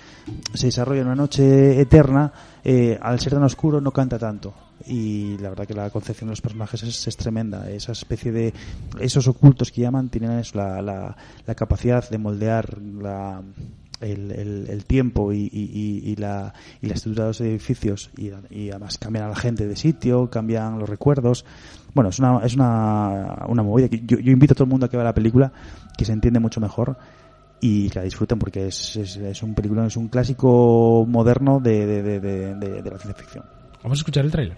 se 0.55 0.67
desarrolla 0.67 1.01
en 1.01 1.07
una 1.09 1.17
noche 1.17 1.81
eterna 1.81 2.33
eh, 2.65 2.97
al 3.03 3.19
ser 3.19 3.33
tan 3.33 3.43
oscuro 3.43 3.81
no 3.81 3.91
canta 3.91 4.19
tanto 4.19 4.55
y 4.87 5.37
la 5.39 5.49
verdad 5.49 5.67
que 5.67 5.75
la 5.75 5.91
concepción 5.91 6.29
de 6.29 6.33
los 6.33 6.41
personajes 6.41 6.83
es, 6.85 7.07
es 7.09 7.17
tremenda 7.17 7.69
esa 7.71 7.93
especie 7.93 8.31
de 8.33 8.53
esos 9.01 9.27
ocultos 9.29 9.71
que 9.73 9.81
llaman 9.81 10.09
tienen 10.11 10.33
eso, 10.39 10.59
la, 10.59 10.81
la, 10.83 11.17
la 11.47 11.55
capacidad 11.55 12.09
de 12.09 12.19
moldear 12.19 12.79
la 12.81 13.43
el, 14.03 14.67
el, 14.69 14.85
tiempo 14.85 15.33
y, 15.33 15.49
y, 15.53 16.17
la, 16.17 16.53
y 16.81 16.87
la 16.89 16.95
estructura 16.95 17.25
de 17.27 17.31
los 17.31 17.41
edificios 17.41 18.11
y, 18.17 18.31
además 18.71 18.99
cambian 18.99 19.25
a 19.25 19.29
la 19.29 19.37
gente 19.37 19.67
de 19.67 19.77
sitio, 19.77 20.29
cambian 20.31 20.79
los 20.79 20.89
recuerdos. 20.89 21.45
Bueno, 21.95 22.11
es 22.11 22.19
una, 22.19 22.41
es 22.45 22.55
una, 22.55 23.45
una 23.49 23.63
movida. 23.63 23.89
que 23.89 24.01
Yo, 24.05 24.19
invito 24.19 24.53
a 24.53 24.57
todo 24.57 24.65
el 24.65 24.71
mundo 24.71 24.87
a 24.87 24.89
que 24.89 24.97
vea 24.97 25.05
la 25.05 25.15
película, 25.15 25.53
que 25.97 26.05
se 26.05 26.13
entiende 26.13 26.41
mucho 26.41 26.61
mejor 26.61 26.97
y 27.61 27.89
que 27.91 27.99
la 28.01 28.05
disfruten 28.05 28.39
porque 28.39 28.67
es, 28.67 28.97
es, 28.97 29.43
un 29.43 29.55
película, 29.55 29.87
es 29.87 29.97
un 29.97 30.09
clásico 30.09 31.07
moderno 31.09 31.61
de, 31.61 31.87
de, 31.87 32.03
de, 32.03 32.21
de, 32.21 32.55
de- 32.57 32.83
de 32.83 32.91
la 32.91 32.99
ciencia 32.99 33.15
ficción. 33.15 33.45
Vamos 33.83 33.99
a 33.99 34.01
escuchar 34.01 34.25
el 34.25 34.31
tráiler. 34.31 34.57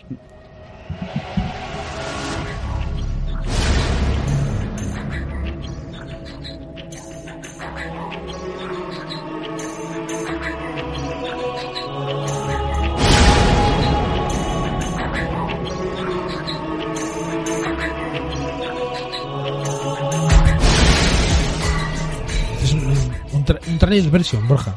Trailer 23.87 24.11
version, 24.11 24.47
Borja. 24.49 24.75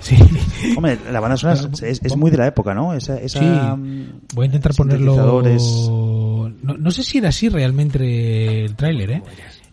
Sí. 0.00 0.16
Hombre, 0.76 0.98
la 1.10 1.20
banda 1.20 1.36
sonora 1.36 1.60
es, 1.72 1.82
es- 1.82 2.00
es 2.02 2.16
muy 2.16 2.30
de 2.30 2.36
la 2.38 2.46
época, 2.46 2.74
¿no? 2.74 2.94
Esa, 2.94 3.18
esa, 3.18 3.38
Sí. 3.40 3.44
mm, 3.44 4.04
Voy 4.34 4.44
a 4.44 4.46
intentar 4.46 4.74
ponerlo. 4.74 5.42
No, 6.62 6.74
no 6.76 6.90
sé 6.90 7.02
si 7.02 7.18
era 7.18 7.28
así 7.30 7.48
realmente 7.48 8.64
el 8.64 8.74
tráiler, 8.76 9.10
¿eh? 9.10 9.22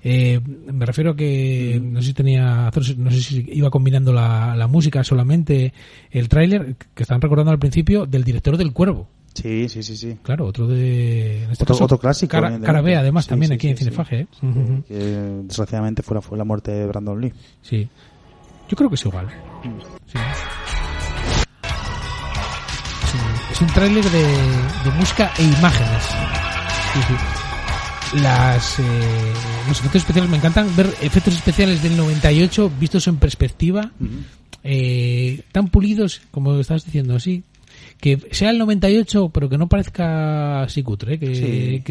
Eh, 0.01 0.39
me 0.71 0.85
refiero 0.85 1.11
a 1.11 1.15
que 1.15 1.77
no 1.83 2.01
sé 2.01 2.07
si 2.07 2.13
tenía, 2.13 2.71
no 2.97 3.11
sé 3.11 3.21
si 3.21 3.45
iba 3.51 3.69
combinando 3.69 4.13
la, 4.13 4.55
la 4.55 4.67
música 4.67 5.03
solamente 5.03 5.73
el 6.09 6.29
tráiler 6.29 6.75
que 6.93 7.03
están 7.03 7.19
recordando 7.19 7.51
al 7.51 7.59
principio 7.59 8.05
del 8.05 8.23
director 8.23 8.55
del 8.55 8.71
Cuervo. 8.71 9.09
Sí, 9.33 9.67
sí, 9.69 9.83
sí, 9.83 9.95
sí. 9.97 10.17
Claro, 10.23 10.45
otro 10.47 10.67
de 10.67 11.43
en 11.43 11.51
este 11.51 11.63
Otro- 11.63 11.75
caso, 11.75 11.83
otro 11.85 11.99
clásico, 11.99 12.31
Cara, 12.31 12.47
evidentemente. 12.47 12.65
Cara 12.65 12.81
B, 12.81 12.95
además 12.95 13.25
Sí, 13.25 13.29
también 13.29 13.49
sí, 13.49 13.53
aquí 13.55 13.67
sí, 13.67 13.71
en 13.71 13.77
sí. 13.77 13.83
Cinefaje, 13.83 14.19
¿eh? 14.21 14.27
Que 14.87 14.95
desgraciadamente 15.43 16.01
fue 16.01 16.15
la, 16.15 16.21
fue 16.21 16.37
la 16.37 16.43
muerte 16.45 16.71
de 16.71 16.85
Brandon 16.87 17.19
Lee. 17.21 17.33
Sí. 17.61 17.87
Yo 18.69 18.77
creo 18.77 18.89
que 18.89 18.95
es 18.95 19.05
igual. 19.05 19.27
Sí. 20.05 20.17
Es 23.03 23.13
un, 23.13 23.51
es 23.51 23.61
un 23.61 23.67
tráiler 23.67 24.03
de, 24.05 24.21
de 24.23 24.91
música 24.97 25.31
e 25.37 25.43
imágenes. 25.43 26.03
Sí. 27.07 28.17
Las, 28.21 28.79
eh, 28.79 28.83
los 29.67 29.79
efectos 29.79 30.01
especiales 30.01 30.29
me 30.31 30.37
encantan 30.37 30.75
ver 30.75 30.87
efectos 31.01 31.35
especiales 31.35 31.83
del 31.83 31.95
98 31.95 32.71
vistos 32.79 33.07
en 33.07 33.17
perspectiva, 33.17 33.91
eh, 34.63 35.41
tan 35.51 35.67
pulidos 35.67 36.21
como 36.31 36.59
estabas 36.59 36.85
diciendo, 36.85 37.15
así. 37.15 37.43
Que 38.01 38.17
sea 38.31 38.49
el 38.49 38.57
98, 38.57 39.29
pero 39.29 39.47
que 39.49 39.57
no 39.57 39.67
parezca 39.67 40.63
así 40.63 40.81
cutre, 40.83 41.15
¿eh? 41.15 41.19
que, 41.19 41.35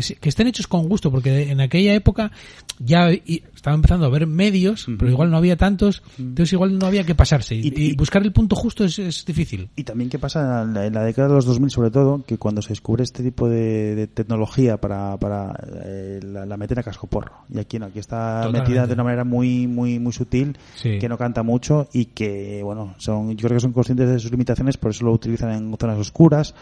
Sí. 0.03 0.15
que, 0.17 0.29
estén 0.29 0.47
hechos 0.49 0.67
con 0.67 0.89
gusto, 0.89 1.11
porque 1.11 1.51
en 1.51 1.61
aquella 1.61 1.95
época 1.95 2.31
ya 2.79 3.11
estaba 3.59 3.75
empezando 3.77 4.05
a 4.07 4.09
haber 4.09 4.27
medios, 4.27 4.87
pero 4.99 5.11
igual 5.11 5.31
no 5.31 5.37
había 5.37 5.57
tantos, 5.57 6.03
entonces 6.19 6.53
igual 6.53 6.79
no 6.79 6.87
había 6.87 7.05
que 7.05 7.15
pasarse. 7.15 7.55
Y, 7.55 7.69
Y- 7.69 7.91
y 7.91 7.95
buscar 7.97 8.23
el 8.23 8.33
punto 8.33 8.57
justo 8.57 8.85
es, 8.85 8.99
es 8.99 9.25
difícil. 9.25 9.69
Y 9.77 9.85
también 9.85 10.09
qué 10.11 10.19
pasa 10.19 10.63
en 10.63 10.75
la, 10.75 10.87
en 10.87 10.95
la 10.95 11.03
década 11.05 11.29
de 11.29 11.35
los 11.35 11.45
2000 11.45 11.71
sobre 11.71 11.91
todo, 11.91 12.23
que 12.27 12.39
cuando 12.39 12.63
se 12.63 12.71
descubre 12.71 13.03
este 13.05 13.23
tipo 13.23 13.49
de, 13.49 13.95
de 13.95 14.07
tecnología 14.07 14.77
para, 14.81 15.17
para 15.19 15.53
eh, 15.85 16.21
la, 16.23 16.47
la 16.47 16.57
meten 16.57 16.79
a 16.79 16.83
cascoporro. 16.83 17.33
Y 17.53 17.59
aquí 17.59 17.79
no, 17.79 17.87
aquí 17.87 17.99
está 17.99 18.43
Totalmente. 18.43 18.69
metida 18.71 18.87
de 18.87 18.95
una 18.95 19.05
manera 19.05 19.25
muy 19.25 19.67
muy 19.67 19.99
muy 19.99 20.13
sutil, 20.13 20.57
Sí. 20.77 20.99
que 20.99 21.09
no 21.09 21.19
canta 21.19 21.43
mucho 21.43 21.89
y 21.93 22.07
que, 22.07 22.63
bueno, 22.63 22.95
son 22.99 23.37
yo 23.37 23.49
creo 23.49 23.57
que 23.57 23.63
son 23.63 23.73
conscientes 23.73 24.09
de 24.09 24.19
sus 24.19 24.31
limitaciones, 24.31 24.77
por 24.77 24.91
eso 24.93 25.05
lo 25.05 25.13
utilizan 25.13 25.51
en 25.51 25.77
zonas 25.79 25.99
oscuras 25.99 26.55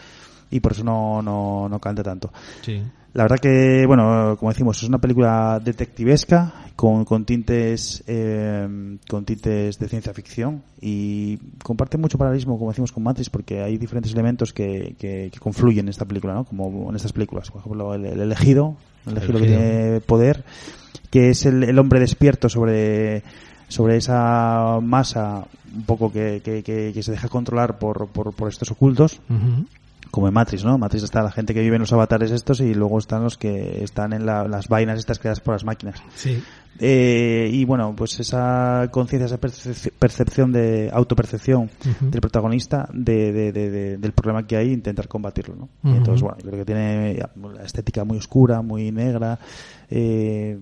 y 0.49 0.59
por 0.61 0.71
eso 0.71 0.83
no, 0.83 1.21
no, 1.21 1.67
no 1.69 1.79
canta 1.79 2.01
tanto. 2.03 2.31
Sí. 2.61 2.81
La 3.17 3.23
verdad 3.23 3.39
que, 3.39 3.83
bueno, 3.87 4.35
como 4.37 4.51
decimos, 4.51 4.77
es 4.77 4.87
una 4.87 4.99
película 4.99 5.59
detectivesca 5.59 6.53
con, 6.75 7.03
con 7.03 7.25
tintes 7.25 8.03
eh, 8.05 8.95
con 9.09 9.25
tintes 9.25 9.79
de 9.79 9.87
ciencia 9.89 10.13
ficción 10.13 10.61
y 10.79 11.37
comparte 11.63 11.97
mucho 11.97 12.19
paralelismo, 12.19 12.59
como 12.59 12.69
decimos, 12.69 12.91
con 12.91 13.01
Matrix 13.01 13.31
porque 13.31 13.63
hay 13.63 13.79
diferentes 13.79 14.13
elementos 14.13 14.53
que, 14.53 14.95
que, 14.99 15.31
que 15.33 15.39
confluyen 15.39 15.85
en 15.85 15.89
esta 15.89 16.05
película, 16.05 16.35
¿no? 16.35 16.43
Como 16.43 16.91
en 16.91 16.95
estas 16.95 17.11
películas. 17.11 17.49
Por 17.49 17.61
ejemplo, 17.61 17.95
el, 17.95 18.05
el 18.05 18.19
elegido, 18.21 18.77
el 19.07 19.13
elegido 19.13 19.39
que 19.39 19.45
elegido. 19.45 19.61
tiene 19.61 20.01
poder, 20.01 20.43
que 21.09 21.31
es 21.31 21.43
el, 21.47 21.63
el 21.63 21.79
hombre 21.79 21.99
despierto 21.99 22.49
sobre 22.49 23.23
sobre 23.67 23.97
esa 23.97 24.77
masa 24.79 25.47
un 25.75 25.83
poco 25.85 26.11
que, 26.11 26.43
que, 26.45 26.61
que, 26.61 26.91
que 26.93 27.01
se 27.01 27.13
deja 27.13 27.29
controlar 27.29 27.79
por, 27.79 28.09
por, 28.09 28.33
por 28.35 28.47
estos 28.47 28.69
ocultos 28.69 29.19
Ujú. 29.27 29.65
Como 30.11 30.27
en 30.27 30.33
Matrix, 30.33 30.63
¿no? 30.65 30.77
Matrix 30.77 31.03
está 31.03 31.21
la 31.21 31.31
gente 31.31 31.53
que 31.53 31.61
vive 31.61 31.75
en 31.75 31.81
los 31.81 31.93
avatares 31.93 32.31
estos 32.31 32.59
y 32.61 32.73
luego 32.73 32.97
están 32.99 33.23
los 33.23 33.37
que 33.37 33.83
están 33.83 34.13
en 34.13 34.25
la- 34.25 34.47
las 34.47 34.67
vainas 34.67 34.99
estas 34.99 35.19
creadas 35.19 35.39
por 35.39 35.53
las 35.55 35.63
máquinas. 35.63 36.01
Sí. 36.15 36.41
Eh, 36.79 37.49
y 37.51 37.65
bueno, 37.65 37.95
pues 37.95 38.19
esa 38.19 38.87
conciencia, 38.91 39.25
esa 39.25 39.39
percep- 39.41 39.91
percepción 39.97 40.51
de 40.51 40.91
autopercepción 40.93 41.71
Ujú. 41.81 42.11
del 42.11 42.21
protagonista 42.21 42.87
de, 42.93 43.31
de- 43.33 43.51
de- 43.51 43.71
de- 43.71 43.97
del 43.97 44.11
problema 44.11 44.45
que 44.45 44.57
hay, 44.57 44.71
intentar 44.73 45.07
combatirlo, 45.07 45.55
¿no? 45.55 45.69
Y 45.91 45.97
entonces, 45.97 46.21
bueno, 46.21 46.37
yo 46.37 46.45
creo 46.51 46.59
que 46.59 46.65
tiene 46.65 47.15
la 47.55 47.63
estética 47.63 48.03
muy 48.03 48.19
oscura, 48.19 48.61
muy 48.61 48.91
negra, 48.91 49.39
eh, 49.89 50.59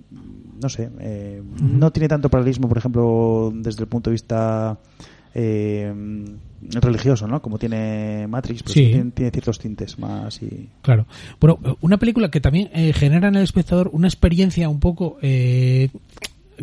no 0.61 0.69
sé, 0.69 0.89
eh, 0.99 1.43
no 1.61 1.91
tiene 1.91 2.07
tanto 2.07 2.29
paralelismo, 2.29 2.69
por 2.69 2.77
ejemplo, 2.77 3.51
desde 3.53 3.81
el 3.83 3.89
punto 3.89 4.09
de 4.09 4.13
vista 4.13 4.77
eh, 5.35 5.93
religioso, 6.81 7.27
¿no? 7.27 7.41
Como 7.41 7.59
tiene 7.59 8.25
Matrix, 8.27 8.63
pero 8.63 8.73
Sí. 8.73 8.85
tiene, 8.87 9.11
tiene 9.11 9.31
ciertos 9.31 9.59
tintes 9.59 9.99
más 9.99 10.41
y... 10.41 10.69
Claro. 10.81 11.05
Bueno, 11.39 11.59
una 11.81 11.97
película 11.97 12.31
que 12.31 12.41
también 12.41 12.69
eh, 12.73 12.93
genera 12.93 13.27
en 13.27 13.35
el 13.35 13.43
espectador 13.43 13.89
una 13.93 14.07
experiencia 14.07 14.69
un 14.69 14.79
poco 14.79 15.17
eh, 15.21 15.89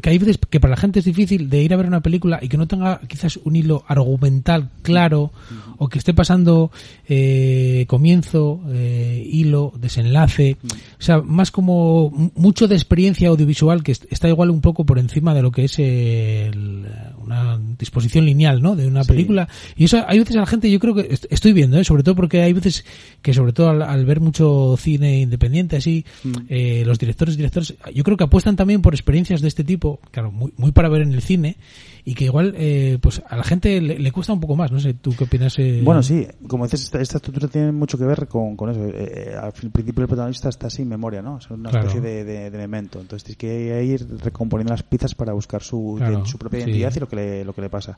que 0.01 0.11
hay 0.11 0.19
veces 0.19 0.39
que 0.49 0.59
para 0.61 0.71
la 0.73 0.77
gente 0.77 1.01
es 1.01 1.05
difícil 1.05 1.51
de 1.51 1.63
ir 1.63 1.75
a 1.75 1.77
ver 1.77 1.87
una 1.87 2.01
película 2.01 2.39
y 2.41 2.49
que 2.49 2.57
no 2.57 2.67
tenga 2.67 3.01
quizás 3.09 3.39
un 3.45 3.57
hilo 3.57 3.85
argumental 3.89 4.71
claro 4.83 5.33
o 5.79 5.89
que 5.89 5.99
esté 5.99 6.15
pasando 6.15 6.71
eh, 7.09 7.85
comienzo, 7.89 8.61
eh, 8.71 9.23
hilo, 9.31 9.73
desenlace, 9.79 10.57
o 10.99 11.03
sea, 11.03 11.21
más 11.21 11.51
como 11.51 12.11
mucho 12.35 12.69
de 12.69 12.75
experiencia 12.75 13.29
audiovisual 13.29 13.83
que 13.83 13.93
est- 13.93 14.07
está 14.11 14.29
igual 14.29 14.51
un 14.51 14.61
poco 14.61 14.85
por 14.87 14.99
encima 14.99 15.35
de 15.35 15.43
lo 15.43 15.51
que 15.53 15.65
es 15.65 15.79
el- 15.79 16.87
una 17.23 17.59
disposición 17.79 18.25
lineal, 18.27 18.63
¿no? 18.63 18.77
De 18.77 18.87
una 18.87 19.05
Sí. 19.05 19.09
película 19.09 19.49
y 19.77 19.85
eso 19.85 20.03
hay 20.07 20.19
veces 20.19 20.37
a 20.37 20.41
la 20.41 20.47
gente 20.47 20.71
yo 20.71 20.79
creo 20.81 20.95
que 20.95 21.03
est- 21.11 21.27
estoy 21.31 21.53
viendo, 21.53 21.79
¿eh? 21.79 21.85
sobre 21.85 22.03
todo 22.03 22.15
porque 22.15 22.43
hay 22.43 22.53
veces 22.53 22.85
que 23.23 23.35
sobre 23.35 23.53
todo 23.53 23.71
al, 23.71 23.83
al 23.83 24.05
ver 24.05 24.21
mucho 24.21 24.77
cine 24.79 25.21
independiente 25.21 25.77
así, 25.77 26.05
eh, 26.49 26.83
los 26.87 26.99
directores 26.99 27.37
directores 27.37 27.75
yo 27.95 28.05
creo 28.05 28.17
que 28.17 28.25
apuestan 28.25 28.57
también 28.57 28.83
por 28.83 28.95
experiencias 28.95 29.41
de 29.41 29.49
este 29.49 29.65
tipo, 29.65 29.82
claro, 30.11 30.31
muy, 30.31 30.53
muy 30.57 30.73
para 30.73 30.89
ver 30.89 31.03
en 31.03 31.13
el 31.13 31.23
cine 31.23 31.57
y 32.05 32.15
que 32.15 32.25
igual 32.25 32.55
eh, 32.57 32.99
pues 33.01 33.23
a 33.29 33.37
la 33.37 33.45
gente 33.45 33.81
le, 33.81 33.99
le 33.99 34.11
cuesta 34.11 34.33
un 34.33 34.41
poco 34.41 34.57
más, 34.57 34.73
no 34.73 34.81
sé, 34.81 34.95
tú 34.95 35.15
qué 35.17 35.23
opinas. 35.25 35.57
eh? 35.61 35.81
Bueno, 35.85 36.03
sí, 36.03 36.27
como 36.49 36.65
dices, 36.65 36.83
esta, 36.83 37.01
esta 37.01 37.19
estructura 37.19 37.47
tiene 37.47 37.71
mucho 37.71 37.97
que 37.97 38.05
ver 38.05 38.27
con, 38.27 38.57
con 38.57 38.71
eso. 38.71 38.81
Eh, 38.87 39.37
al 39.41 39.53
fin- 39.53 39.71
principio 39.71 40.03
el 40.03 40.09
protagonista 40.09 40.49
está 40.49 40.69
sin 40.69 40.89
memoria, 40.89 41.23
¿no? 41.23 41.39
Es 41.39 41.49
una 41.51 41.71
Claro. 41.71 41.87
especie 41.89 42.01
de, 42.01 42.25
de- 42.25 42.51
de 42.51 42.59
memento. 42.59 43.01
Entonces 43.01 43.23
tienes 43.25 43.39
que 43.39 43.85
ir 43.85 44.21
recomponiendo 44.21 44.73
las 44.73 44.83
piezas 44.83 45.15
para 45.15 45.33
buscar 45.33 45.63
su, 45.63 45.95
Claro, 45.99 46.27
su 46.27 46.39
propia 46.39 46.61
sí. 46.65 46.71
identidad 46.71 46.93
y 46.97 47.01
lo 47.01 47.09
que 47.09 47.17
le, 47.17 47.45
lo 47.45 47.53
que 47.53 47.61
le 47.61 47.71
pasa. 47.71 47.97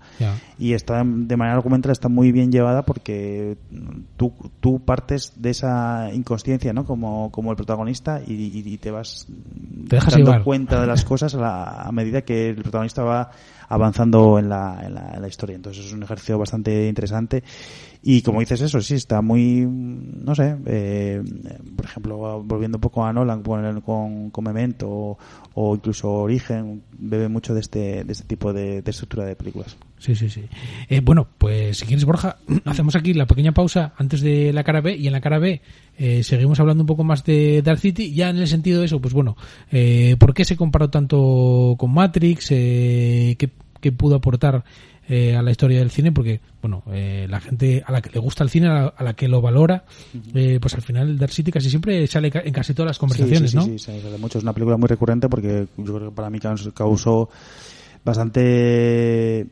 Y 0.59 0.75
está 0.75 1.03
de 1.05 1.37
manera 1.39 1.57
argumental 1.57 1.93
está 1.93 2.09
muy 2.11 2.31
bien 2.31 2.53
llevada 2.53 2.83
porque 2.83 3.57
tú, 4.19 4.33
tú 4.61 4.81
partes 4.81 5.33
de 5.37 5.51
esa 5.51 6.11
inconsciencia, 6.13 6.73
¿no? 6.75 6.85
Como, 6.85 7.31
como 7.31 7.51
el 7.53 7.57
protagonista 7.57 8.21
y, 8.27 8.33
y- 8.35 8.63
y 8.67 8.77
te 8.77 8.91
vas 8.91 9.27
Te 9.89 9.97
dando 9.97 10.17
llevar. 10.17 10.45
cuenta 10.45 10.81
de 10.81 10.87
las 10.87 11.05
cosas 11.07 11.35
a, 11.35 11.39
la- 11.41 11.65
a 11.85 11.91
medida 11.93 12.21
que 12.23 12.51
el 12.51 12.57
protagonista 12.57 13.03
va 13.03 13.31
avanzando 13.69 14.39
en 14.39 14.49
la, 14.49 14.83
en 14.85 15.23
la, 15.23 15.29
historia. 15.29 15.57
Entonces 15.57 15.87
es 15.87 15.93
un 15.93 16.03
ejercicio 16.03 16.39
bastante 16.39 16.89
interesante. 16.89 17.43
Y 18.07 18.21
como 18.21 18.41
dices 18.41 18.61
eso, 18.61 18.83
sí, 18.83 18.97
está 18.97 19.23
muy, 19.23 19.67
no 19.67 20.35
sé, 20.35 20.57
eh, 20.67 21.23
por 21.75 21.87
ejemplo, 21.87 22.43
volviendo 22.43 22.77
un 22.77 22.83
poco 22.83 23.03
a 23.03 23.15
Nolan 23.15 23.43
con, 23.43 24.29
con, 24.31 24.45
Memento 24.45 25.17
o, 25.55 25.75
incluso 25.75 26.13
Origen, 26.13 26.83
bebe 26.99 27.29
mucho 27.29 27.55
de 27.55 27.61
este, 27.61 28.05
de 28.05 28.13
este 28.13 28.27
tipo 28.27 28.53
de, 28.53 28.83
de 28.83 28.91
estructura 28.91 29.25
de 29.25 29.37
películas. 29.37 29.75
Sí, 29.99 30.15
sí, 30.15 30.29
sí. 30.29 30.43
Eh, 30.91 31.01
bueno, 31.01 31.27
pues 31.39 31.79
si 31.79 31.87
quieres, 31.87 32.05
Borja, 32.05 32.37
hacemos 32.67 32.95
aquí 32.95 33.15
la 33.15 33.25
pequeña 33.25 33.53
pausa 33.53 33.95
antes 33.97 34.21
de 34.21 34.53
la 34.53 34.65
cara 34.65 34.83
B 34.83 34.95
y 34.95 35.07
en 35.07 35.15
la 35.15 35.23
cara 35.23 35.39
B 35.39 35.63
eh, 35.97 36.23
seguimos 36.23 36.61
hablando 36.61 36.83
un 36.83 36.87
poco 36.87 37.05
más 37.05 37.25
de 37.25 37.63
Dark 37.63 37.79
City, 37.79 38.13
ya 38.13 38.29
en 38.29 38.37
el 38.37 38.49
sentido 38.49 38.81
de 38.81 38.87
eso, 38.87 39.01
pues 39.01 39.15
bueno, 39.15 39.35
eh, 39.73 40.17
¿por 40.19 40.35
qué 40.35 40.45
se 40.45 40.59
comparó 40.59 40.91
tanto 40.91 41.75
con 41.79 41.95
Matrix? 41.95 42.49
Eh, 42.51 43.37
¿qué, 43.39 43.51
qué 43.85 43.93
pudo 43.93 44.15
aportar 44.17 44.65
eh, 45.09 45.37
a 45.37 45.43
la 45.43 45.51
historia 45.51 45.79
del 45.81 45.91
cine? 45.91 46.11
Porque, 46.13 46.41
bueno, 46.63 46.83
eh, 46.91 47.27
la 47.29 47.39
gente 47.39 47.83
a 47.87 47.93
la 47.93 48.01
que 48.01 48.09
le 48.09 48.19
gusta 48.19 48.43
el 48.43 48.49
cine, 48.49 48.69
a 48.69 48.73
la, 48.73 48.87
a 48.97 49.05
la 49.05 49.13
que 49.15 49.29
lo 49.29 49.43
valora, 49.43 49.85
eh, 50.35 50.59
pues 50.59 50.73
al 50.75 50.81
final 50.81 51.19
Dark 51.19 51.33
City 51.33 51.53
casi 51.53 51.69
siempre 51.69 52.07
sale 52.07 52.31
ca- 52.31 52.41
en 52.43 52.53
casi 52.55 52.73
todas 52.73 52.89
las 52.89 52.99
conversaciones, 52.99 53.51
sí, 53.51 53.57
sí, 53.57 53.57
¿no? 53.57 53.65
Sí, 53.65 53.79
sí, 53.79 54.01
sale 54.01 54.17
mucho. 54.19 54.39
Es 54.39 54.45
una 54.45 54.55
película 54.55 54.79
muy 54.79 54.89
recurrente 54.89 55.29
porque 55.29 55.67
yo 55.77 55.95
creo 55.97 56.09
que 56.09 56.15
para 56.17 56.31
mí 56.31 56.39
caus- 56.41 56.73
causó 56.75 57.29
bastante 58.03 59.47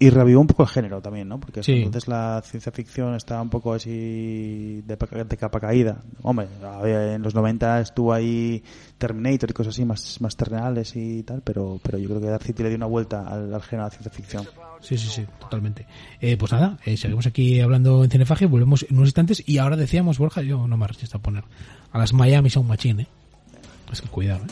y 0.00 0.10
reavivó 0.10 0.40
un 0.40 0.46
poco 0.46 0.62
el 0.62 0.68
género 0.68 1.02
también, 1.02 1.28
¿no? 1.28 1.40
Porque 1.40 1.62
Sí. 1.62 1.72
entonces 1.72 2.06
la 2.06 2.40
ciencia 2.44 2.70
ficción 2.70 3.14
estaba 3.16 3.42
un 3.42 3.50
poco 3.50 3.72
así 3.74 4.82
de, 4.86 4.96
de 4.96 5.36
capa 5.36 5.58
caída. 5.60 6.02
Hombre, 6.22 6.46
en 6.84 7.20
los 7.22 7.34
90 7.34 7.80
estuvo 7.80 8.12
ahí 8.12 8.62
Terminator 8.96 9.50
y 9.50 9.52
cosas 9.52 9.74
así 9.74 9.84
más, 9.84 10.20
más 10.20 10.36
terrenales 10.36 10.94
y 10.94 11.22
tal, 11.24 11.42
pero, 11.42 11.80
pero 11.82 11.98
yo 11.98 12.08
creo 12.08 12.20
que 12.20 12.26
Dark 12.28 12.44
City 12.44 12.62
le 12.62 12.68
dio 12.68 12.76
una 12.76 12.86
vuelta 12.86 13.22
al, 13.26 13.52
al 13.52 13.62
género 13.62 13.88
de 13.88 13.96
la 13.96 13.98
ciencia 13.98 14.12
ficción. 14.12 14.44
Sí, 14.80 14.96
sí, 14.96 15.08
sí, 15.08 15.26
totalmente. 15.40 15.86
Eh, 16.20 16.36
pues 16.36 16.52
nada, 16.52 16.78
eh, 16.84 16.96
seguimos 16.96 17.26
aquí 17.26 17.58
hablando 17.60 18.04
en 18.04 18.10
Cinefaje, 18.10 18.46
volvemos 18.46 18.86
en 18.88 18.96
unos 18.96 19.08
instantes 19.08 19.42
y 19.48 19.58
ahora 19.58 19.76
decíamos, 19.76 20.18
Borja, 20.18 20.42
yo 20.42 20.68
no 20.68 20.76
me 20.76 20.86
resisto 20.86 21.18
a 21.18 21.20
poner 21.20 21.42
a 21.90 21.98
las 21.98 22.12
Miami 22.12 22.50
Sound 22.50 22.68
Machine, 22.68 23.02
¿eh? 23.02 23.06
Es 23.90 24.00
que 24.00 24.08
cuidado, 24.08 24.44
¿eh? 24.44 24.48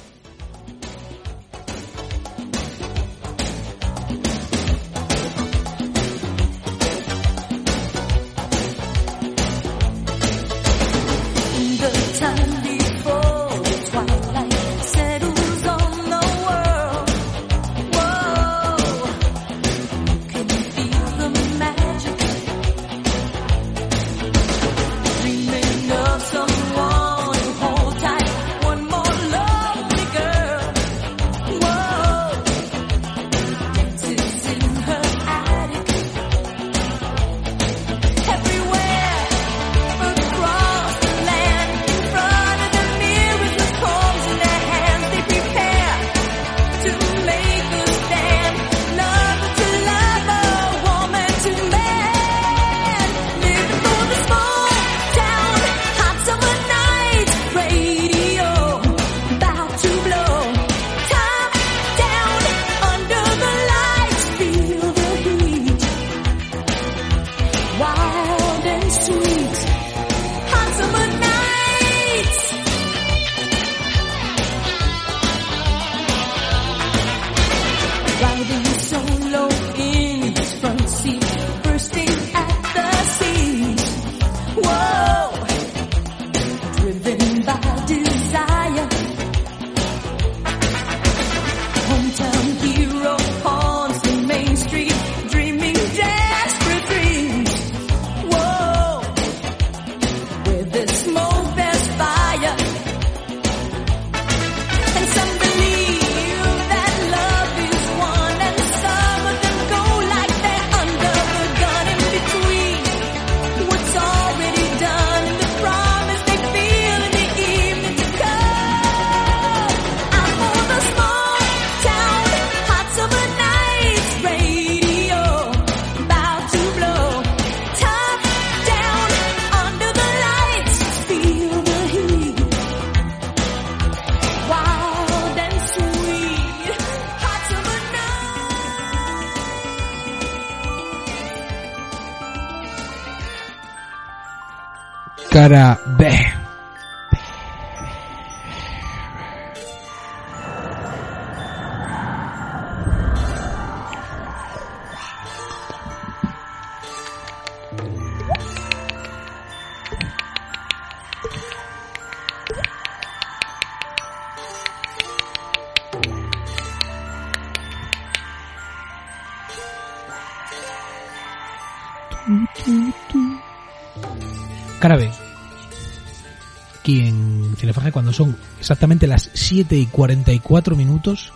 Exactamente 178.66 179.06
las 179.06 179.30
7 179.32 179.76
y 179.76 179.86
44 179.86 180.74
minutos, 180.74 181.32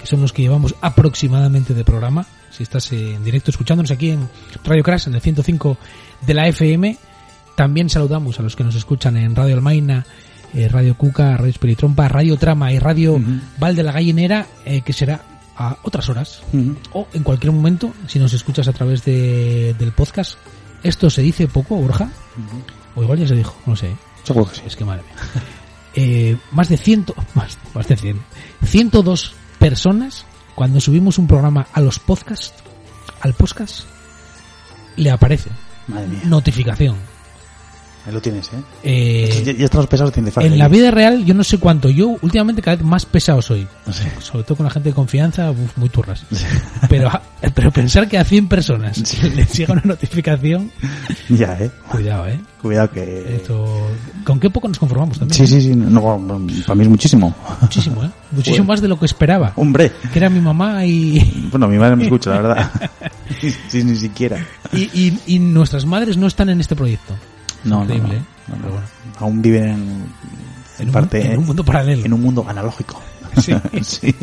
que 0.00 0.08
son 0.08 0.20
los 0.20 0.32
que 0.32 0.42
llevamos 0.42 0.74
aproximadamente 0.80 1.72
de 1.72 1.84
programa. 1.84 2.26
Si 2.50 2.64
estás 2.64 2.90
en 2.90 3.22
directo 3.22 3.52
escuchándonos 3.52 3.92
aquí 3.92 4.10
en 4.10 4.28
Radio 4.64 4.82
Crash, 4.82 5.06
en 5.06 5.14
el 5.14 5.20
105 5.20 5.78
de 6.26 6.34
la 6.34 6.48
FM, 6.48 6.98
también 7.54 7.88
saludamos 7.88 8.40
a 8.40 8.42
los 8.42 8.56
que 8.56 8.64
nos 8.64 8.74
escuchan 8.74 9.16
en 9.16 9.36
Radio 9.36 9.54
Almaina, 9.54 10.04
eh, 10.52 10.66
Radio 10.66 10.96
Cuca, 10.96 11.36
Radio 11.36 11.50
Espiritrompa, 11.50 12.08
Radio 12.08 12.36
Trama 12.38 12.72
y 12.72 12.80
Radio 12.80 13.20
Val 13.56 13.76
de 13.76 13.82
la 13.84 13.92
Gallinera, 13.92 14.48
eh, 14.64 14.80
que 14.80 14.92
será 14.92 15.20
a 15.56 15.76
otras 15.84 16.08
horas 16.08 16.42
o 16.92 17.06
en 17.12 17.22
cualquier 17.22 17.52
momento, 17.52 17.94
si 18.08 18.18
nos 18.18 18.32
escuchas 18.32 18.66
a 18.66 18.72
través 18.72 19.04
de, 19.04 19.76
del 19.78 19.92
podcast. 19.92 20.38
Esto 20.82 21.08
se 21.08 21.22
dice 21.22 21.46
poco, 21.46 21.76
Borja, 21.76 22.10
o 22.96 23.02
igual 23.04 23.20
ya 23.20 23.28
se 23.28 23.36
dijo, 23.36 23.54
no 23.64 23.76
sé. 23.76 23.94
Seguro 24.24 24.46
que 24.50 24.56
sí. 24.56 24.62
Es 24.66 24.74
que 24.74 24.84
madre 24.84 25.04
mía. 25.04 25.44
Eh, 25.96 26.36
más 26.50 26.68
de 26.68 26.76
ciento, 26.76 27.14
más, 27.34 27.58
más 27.74 27.88
de 27.88 27.96
100, 27.96 28.20
102 28.64 29.34
personas 29.58 30.26
cuando 30.54 30.80
subimos 30.80 31.18
un 31.18 31.26
programa 31.26 31.66
a 31.72 31.80
los 31.80 31.98
podcasts, 31.98 32.54
al 33.20 33.34
podcast, 33.34 33.84
le 34.96 35.10
aparece 35.10 35.50
Madre 35.88 36.08
mía. 36.08 36.20
notificación. 36.24 36.96
Ahí 38.06 38.12
lo 38.12 38.20
tienes, 38.20 38.48
¿eh? 38.48 38.56
Eh, 38.82 39.42
ya, 39.46 39.52
ya 39.52 39.64
estamos 39.64 39.86
pesados 39.86 40.12
de 40.12 40.20
en 40.44 40.58
la 40.58 40.68
vida 40.68 40.90
real 40.90 41.24
yo 41.24 41.32
no 41.32 41.42
sé 41.42 41.56
cuánto, 41.58 41.88
yo 41.88 42.16
últimamente 42.20 42.60
cada 42.60 42.76
vez 42.76 42.84
más 42.84 43.06
pesado 43.06 43.40
soy. 43.40 43.66
Sobre 44.20 44.44
todo 44.44 44.56
con 44.56 44.64
la 44.64 44.70
gente 44.70 44.90
de 44.90 44.94
confianza, 44.94 45.50
uf, 45.50 45.76
muy 45.76 45.88
turras. 45.88 46.24
Pero, 46.88 47.10
pero 47.54 47.70
pensar 47.72 48.06
que 48.08 48.18
a 48.18 48.24
100 48.24 48.46
personas 48.48 48.98
les 49.34 49.52
llega 49.54 49.72
una 49.72 49.82
notificación, 49.84 50.70
Ya, 51.30 51.56
¿eh? 51.58 51.70
cuidado, 51.90 52.28
eh. 52.28 52.38
Cuidado 52.60 52.90
que... 52.90 53.36
Esto, 53.36 53.88
con 54.24 54.38
qué 54.38 54.48
poco 54.50 54.68
nos 54.68 54.78
conformamos 54.78 55.18
también. 55.18 55.34
Sí, 55.36 55.46
sí, 55.46 55.60
sí. 55.60 55.74
No, 55.74 56.00
bueno, 56.00 56.46
para 56.66 56.74
mí 56.74 56.82
es 56.84 56.88
muchísimo. 56.88 57.34
Muchísimo, 57.60 58.04
¿eh? 58.04 58.10
Muchísimo 58.32 58.66
más 58.66 58.80
de 58.80 58.88
lo 58.88 58.98
que 58.98 59.06
esperaba. 59.06 59.52
Hombre. 59.56 59.92
Que 60.12 60.18
era 60.18 60.28
mi 60.30 60.40
mamá 60.40 60.84
y, 60.86 61.48
Bueno, 61.50 61.68
mi 61.68 61.78
madre 61.78 61.96
me 61.96 62.04
escucha, 62.04 62.30
la 62.30 62.40
verdad. 62.40 62.70
sí, 63.68 63.82
ni 63.84 63.96
siquiera. 63.96 64.46
y, 64.72 64.82
y- 64.94 65.18
y 65.26 65.38
nuestras 65.38 65.84
madres 65.86 66.16
no 66.16 66.26
están 66.26 66.48
en 66.50 66.60
este 66.60 66.74
proyecto. 66.76 67.14
No, 67.64 67.82
Increíble, 67.82 68.08
no, 68.08 68.14
¿eh? 68.14 68.22
no, 68.48 68.56
no. 68.56 68.62
Pero 68.62 68.72
bueno. 68.74 68.86
Aún 69.20 69.42
viven 69.42 69.64
en, 69.64 70.06
En 70.78 70.86
un, 70.88 70.92
parte, 70.92 71.32
en 71.32 71.38
un 71.38 71.46
mundo 71.46 71.64
paralelo. 71.64 72.04
en 72.04 72.12
un 72.12 72.20
mundo 72.22 72.44
analógico. 72.48 73.00
Sí. 73.40 73.52
sí. 73.82 74.14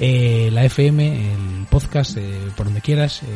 Eh, 0.00 0.48
la 0.52 0.64
FM, 0.64 1.32
el 1.34 1.66
podcast, 1.70 2.16
eh, 2.16 2.48
por 2.56 2.66
donde 2.66 2.80
quieras. 2.80 3.22
eh, 3.22 3.26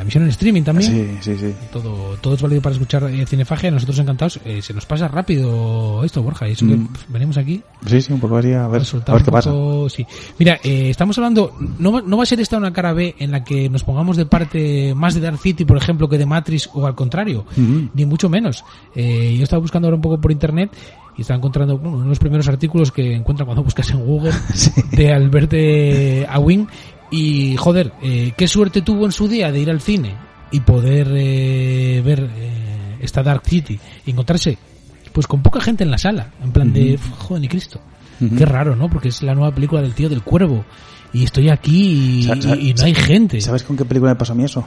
la 0.00 0.04
misión 0.04 0.24
en 0.24 0.30
streaming 0.30 0.62
también. 0.62 0.90
Sí, 1.20 1.32
sí, 1.34 1.36
sí. 1.38 1.54
Todo, 1.72 2.16
todo 2.20 2.34
es 2.34 2.40
válido 2.42 2.62
para 2.62 2.72
escuchar 2.74 3.04
eh, 3.04 3.26
Cinefagia. 3.26 3.70
Nosotros 3.70 3.98
encantados. 3.98 4.40
Eh, 4.44 4.62
se 4.62 4.72
nos 4.72 4.86
pasa 4.86 5.08
rápido 5.08 6.02
esto, 6.04 6.22
Borja. 6.22 6.48
Y 6.48 6.52
eso 6.52 6.66
que 6.66 6.74
Mm. 6.76 6.88
venimos 7.08 7.36
aquí 7.36 7.62
Sí, 7.86 8.00
sí, 8.00 8.12
un 8.12 8.20
poco 8.20 8.36
así, 8.38 8.52
a 8.52 8.66
ver, 8.68 8.82
a 9.06 9.12
ver 9.12 9.22
qué 9.24 9.30
pasa. 9.30 9.50
poco- 9.50 9.88
sí. 9.90 10.06
Mira, 10.38 10.58
eh, 10.64 10.90
estamos 10.90 11.16
hablando, 11.18 11.52
no, 11.78 11.92
va- 11.92 12.02
no 12.02 12.16
va 12.16 12.22
a 12.22 12.26
ser 12.26 12.40
esta 12.40 12.56
una 12.56 12.72
cara 12.72 12.92
B 12.92 13.14
en 13.18 13.30
la 13.30 13.44
que 13.44 13.68
nos 13.68 13.84
pongamos 13.84 14.16
de 14.16 14.26
parte 14.26 14.94
más 14.94 15.14
de 15.14 15.20
Dark 15.20 15.38
City, 15.38 15.64
por 15.64 15.76
ejemplo, 15.76 16.08
que 16.08 16.16
de 16.18 16.26
Matrix 16.26 16.70
o 16.72 16.86
al 16.86 16.94
contrario, 16.94 17.44
ni 17.94 18.04
mucho 18.06 18.28
menos. 18.28 18.64
Eh, 18.94 19.34
yo 19.36 19.44
estaba 19.44 19.60
buscando 19.60 19.86
ahora 19.88 19.96
un 19.96 20.02
poco 20.02 20.20
por 20.20 20.32
internet 20.32 20.70
y 21.16 21.22
estaba 21.22 21.38
encontrando 21.38 21.76
bueno, 21.76 21.96
uno 21.96 22.02
de 22.04 22.08
los 22.10 22.18
primeros 22.18 22.48
artículos 22.48 22.92
que 22.92 23.14
encuentran 23.14 23.44
cuando 23.46 23.62
buscas 23.64 23.90
en 23.90 24.04
Google 24.04 24.32
de 24.92 25.12
Albert 25.12 25.50
de 25.50 26.26
Awin 26.30 26.66
y 27.10 27.56
joder, 27.56 27.92
eh, 28.02 28.32
qué 28.36 28.46
suerte 28.46 28.82
tuvo 28.82 29.06
en 29.06 29.12
su 29.12 29.28
día 29.28 29.50
de 29.50 29.60
ir 29.60 29.70
al 29.70 29.80
cine 29.80 30.14
y 30.50 30.60
poder 30.60 31.08
eh, 31.14 32.02
ver 32.04 32.30
eh, 32.36 32.98
esta 33.00 33.22
Dark 33.22 33.42
City 33.44 33.78
y 34.06 34.10
encontrarse 34.10 34.58
pues 35.12 35.26
con 35.26 35.42
poca 35.42 35.60
gente 35.60 35.82
en 35.82 35.90
la 35.90 35.98
sala, 35.98 36.32
en 36.42 36.52
plan 36.52 36.72
de 36.72 36.98
joder 37.18 37.40
ni 37.40 37.48
Cristo. 37.48 37.80
Qué 38.36 38.44
raro, 38.44 38.76
¿no? 38.76 38.88
Porque 38.90 39.08
es 39.08 39.22
la 39.22 39.34
nueva 39.34 39.52
película 39.54 39.80
del 39.80 39.94
tío 39.94 40.08
del 40.08 40.22
cuervo 40.22 40.64
y 41.12 41.24
estoy 41.24 41.48
aquí 41.48 42.22
y, 42.22 42.74
no 42.74 42.84
hay 42.84 42.94
gente. 42.94 43.40
¿Sabes 43.40 43.62
con 43.62 43.76
qué 43.76 43.84
película 43.84 44.12
me 44.12 44.16
pasó 44.16 44.32
a 44.32 44.36
mí 44.36 44.44
eso? 44.44 44.64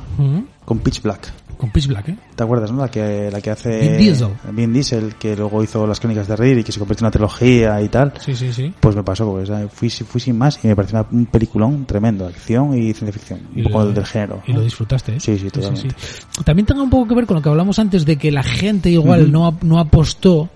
Con 0.66 0.80
Pitch 0.80 1.02
Black. 1.02 1.32
Con 1.58 1.72
Pitch 1.72 1.88
Black, 1.88 2.10
¿eh? 2.10 2.18
¿Te 2.36 2.44
acuerdas, 2.44 2.72
no? 2.72 2.80
La 2.82 2.90
que, 2.92 3.30
la 3.32 3.42
que 3.42 3.52
hace... 3.52 3.80
Vin 3.80 3.98
Diesel. 3.98 4.30
Vin 4.52 4.74
Diesel, 4.74 5.16
que 5.16 5.36
luego 5.36 5.64
hizo 5.64 5.86
Las 5.88 6.00
Crónicas 6.00 6.28
de 6.28 6.36
Riddick 6.36 6.60
y 6.60 6.64
que 6.64 6.72
se 6.72 6.80
convirtió 6.80 7.04
en 7.04 7.06
una 7.08 7.12
trilogía 7.12 7.82
y 7.82 7.90
tal. 7.90 8.14
Sí, 8.20 8.36
sí, 8.36 8.52
sí. 8.52 8.74
Pues 8.80 8.96
me 8.96 9.04
pasó, 9.04 9.26
porque 9.26 9.46
¿sabes? 9.48 9.72
fui, 9.72 9.90
fui 9.90 10.20
sin 10.22 10.38
más 10.38 10.60
y 10.64 10.68
me 10.68 10.76
pareció 10.76 11.00
una- 11.00 11.08
un 11.12 11.26
peliculón 11.28 11.86
tremendo, 11.86 12.26
acción 12.28 12.78
y 12.78 12.94
ciencia 12.94 13.12
ficción, 13.14 13.42
Y 13.56 13.60
un 13.62 13.72
poco 13.72 13.86
del 13.88 14.06
género. 14.06 14.42
Y 14.48 14.52
¿no? 14.54 14.60
lo 14.60 14.64
disfrutaste, 14.66 15.16
¿eh? 15.16 15.20
Sí, 15.20 15.38
sí, 15.38 15.50
totalmente. 15.50 15.96
También 16.44 16.66
tenga 16.66 16.82
un 16.82 16.90
poco 16.90 17.08
que 17.08 17.16
ver 17.16 17.26
con 17.26 17.36
lo 17.36 17.42
que 17.42 17.50
hablamos 17.50 17.80
antes 17.80 18.06
de 18.06 18.18
que 18.18 18.32
la 18.32 18.44
gente 18.44 18.90
igual 18.90 19.32
no 19.32 19.80
apostó. 19.80 20.50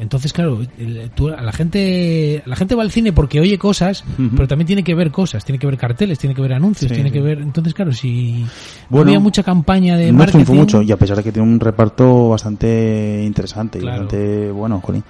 Entonces, 0.00 0.32
claro, 0.32 0.60
el- 0.78 1.10
tú- 1.14 1.28
a 1.28 1.42
la 1.42 1.52
gente 1.52 2.42
la 2.46 2.56
gente 2.56 2.74
va 2.74 2.82
al 2.82 2.90
cine 2.90 3.12
porque 3.12 3.38
oye 3.38 3.58
cosas, 3.58 4.02
pero 4.34 4.48
también 4.48 4.66
tiene 4.66 4.82
que 4.82 4.94
ver 4.94 5.10
cosas, 5.10 5.44
tiene 5.44 5.58
que 5.58 5.66
ver 5.66 5.76
carteles, 5.76 6.18
tiene 6.18 6.34
que 6.34 6.40
ver 6.40 6.54
anuncios, 6.54 6.88
Sí, 6.88 6.94
tiene 6.94 7.10
sí. 7.10 7.14
que 7.14 7.20
ver... 7.20 7.38
Entonces, 7.40 7.74
claro, 7.74 7.92
si 7.92 8.42
no 8.42 8.48
Bueno, 8.88 9.10
había 9.10 9.20
mucha 9.20 9.42
campaña 9.42 9.96
de 9.98 10.10
no 10.10 10.18
marketing... 10.18 10.44
triunfó 10.44 10.54
mucho 10.54 10.82
y 10.82 10.90
a 10.90 10.96
pesar 10.96 11.18
de 11.18 11.22
que 11.22 11.32
tiene 11.32 11.46
un 11.46 11.60
reparto 11.60 12.30
bastante 12.30 13.22
interesante 13.26 13.78
y 13.78 13.82
bastante 13.84 14.50
bueno, 14.50 14.80
jolín. 14.80 15.04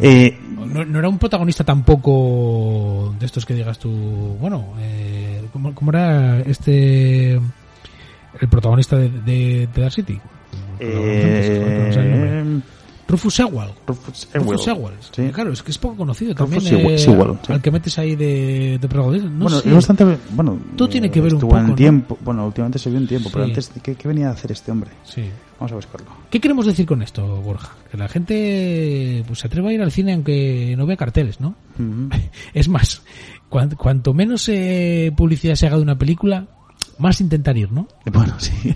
Eh, 0.00 0.38
No, 0.54 0.84
no 0.84 0.98
era 0.98 1.08
un 1.08 1.18
protagonista 1.18 1.64
tampoco 1.64 3.14
de 3.18 3.24
estos 3.26 3.46
que 3.46 3.54
digas 3.54 3.78
tú, 3.78 3.90
bueno, 4.40 4.74
eh, 4.78 5.42
¿cómo, 5.52 5.74
cómo 5.74 5.90
era 5.90 6.40
este 6.40 7.32
el 7.34 8.48
protagonista 8.50 8.96
de, 8.96 9.08
de, 9.08 9.68
de 9.74 9.80
Dark 9.82 9.92
City? 9.94 10.20
eh, 10.78 11.90
No 11.96 12.02
nombre. 12.02 12.62
Rufus 13.08 13.34
Sewell. 13.34 13.70
Rufus 13.86 14.28
Rufus. 14.34 15.10
Sí. 15.16 15.30
Claro, 15.32 15.52
es 15.52 15.62
que 15.62 15.70
es 15.70 15.78
poco 15.78 15.96
conocido 15.96 16.34
Rufus 16.34 16.62
también. 16.62 16.98
Sewell, 16.98 17.30
eh, 17.30 17.38
sí. 17.46 17.52
Al 17.52 17.62
que 17.62 17.70
metes 17.70 17.98
ahí 17.98 18.14
de, 18.14 18.78
de 18.80 18.88
protagonista. 18.88 19.28
No 19.30 19.44
bueno, 19.44 19.58
sé. 19.60 19.68
es 19.68 19.74
bastante, 19.74 20.04
bueno, 20.30 20.58
Todo 20.76 20.88
tiene 20.88 21.10
que 21.10 21.20
ver 21.20 21.32
un 21.34 21.40
en 21.40 21.48
poco, 21.48 21.60
¿no? 21.60 21.74
tiempo, 21.74 22.18
bueno, 22.22 22.46
últimamente 22.46 22.78
se 22.78 22.90
vio 22.90 22.98
en 22.98 23.08
tiempo, 23.08 23.30
pero 23.32 23.44
antes, 23.44 23.72
¿qué, 23.82 23.94
qué 23.94 24.08
venía 24.08 24.28
a 24.28 24.32
hacer 24.32 24.52
este 24.52 24.70
hombre? 24.70 24.90
Sí. 25.04 25.22
Vamos 25.58 25.72
a 25.72 25.74
buscarlo. 25.76 26.06
¿Qué 26.30 26.38
queremos 26.40 26.66
decir 26.66 26.86
con 26.86 27.02
esto, 27.02 27.26
Borja? 27.42 27.74
Que 27.90 27.96
la 27.96 28.06
gente 28.08 29.24
pues, 29.26 29.40
se 29.40 29.46
atreva 29.48 29.70
a 29.70 29.72
ir 29.72 29.82
al 29.82 29.90
cine 29.90 30.12
aunque 30.14 30.74
no 30.76 30.86
vea 30.86 30.96
carteles, 30.96 31.40
¿no? 31.40 31.54
Es 32.54 32.68
más, 32.68 33.02
cuan- 33.48 33.74
cuanto 33.76 34.14
menos 34.14 34.48
eh, 34.48 35.10
publicidad 35.16 35.54
se 35.56 35.66
haga 35.66 35.76
de 35.76 35.82
una 35.82 35.98
película, 35.98 36.46
más 36.98 37.20
intentar 37.20 37.56
ir, 37.56 37.70
¿no? 37.72 37.86
Bueno, 38.12 38.34
sí. 38.38 38.74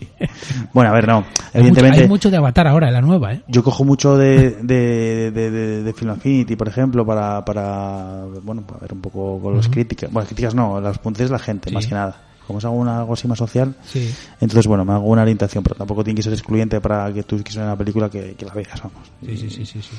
bueno, 0.73 0.91
a 0.91 0.95
ver, 0.95 1.07
no. 1.09 1.16
Hay 1.18 1.23
mucho, 1.25 1.49
Evidentemente, 1.55 2.01
hay 2.03 2.09
mucho 2.09 2.31
de 2.31 2.37
Avatar 2.37 2.66
ahora, 2.68 2.91
la 2.91 3.01
nueva, 3.01 3.33
¿eh? 3.35 3.43
yo 3.49 3.62
cojo 3.64 3.85
mucho 3.85 4.16
de, 4.16 4.51
de, 4.62 5.31
de, 5.31 5.51
de, 5.51 5.83
de 5.83 5.93
Film 5.93 6.11
Affinity, 6.11 6.57
por 6.57 6.68
ejemplo, 6.68 7.05
para, 7.07 7.45
para, 7.45 8.25
bueno, 8.43 8.62
para 8.62 8.81
ver 8.81 8.93
un 8.93 9.01
poco 9.01 9.41
con 9.41 9.57
las 9.57 9.68
críticas. 9.68 10.11
Bueno, 10.12 10.27
críticas 10.27 10.55
no, 10.55 10.81
las 10.81 10.99
puntos 10.99 11.27
de 11.27 11.33
la 11.33 11.39
gente, 11.39 11.68
Sí. 11.70 11.75
más 11.75 11.87
que 11.87 11.95
nada. 11.95 12.16
Como 12.47 12.59
es 12.59 12.64
algo, 12.64 13.12
así 13.14 13.29
más 13.29 13.39
social, 13.39 13.75
Sí. 13.85 14.12
entonces, 14.41 14.66
bueno, 14.66 14.85
me 14.85 14.93
hago 14.93 15.05
una 15.07 15.23
orientación, 15.23 15.62
pero 15.62 15.77
tampoco 15.77 16.03
tiene 16.03 16.16
que 16.16 16.23
ser 16.25 16.33
excluyente 16.33 16.81
para 16.81 17.12
que 17.12 17.23
tú 17.23 17.37
quieras 17.37 17.55
ver 17.57 17.64
una 17.66 17.77
película 17.77 18.11
que, 18.11 18.35
que 18.35 18.45
la 18.45 18.53
veas, 18.53 18.83
vamos. 18.83 19.09
Sí, 19.25 19.37
sí, 19.37 19.49
sí, 19.49 19.64
sí. 19.64 19.81
sí. 19.81 19.97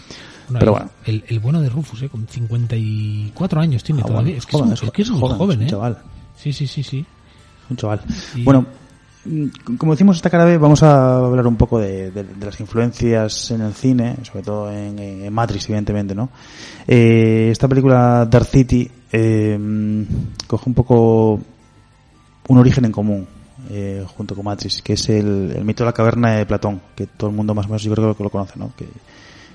Bueno, 0.49 0.59
Pero 0.59 0.71
el- 0.73 0.77
bueno. 0.77 0.89
El, 1.05 1.23
el 1.29 1.39
bueno 1.39 1.61
de 1.61 1.69
Rufus, 1.69 2.01
¿eh? 2.03 2.09
Con 2.09 2.27
54 2.27 3.61
años 3.61 3.81
tiene 3.83 4.01
Ah, 4.01 4.05
todavía. 4.07 4.23
bueno, 4.33 4.37
es, 4.37 4.45
que 4.45 4.57
joven, 4.57 4.73
es, 4.73 4.81
un- 4.81 4.87
es 4.87 4.93
que 4.93 5.01
es 5.03 5.09
muy 5.09 5.19
joven, 5.19 5.59
un 5.59 5.65
¿eh? 5.65 5.69
chaval. 5.69 5.97
Sí, 6.37 6.51
sí, 6.51 6.67
sí, 6.67 6.83
sí. 6.83 7.05
Un 7.69 7.77
chaval. 7.77 8.01
Y- 8.35 8.43
Bueno, 8.43 8.65
mm, 9.25 9.75
como 9.77 9.93
decimos 9.93 10.17
esta 10.17 10.29
cara 10.29 10.45
B, 10.45 10.57
vamos 10.57 10.83
a 10.83 11.17
hablar 11.25 11.47
un 11.47 11.55
poco 11.55 11.79
de, 11.79 12.11
de- 12.11 12.23
de 12.23 12.45
las 12.45 12.59
influencias 12.59 13.51
en 13.51 13.61
el 13.61 13.73
cine, 13.73 14.17
sobre 14.23 14.43
todo 14.43 14.71
en, 14.71 14.99
en 14.99 15.33
Matrix, 15.33 15.65
evidentemente, 15.65 16.13
¿no? 16.15 16.29
Eh, 16.87 17.49
esta 17.51 17.67
película 17.67 18.25
Dark 18.29 18.45
City 18.45 18.89
eh, 19.11 19.57
mm, 19.59 20.03
coge 20.47 20.63
un 20.69 20.73
poco 20.73 21.39
un 22.49 22.57
origen 22.57 22.85
en 22.85 22.91
común 22.91 23.25
eh, 23.69 24.03
junto 24.17 24.35
con 24.35 24.43
Matrix, 24.43 24.81
que 24.81 24.93
es 24.93 25.07
el, 25.09 25.53
el 25.55 25.63
mito 25.63 25.83
de 25.83 25.89
la 25.89 25.93
caverna 25.93 26.33
de 26.35 26.45
Platón, 26.45 26.81
que 26.95 27.07
todo 27.07 27.29
el 27.29 27.35
mundo 27.35 27.53
más 27.55 27.65
o 27.65 27.69
menos 27.69 27.83
yo 27.83 27.93
creo 27.95 28.15
que 28.17 28.23
lo 28.23 28.29
conoce, 28.29 28.59
¿no? 28.59 28.73
Que 28.75 28.85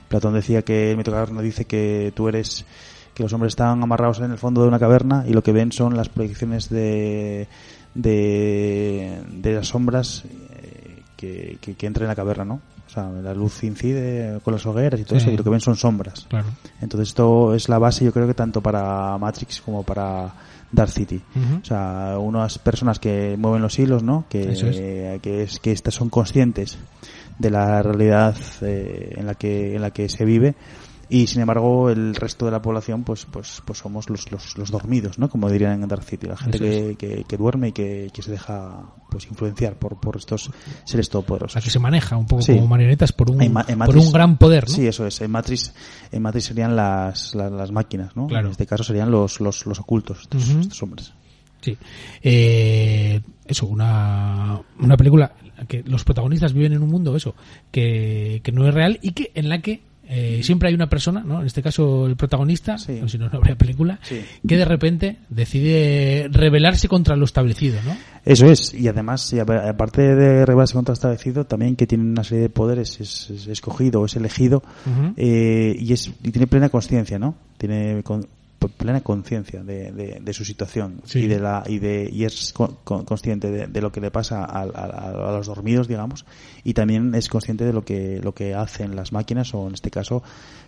Platón 0.08 0.32
decía 0.32 0.62
que 0.62 0.90
el 0.92 0.96
mito 0.96 1.10
de 1.10 1.16
la 1.18 1.24
caverna 1.24 1.42
dice 1.42 1.66
que 1.66 2.10
tú 2.16 2.28
eres 2.28 2.64
que 3.12 3.22
los 3.24 3.32
hombres 3.34 3.50
están 3.52 3.82
amarrados 3.82 4.20
en 4.20 4.30
el 4.30 4.38
fondo 4.38 4.62
de 4.62 4.68
una 4.68 4.78
caverna 4.78 5.24
y 5.28 5.32
lo 5.34 5.42
que 5.42 5.52
ven 5.52 5.72
son 5.72 5.96
las 5.96 6.08
proyecciones 6.08 6.70
de 6.70 7.48
de, 7.94 9.20
de 9.30 9.52
las 9.54 9.68
sombras 9.68 10.24
eh, 10.24 11.02
que, 11.16 11.58
que, 11.60 11.74
que 11.74 11.86
entran 11.86 12.04
en 12.04 12.08
la 12.08 12.16
caverna, 12.16 12.44
¿no? 12.44 12.60
O 12.86 12.90
sea, 12.90 13.08
la 13.10 13.34
luz 13.34 13.64
incide 13.64 14.40
con 14.42 14.54
las 14.54 14.64
hogueras 14.64 14.98
y 15.00 15.04
todo 15.04 15.18
Sí. 15.18 15.24
eso 15.26 15.32
y 15.32 15.36
lo 15.36 15.44
que 15.44 15.50
ven 15.50 15.60
son 15.60 15.76
sombras. 15.76 16.26
Claro. 16.28 16.46
Entonces 16.80 17.08
esto 17.10 17.54
es 17.54 17.68
la 17.68 17.78
base 17.78 18.04
yo 18.04 18.12
creo 18.12 18.26
que 18.26 18.32
tanto 18.34 18.62
para 18.62 19.18
Matrix 19.18 19.60
como 19.60 19.82
para 19.82 20.32
Dark 20.72 20.90
City. 20.90 21.20
O 21.60 21.64
sea, 21.64 22.16
unas 22.18 22.58
personas 22.58 22.98
que 22.98 23.36
mueven 23.38 23.60
los 23.60 23.78
hilos, 23.78 24.02
¿no? 24.02 24.24
Que, 24.30 24.52
Eso 24.52 24.68
es. 24.68 24.76
que 25.20 25.42
es 25.42 25.60
que 25.60 25.72
estas 25.72 25.94
son 25.94 26.08
conscientes 26.08 26.78
de 27.38 27.50
la 27.50 27.82
realidad 27.82 28.34
eh, 28.62 29.14
en 29.16 29.26
la 29.26 29.34
que 29.34 29.76
en 29.76 29.82
la 29.82 29.90
que 29.90 30.08
se 30.08 30.24
vive 30.24 30.54
y 31.10 31.26
sin 31.26 31.40
embargo 31.40 31.88
el 31.90 32.14
resto 32.14 32.44
de 32.44 32.50
la 32.52 32.60
población 32.60 33.02
pues 33.04 33.24
pues 33.24 33.62
pues 33.64 33.78
somos 33.78 34.10
los 34.10 34.30
los, 34.30 34.58
los 34.58 34.70
dormidos, 34.70 35.18
¿no? 35.18 35.28
Como 35.30 35.50
dirían 35.50 35.82
en 35.82 35.88
Dark 35.88 36.04
City, 36.04 36.26
la 36.26 36.36
gente 36.36 36.58
que, 36.58 36.96
que, 36.98 37.24
que 37.24 37.36
duerme 37.36 37.68
y 37.68 37.72
que, 37.72 38.10
que 38.12 38.22
se 38.22 38.30
deja 38.32 38.92
pues 39.10 39.26
influenciar 39.26 39.76
por, 39.78 39.98
por 39.98 40.16
estos 40.16 40.50
seres 40.84 41.08
O 41.08 41.12
todopoderosos. 41.12 41.52
sea, 41.54 41.62
que 41.62 41.70
se 41.70 41.78
maneja 41.78 42.16
un 42.16 42.26
poco 42.26 42.42
Sí. 42.42 42.54
como 42.54 42.66
marionetas 42.66 43.12
por 43.12 43.30
un, 43.30 43.40
En 43.40 43.52
Ma- 43.52 43.64
en 43.66 43.78
por 43.78 43.96
un 43.96 44.12
gran 44.12 44.36
poder, 44.36 44.68
¿no? 44.68 44.74
Sí, 44.74 44.86
eso 44.86 45.06
es. 45.06 45.18
En 45.22 45.30
Matrix, 45.30 45.72
en 46.12 46.20
Matrix 46.22 46.44
serían 46.46 46.76
las, 46.76 47.34
las, 47.34 47.50
las 47.50 47.72
máquinas, 47.72 48.14
¿no? 48.14 48.26
Claro. 48.26 48.46
En 48.48 48.50
este 48.52 48.66
caso 48.66 48.84
serían 48.84 49.10
los, 49.10 49.40
los, 49.40 49.64
los 49.64 49.80
ocultos, 49.80 50.20
estos, 50.22 50.48
estos 50.48 50.82
hombres. 50.82 51.12
Sí. 51.62 51.76
Eh, 52.22 53.20
eso, 53.46 53.66
una, 53.66 54.60
una 54.78 54.96
película 54.96 55.32
que 55.66 55.82
los 55.84 56.04
protagonistas 56.04 56.52
viven 56.52 56.74
en 56.74 56.82
un 56.82 56.90
mundo, 56.90 57.16
eso, 57.16 57.34
que, 57.72 58.40
que 58.44 58.52
no 58.52 58.68
es 58.68 58.74
real 58.74 58.98
y 59.02 59.12
que 59.12 59.32
en 59.34 59.48
la 59.48 59.60
que 59.62 59.82
eh, 60.08 60.40
siempre 60.42 60.68
hay 60.70 60.74
una 60.74 60.88
persona, 60.88 61.22
¿no? 61.22 61.40
En 61.40 61.46
este 61.46 61.62
caso 61.62 62.06
el 62.06 62.16
protagonista, 62.16 62.78
Sí. 62.78 63.00
o 63.02 63.08
si 63.08 63.18
no, 63.18 63.28
no 63.28 63.38
habría 63.38 63.56
película, 63.56 63.98
Sí. 64.02 64.20
que 64.46 64.56
de 64.56 64.64
repente 64.64 65.18
decide 65.28 66.28
rebelarse 66.30 66.88
contra 66.88 67.16
lo 67.16 67.24
establecido, 67.24 67.78
¿no? 67.84 67.96
Eso 68.24 68.50
es, 68.50 68.74
y 68.74 68.88
además, 68.88 69.32
y 69.32 69.38
aparte 69.40 70.02
de 70.14 70.44
rebelarse 70.46 70.74
contra 70.74 70.92
lo 70.92 70.94
establecido, 70.94 71.44
también 71.46 71.76
que 71.76 71.86
tiene 71.86 72.04
una 72.04 72.24
serie 72.24 72.42
de 72.44 72.48
poderes, 72.50 73.00
es, 73.00 73.30
es 73.30 73.46
escogido, 73.48 74.04
es 74.04 74.16
elegido, 74.16 74.62
eh, 75.16 75.76
y, 75.78 75.92
es, 75.92 76.08
y 76.22 76.30
tiene 76.30 76.46
plena 76.46 76.68
conciencia, 76.68 77.18
¿no? 77.18 77.34
Tiene 77.56 78.02
con- 78.02 78.26
plena 78.58 79.00
conciencia 79.02 79.62
de, 79.62 79.92
de, 79.92 80.18
de 80.20 80.32
su 80.32 80.44
situación 80.44 81.00
Sí. 81.04 81.20
y 81.20 81.26
de 81.28 81.38
la 81.38 81.62
y 81.66 81.78
de 81.78 82.08
y 82.12 82.24
es 82.24 82.52
co- 82.52 82.80
co- 82.84 83.04
consciente 83.04 83.50
de, 83.50 83.66
de 83.68 83.80
lo 83.80 83.92
que 83.92 84.00
le 84.00 84.10
pasa 84.10 84.44
a, 84.44 84.62
a- 84.62 85.28
a 85.28 85.32
los 85.32 85.46
dormidos 85.46 85.86
digamos 85.86 86.24
y 86.64 86.74
también 86.74 87.14
es 87.14 87.28
consciente 87.28 87.64
de 87.64 87.72
lo 87.72 87.84
que 87.84 88.20
lo 88.22 88.34
que 88.34 88.54
hacen 88.54 88.96
las 88.96 89.12
máquinas 89.12 89.54
o 89.54 89.68
en 89.68 89.74
este 89.74 89.90
caso 89.90 90.22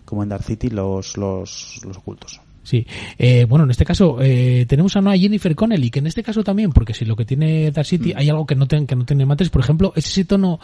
como 0.05 0.23
en 0.23 0.29
Dark 0.29 0.43
City 0.43 0.69
los 0.69 1.17
los, 1.17 1.81
los 1.85 1.97
ocultos 1.97 2.39
Sí, 2.63 2.85
eh, 3.17 3.45
bueno, 3.49 3.65
en 3.65 3.71
este 3.71 3.85
caso 3.85 4.19
eh, 4.21 4.67
tenemos 4.69 4.95
a 4.95 4.99
una 4.99 5.17
Jennifer 5.17 5.55
Connelly, 5.55 5.89
que 5.89 5.97
en 5.97 6.05
este 6.05 6.21
caso 6.21 6.43
también, 6.43 6.71
porque 6.71 6.93
si 6.93 7.05
lo 7.05 7.15
que 7.15 7.25
tiene 7.25 7.71
Dark 7.71 7.87
Mm. 7.87 7.89
City 7.89 8.13
hay 8.15 8.29
algo 8.29 8.45
que 8.45 8.53
no, 8.55 8.67
ten- 8.67 8.85
que 8.85 8.95
no 8.95 9.03
tiene 9.03 9.25
Matrix, 9.25 9.49
por 9.49 9.61
ejemplo, 9.63 9.93
es 9.95 10.05
ese 10.05 10.25
tono, 10.25 10.59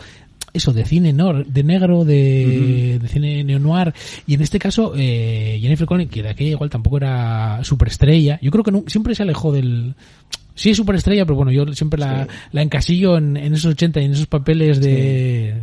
eso, 0.57 0.73
de 0.73 0.83
cine 0.85 1.13
no, 1.13 1.33
de 1.43 1.63
negro, 1.63 2.03
de, 2.05 2.99
de 3.01 3.07
cine 3.07 3.43
neo-noir, 3.43 3.93
y 4.27 4.33
en 4.33 4.41
este 4.41 4.59
caso 4.59 4.93
eh, 4.95 5.57
Jennifer 5.61 5.87
Connelly, 5.87 6.09
que 6.09 6.23
de 6.23 6.29
aquella 6.29 6.51
igual 6.51 6.69
tampoco 6.69 6.97
era 6.97 7.63
superestrella, 7.63 8.39
yo 8.41 8.51
creo 8.51 8.63
que 8.63 8.89
siempre 8.91 9.15
se 9.15 9.23
alejó 9.23 9.51
del... 9.51 9.95
Sí 10.55 10.71
es 10.71 10.77
superestrella, 10.77 11.23
pero 11.23 11.35
bueno, 11.35 11.51
yo 11.51 11.71
siempre 11.73 11.99
la, 11.99 12.23
Sí. 12.25 12.29
la 12.51 12.61
encasillo 12.63 13.17
en, 13.17 13.37
en 13.37 13.53
esos 13.53 13.73
80 13.73 14.01
y 14.01 14.05
en 14.05 14.11
esos 14.13 14.25
papeles 14.25 14.81
de... 14.81 15.53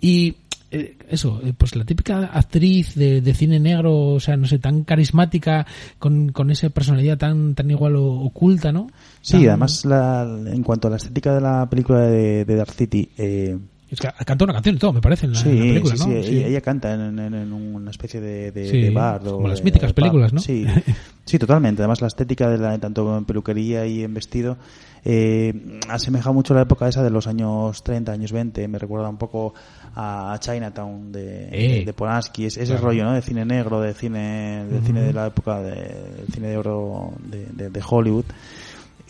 Y 0.00 0.36
eh, 0.70 0.96
eso, 1.10 1.40
eh, 1.44 1.52
pues 1.56 1.74
la 1.74 1.84
típica 1.84 2.26
actriz 2.26 2.94
de, 2.94 3.20
de 3.22 3.34
cine 3.34 3.58
negro, 3.58 4.10
o 4.10 4.20
sea, 4.20 4.36
no 4.36 4.46
sé, 4.46 4.60
tan 4.60 4.84
carismática, 4.84 5.66
con, 5.98 6.30
con 6.30 6.52
esa 6.52 6.70
personalidad 6.70 7.18
tan, 7.18 7.56
tan 7.56 7.68
igual 7.72 7.96
o- 7.96 8.20
oculta, 8.20 8.70
¿no? 8.70 8.86
sí 9.20 9.32
Tan- 9.38 9.48
además 9.48 9.84
la, 9.84 10.22
en 10.46 10.62
cuanto 10.62 10.86
a 10.86 10.92
la 10.92 10.98
estética 10.98 11.34
de 11.34 11.40
la 11.40 11.68
película 11.68 12.02
de, 12.02 12.44
de 12.44 12.54
Dark 12.54 12.70
City 12.72 13.08
eh, 13.18 13.58
Es 13.90 13.98
que 13.98 14.08
canta 14.24 14.44
una 14.44 14.52
canción 14.54 14.76
y 14.76 14.78
todo, 14.78 14.92
me 14.92 15.00
parece, 15.00 15.26
en 15.26 15.32
la, 15.32 15.40
sí, 15.40 15.48
en 15.48 15.56
la 15.58 15.62
película, 15.64 15.96
sí, 15.96 16.08
¿no? 16.08 16.22
sí, 16.22 16.28
Ella, 16.36 16.46
ella 16.46 16.60
canta 16.60 16.94
en, 16.94 17.18
en- 17.18 17.34
en 17.34 17.52
una 17.52 17.90
especie 17.90 18.20
de, 18.20 18.52
de, 18.52 18.68
Sí, 18.70 18.80
de 18.82 18.90
bar. 18.90 19.20
o 19.26 19.32
como 19.36 19.48
las 19.48 19.58
de- 19.58 19.64
míticas 19.64 19.92
películas, 19.92 20.32
¿no? 20.32 20.40
Sí, 20.40 20.64
sí, 21.24 21.38
totalmente. 21.40 21.82
Además, 21.82 22.00
la 22.00 22.06
estética 22.06 22.48
de 22.48 22.58
la, 22.58 22.78
tanto 22.78 23.18
en 23.18 23.24
peluquería 23.24 23.84
y 23.86 24.04
en 24.04 24.14
vestido 24.14 24.58
eh, 25.04 25.80
asemeja 25.88 26.30
mucho 26.30 26.52
a 26.54 26.58
la 26.58 26.62
época 26.62 26.86
esa 26.86 27.02
de 27.02 27.10
los 27.10 27.26
años 27.26 27.82
30, 27.82 28.12
años 28.12 28.30
20. 28.32 28.68
Me 28.68 28.78
recuerda 28.78 29.08
un 29.08 29.16
poco 29.16 29.54
a 29.96 30.36
Chinatown 30.38 31.10
de, 31.10 31.48
Eh. 31.80 31.84
de, 31.84 31.92
Polanski. 31.92 32.44
Es, 32.46 32.58
ese 32.58 32.72
Claro. 32.74 32.86
rollo, 32.88 33.04
¿no? 33.04 33.12
De 33.14 33.22
cine 33.22 33.44
negro, 33.44 33.80
de 33.80 33.92
cine, 33.94 34.66
de 34.70 34.76
Ujú. 34.76 34.86
cine 34.86 35.00
de 35.02 35.12
la 35.12 35.26
época 35.26 35.60
de, 35.62 36.26
cine 36.32 36.48
de 36.48 36.56
oro 36.58 37.12
de 37.28 37.82
Hollywood. 37.88 38.24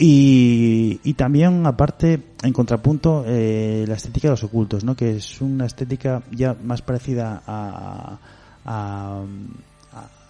Y, 0.03 0.99
y 1.05 1.13
también, 1.13 1.67
aparte, 1.67 2.19
en 2.43 2.53
contrapunto, 2.55 3.23
eh, 3.27 3.85
la 3.87 3.95
estética 3.97 4.29
de 4.29 4.33
los 4.33 4.45
ocultos, 4.45 4.83
¿no? 4.83 4.97
Que 4.97 5.17
es 5.17 5.41
una 5.43 5.67
estética 5.67 6.23
ya 6.31 6.57
más 6.65 6.81
parecida 6.81 7.43
a, 7.47 8.17
a, 8.65 9.21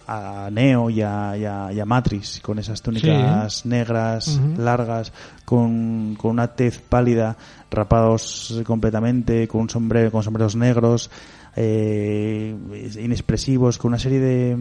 a- 0.07 0.45
a 0.45 0.49
Neo 0.51 0.89
y 0.89 1.01
a, 1.01 1.37
y 1.37 1.45
a- 1.45 1.71
y 1.71 1.79
a 1.79 1.85
Matrix, 1.85 2.41
con 2.41 2.59
esas 2.59 2.81
túnicas 2.81 3.65
negras, 3.65 4.27
Ujú. 4.39 4.61
largas, 4.61 5.13
con, 5.45 6.15
con 6.19 6.31
una 6.31 6.47
tez 6.49 6.79
pálida, 6.79 7.37
rapados 7.69 8.61
completamente, 8.65 9.47
con 9.47 9.61
un 9.61 9.69
sombrero, 9.69 10.11
con 10.11 10.21
sombreros 10.21 10.57
negros, 10.57 11.09
eh, 11.55 12.53
inexpresivos, 12.99 13.77
con 13.77 13.89
una 13.89 13.99
serie 13.99 14.19
de 14.19 14.57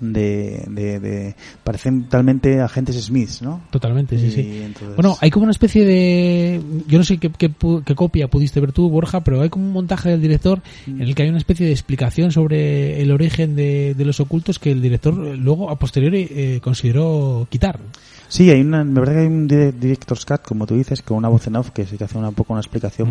de, 0.00 0.64
de, 0.68 1.00
de- 1.00 1.34
parecen 1.64 2.04
talmente 2.08 2.60
agentes 2.60 2.96
Smiths, 3.04 3.42
¿no? 3.42 3.60
Totalmente, 3.70 4.18
sí, 4.18 4.26
Y 4.26 4.30
sí. 4.30 4.60
entonces- 4.64 4.96
Bueno, 4.96 5.16
hay 5.20 5.30
como 5.30 5.44
una 5.44 5.52
especie 5.52 5.84
de... 5.84 6.60
Yo 6.86 6.98
no 6.98 7.04
sé 7.04 7.18
qué, 7.18 7.30
qué 7.30 7.50
qué 7.84 7.94
copia 7.94 8.28
pudiste 8.28 8.60
ver 8.60 8.72
tú, 8.72 8.88
Borja, 8.90 9.22
pero 9.22 9.40
hay 9.42 9.48
como 9.48 9.66
un 9.66 9.72
montaje 9.72 10.10
del 10.10 10.20
director 10.20 10.60
en 10.86 11.00
el 11.02 11.14
que 11.14 11.22
hay 11.22 11.28
una 11.28 11.38
especie 11.38 11.66
de 11.66 11.72
explicación 11.72 12.30
sobre 12.32 13.00
el 13.00 13.10
origen 13.10 13.56
de, 13.56 13.94
de 13.94 14.04
los 14.04 14.20
ocultos 14.20 14.58
que 14.58 14.70
el 14.72 14.80
director 14.82 15.14
eh, 15.26 15.36
luego, 15.36 15.70
a 15.70 15.78
posteriori, 15.78 16.26
eh, 16.30 16.60
consideró 16.62 17.46
quitar. 17.50 17.78
Sí, 18.28 18.50
hay 18.50 18.60
una, 18.60 18.84
me 18.84 19.00
parece 19.00 19.14
que 19.14 19.20
hay 19.22 19.26
un 19.26 19.48
dire- 19.48 19.72
director's 19.72 20.24
cut, 20.26 20.42
como 20.42 20.66
tú 20.66 20.74
dices, 20.76 21.00
con 21.02 21.16
una 21.16 21.28
voz 21.28 21.46
en 21.46 21.56
off 21.56 21.70
que 21.70 21.86
sí 21.86 21.96
que 21.96 22.04
hace 22.04 22.18
una, 22.18 22.28
un 22.28 22.34
poco 22.34 22.52
una 22.52 22.60
explicación. 22.60 23.10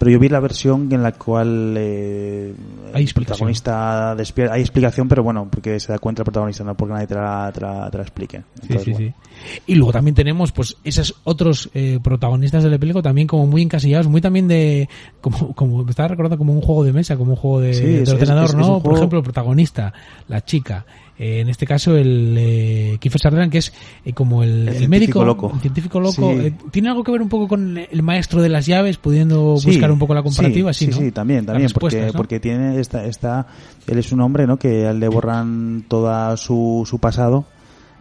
Pero 0.00 0.12
yo 0.12 0.18
vi 0.18 0.30
la 0.30 0.40
versión 0.40 0.88
en 0.92 1.02
la 1.02 1.12
cual 1.12 1.74
eh, 1.76 2.54
Hay 2.94 2.94
el 2.94 3.02
explicación. 3.02 3.36
protagonista 3.36 4.14
despierta. 4.14 4.54
Hay 4.54 4.62
explicación, 4.62 5.08
pero 5.08 5.22
bueno, 5.22 5.46
porque 5.50 5.78
se 5.78 5.92
da 5.92 5.98
cuenta 5.98 6.22
el 6.22 6.24
protagonista, 6.24 6.64
no 6.64 6.74
porque 6.74 6.94
nadie 6.94 7.06
te 7.06 7.14
la, 7.16 7.50
te 7.52 7.60
la, 7.60 7.90
te 7.90 7.98
la 7.98 8.02
explique. 8.02 8.38
Sí, 8.38 8.44
Entonces, 8.62 8.84
sí, 8.84 8.90
bueno. 8.92 9.14
sí. 9.18 9.60
Y 9.66 9.74
luego 9.74 9.92
también 9.92 10.14
tenemos, 10.14 10.52
pues, 10.52 10.78
esos 10.84 11.14
otros 11.24 11.68
eh, 11.74 11.98
protagonistas 12.02 12.64
del 12.64 12.78
película 12.80 13.02
también 13.02 13.26
como 13.26 13.46
muy 13.46 13.60
encasillados, 13.60 14.08
muy 14.08 14.22
también 14.22 14.48
de, 14.48 14.88
como, 15.20 15.54
como 15.54 15.84
me 15.84 15.90
estaba 15.90 16.08
recordando 16.08 16.38
como 16.38 16.54
un 16.54 16.62
juego 16.62 16.82
de 16.82 16.94
mesa, 16.94 17.18
como 17.18 17.32
un 17.32 17.36
juego 17.36 17.60
de, 17.60 17.74
Sí, 17.74 17.84
de 17.84 18.02
es- 18.04 18.08
ordenador, 18.10 18.44
es- 18.44 18.50
es 18.52 18.56
¿no? 18.56 18.66
Por 18.74 18.80
juego- 18.82 18.96
ejemplo, 18.96 19.18
el 19.18 19.24
protagonista, 19.24 19.92
la 20.28 20.42
chica, 20.42 20.86
en 21.22 21.48
este 21.50 21.66
caso 21.66 21.96
el 21.96 22.34
eh, 22.38 22.96
Kiefer 22.98 23.20
Sutherland, 23.20 23.52
que 23.52 23.58
es 23.58 23.72
eh, 24.04 24.12
como 24.14 24.42
el, 24.42 24.50
El 24.62 24.68
el 24.68 24.74
científico 24.78 24.90
médico, 24.90 25.24
loco. 25.24 25.50
el 25.54 25.60
científico 25.60 26.00
loco, 26.00 26.32
Sí. 26.32 26.46
eh, 26.46 26.52
tiene 26.70 26.88
algo 26.88 27.04
que 27.04 27.12
ver 27.12 27.20
un 27.20 27.28
poco 27.28 27.46
con 27.46 27.76
el 27.76 28.02
maestro 28.02 28.40
de 28.40 28.48
las 28.48 28.64
llaves, 28.64 28.96
pudiendo 28.96 29.56
Sí, 29.58 29.66
buscar 29.68 29.90
un 29.92 29.98
poco 29.98 30.14
la 30.14 30.22
comparativa, 30.22 30.72
sí, 30.72 30.86
sí, 30.86 30.90
¿no? 30.92 30.96
sí, 30.96 31.12
también, 31.12 31.44
también, 31.44 31.70
porque, 31.74 32.10
porque 32.16 32.40
tiene 32.40 32.80
esta, 32.80 33.04
esta, 33.04 33.46
él 33.86 33.98
es 33.98 34.12
un 34.12 34.20
hombre, 34.22 34.46
¿no? 34.46 34.58
Que 34.58 34.86
a 34.86 34.92
él 34.92 35.00
le 35.00 35.08
borran 35.08 35.84
toda 35.88 36.36
su, 36.38 36.84
su 36.88 36.98
pasado, 36.98 37.44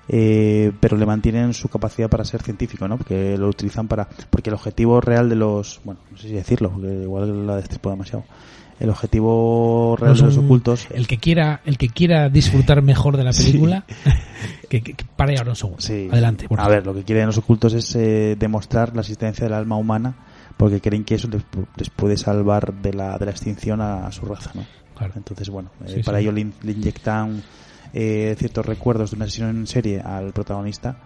eh, 0.08 0.72
pero 0.80 0.98
le 0.98 1.06
mantienen 1.06 1.54
su 1.54 1.68
capacidad 1.70 2.10
para 2.10 2.24
ser 2.26 2.42
científico, 2.42 2.88
¿no? 2.88 2.98
Porque 2.98 3.38
lo 3.38 3.48
utilizan 3.50 3.88
para, 3.88 4.08
porque 4.30 4.50
el 4.50 4.56
objetivo 4.56 5.02
real 5.02 5.30
de 5.30 5.36
los, 5.36 5.82
bueno, 5.84 6.00
no 6.12 6.18
sé 6.18 6.30
si 6.30 6.34
decirlo, 6.34 6.72
porque 6.72 6.88
igual 7.04 7.46
la 7.46 7.58
destripo 7.58 7.90
demasiado. 7.92 8.24
El 8.80 8.90
objetivo 8.90 9.98
real 10.00 10.14
No 10.14 10.18
de 10.18 10.24
los 10.26 10.36
son- 10.36 10.46
ocultos, 10.46 10.88
el 10.92 11.06
que 11.08 11.18
quiera 11.18 11.62
el 11.66 11.78
que 11.78 11.90
quiera 11.90 12.30
disfrutar 12.30 12.82
mejor 12.82 13.18
de 13.18 13.24
la 13.26 13.32
película 13.38 13.84
que, 14.70 14.82
que, 14.82 14.94
que 14.94 15.06
pare 15.16 15.38
ahora 15.38 15.52
un 15.52 15.56
segundo 15.56 15.82
Sí. 15.82 16.08
adelante 16.12 16.48
Borja. 16.48 16.66
A 16.66 16.70
ver, 16.70 16.86
lo 16.86 16.94
que 16.94 17.04
quieren 17.04 17.26
los 17.28 17.38
ocultos 17.38 17.74
es 17.74 17.94
eh, 17.96 18.36
demostrar 18.40 18.96
la 18.96 19.02
existencia 19.02 19.44
del 19.46 19.54
alma 19.54 19.76
humana 19.76 20.16
porque 20.58 20.80
creen 20.82 21.04
que 21.04 21.16
eso 21.16 21.28
les, 21.30 21.44
les 21.78 21.90
puede 21.90 22.18
salvar 22.18 22.74
de 22.82 22.94
la, 22.94 23.18
de 23.18 23.26
la 23.26 23.32
extinción 23.32 23.82
a, 23.82 24.08
a 24.08 24.12
su 24.12 24.26
raza, 24.26 24.52
¿no? 24.54 24.66
Claro. 24.96 25.14
Entonces, 25.16 25.50
bueno, 25.50 25.72
eh, 25.86 25.94
Sí, 25.96 26.04
para 26.04 26.18
sí. 26.18 26.24
ello 26.24 26.32
le, 26.34 26.42
in- 26.42 26.54
le 26.64 26.72
inyectan 26.74 27.42
eh, 27.94 28.36
ciertos 28.38 28.66
recuerdos 28.66 29.12
de 29.12 29.16
una 29.18 29.26
sesión 29.26 29.50
en 29.50 29.68
serie 29.68 30.02
al 30.02 30.34
protagonista 30.34 30.98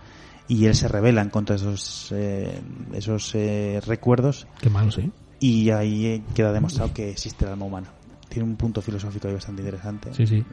y 0.47 0.65
él 0.65 0.75
se 0.75 0.87
revela 0.87 1.21
en 1.21 1.29
contra 1.29 1.55
de 1.55 1.61
esos, 1.61 2.11
eh, 2.15 2.59
esos 2.93 3.33
eh, 3.35 3.79
recuerdos 3.85 4.45
qué 4.59 4.69
malo 4.69 4.91
sí 4.91 5.09
y 5.45 5.69
ahí 5.71 6.05
eh, 6.05 6.21
queda 6.33 6.51
demostrado 6.53 6.93
que 6.93 7.09
existe 7.09 7.45
el 7.45 7.51
alma 7.51 7.65
humana. 7.65 7.87
Tiene 8.29 8.49
un 8.49 8.55
punto 8.55 8.81
filosófico 8.81 9.27
ahí 9.27 9.33
bastante 9.35 9.61
interesante. 9.61 10.11
Sí, 10.11 10.25
sí. 10.25 10.37
eh, 10.37 10.43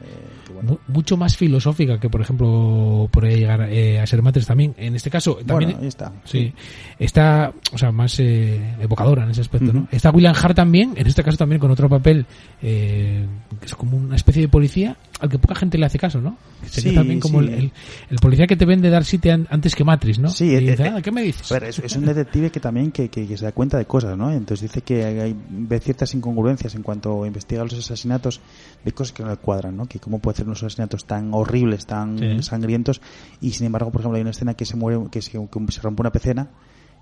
que, 0.45 0.53
bueno, 0.53 0.69
Mu- 0.87 0.93
mucho 0.93 1.17
más 1.17 1.35
filosófica 1.35 1.99
que 1.99 2.09
por 2.09 2.21
ejemplo 2.21 3.09
podría 3.11 3.35
llegar 3.37 3.61
eh, 3.71 3.99
a 3.99 4.05
ser 4.05 4.21
Matrix 4.21 4.45
también 4.45 4.75
en 4.77 4.95
este 4.95 5.09
caso 5.09 5.37
también 5.37 5.71
bueno, 5.71 5.79
ahí 5.81 5.87
está. 5.87 6.11
Sí, 6.25 6.53
está, 6.99 7.51
o 7.73 7.77
sea, 7.79 7.91
más 7.91 8.19
eh, 8.19 8.75
evocadora 8.79 9.23
en 9.23 9.31
ese 9.31 9.41
aspecto, 9.41 9.73
¿no? 9.73 9.87
Está 9.91 10.11
William 10.11 10.35
Hart 10.39 10.55
también, 10.55 10.93
en 10.95 11.07
este 11.07 11.23
caso 11.23 11.37
también 11.39 11.59
con 11.59 11.71
otro 11.71 11.89
papel, 11.89 12.25
eh, 12.61 13.25
que 13.59 13.65
es 13.65 13.73
como 13.73 13.97
una 13.97 14.15
especie 14.15 14.43
de 14.43 14.47
policía 14.49 14.95
al 15.21 15.29
que 15.29 15.39
poca 15.39 15.55
gente 15.55 15.77
le 15.77 15.85
hace 15.85 15.97
caso, 15.99 16.19
¿no? 16.19 16.35
Sería 16.65 16.91
Sí, 16.91 16.95
también 16.95 17.19
como 17.19 17.41
sí. 17.41 17.47
el, 17.47 17.53
el- 17.53 17.71
el 18.09 18.17
policía 18.19 18.47
que 18.47 18.55
te 18.55 18.65
vende 18.65 18.89
Dark 18.89 19.05
City 19.05 19.29
an- 19.29 19.47
antes 19.49 19.75
que 19.75 19.83
Matrix, 19.83 20.19
¿no? 20.19 20.29
Sí, 20.29 20.45
y 20.47 20.55
eh, 20.55 20.59
dice, 20.59 20.83
eh, 20.87 20.93
"Ah, 20.95 21.01
¿qué 21.01 21.11
me 21.11 21.21
dices? 21.21 21.49
A 21.51 21.55
ver, 21.59 21.65
es, 21.69 21.79
es 21.79 21.95
un 21.95 22.05
detective 22.05 22.49
que 22.51 22.59
también 22.59 22.91
que, 22.91 23.09
que- 23.09 23.27
que 23.27 23.37
se 23.37 23.45
da 23.45 23.51
cuenta 23.51 23.77
de 23.77 23.85
cosas, 23.85 24.17
¿no? 24.17 24.31
Entonces 24.31 24.69
dice 24.69 24.81
que 24.81 25.03
hay, 25.05 25.35
ve 25.49 25.79
ciertas 25.79 26.13
incongruencias 26.15 26.75
en 26.75 26.83
cuanto 26.83 27.25
investiga 27.25 27.63
los 27.63 27.73
asesinatos, 27.73 28.41
de 28.83 28.91
cosas 28.91 29.13
que 29.13 29.23
no 29.23 29.29
le 29.29 29.37
cuadran, 29.37 29.77
¿no? 29.77 29.85
Que 29.85 29.99
cómo 29.99 30.19
puede 30.19 30.33
hacer 30.35 30.45
unos 30.47 30.61
asesinatos 30.63 31.05
tan 31.05 31.33
horribles, 31.33 31.85
tan 31.85 32.17
Sí. 32.17 32.43
sangrientos, 32.43 32.99
y 33.39 33.51
sin 33.51 33.67
embargo, 33.67 33.91
por 33.91 34.01
ejemplo, 34.01 34.15
hay 34.17 34.21
una 34.21 34.31
escena 34.31 34.53
que 34.55 34.65
se 34.65 34.75
muere, 34.75 34.99
que 35.11 35.21
se, 35.21 35.31
que 35.31 35.71
se 35.71 35.81
rompe 35.81 36.01
una 36.01 36.11
pecena, 36.11 36.49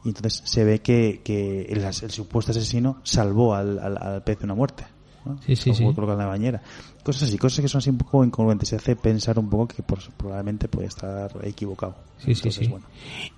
y 0.04 0.10
entonces 0.10 0.42
se 0.46 0.64
ve 0.64 0.80
que, 0.80 1.22
que 1.24 1.64
el, 1.64 1.84
el 1.84 2.12
supuesto 2.12 2.52
asesino 2.52 3.00
salvó 3.04 3.56
al, 3.56 3.80
al, 3.80 3.98
al 3.98 4.24
pez 4.24 4.40
de 4.40 4.46
una 4.46 4.56
muerte. 4.56 4.84
¿No? 5.26 5.38
Sí, 5.46 5.56
sí, 5.56 5.74
sí. 5.74 5.84
colocar 5.94 6.14
en 6.14 6.20
la 6.20 6.26
bañera. 6.26 6.62
Cosas 7.04 7.24
así, 7.24 7.38
cosas 7.38 7.62
que 7.62 7.68
son 7.68 7.80
así 7.80 7.90
un 7.90 7.98
poco 7.98 8.24
incongruentes. 8.24 8.70
Se 8.70 8.76
hace 8.76 8.96
pensar 8.96 9.40
un 9.40 9.50
poco 9.50 9.68
que 9.68 9.82
pues, 9.84 10.10
probablemente 10.18 10.68
puede 10.68 10.88
estar 10.88 11.32
equivocado. 11.44 11.96
Sí, 12.18 12.26
sí, 12.26 12.32
Entonces, 12.50 12.66
sí. 12.66 12.68
bueno. 12.72 12.86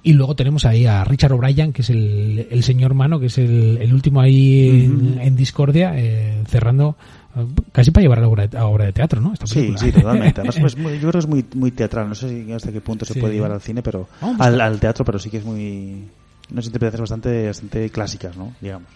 Y 0.04 0.14
luego 0.14 0.36
tenemos 0.36 0.66
ahí 0.66 0.86
a 0.86 1.04
Richard 1.04 1.34
O'Brien, 1.34 1.72
que 1.74 1.82
es 1.84 1.90
el, 1.90 2.48
el 2.50 2.64
señor 2.64 2.94
mano, 2.94 3.20
que 3.20 3.28
es 3.28 3.38
el, 3.38 3.78
el 3.82 3.94
último 3.94 4.20
ahí 4.22 4.70
en, 4.86 5.20
en 5.22 5.36
Discordia, 5.36 5.94
eh, 5.96 6.44
cerrando 6.48 6.96
eh, 7.36 7.46
casi 7.72 7.92
para 7.92 8.02
llevar 8.02 8.18
a 8.18 8.22
la 8.22 8.28
obra 8.28 8.48
de, 8.48 8.58
a 8.58 8.66
obra 8.66 8.86
de 8.86 8.94
teatro, 8.94 9.22
¿no? 9.22 9.34
Esta 9.34 9.46
Sí, 9.48 9.74
sí, 9.78 9.92
totalmente. 9.92 10.42
Además, 10.42 10.58
pues, 10.60 10.78
muy- 10.80 10.94
yo 10.94 11.00
creo 11.02 11.12
que 11.14 11.18
es 11.20 11.28
muy, 11.28 11.46
muy 11.56 11.72
teatral. 11.72 12.10
No 12.10 12.16
sé 12.16 12.30
si 12.30 12.52
hasta 12.52 12.72
qué 12.72 12.82
punto 12.82 13.06
se 13.06 13.14
Sí. 13.14 13.20
puede 13.20 13.36
llevar 13.36 13.52
al 13.52 13.62
cine, 13.62 13.82
pero 13.84 14.08
al, 14.40 14.60
al 14.60 14.80
teatro, 14.80 15.06
pero 15.06 15.20
sí 15.20 15.30
que 15.30 15.38
es 15.38 15.46
muy 15.46 16.08
unas 16.52 16.66
interpretaciones 16.66 17.10
bastante, 17.10 17.48
bastante 17.48 17.90
clásicas, 17.90 18.36
¿no? 18.38 18.54
Digamos. 18.62 18.88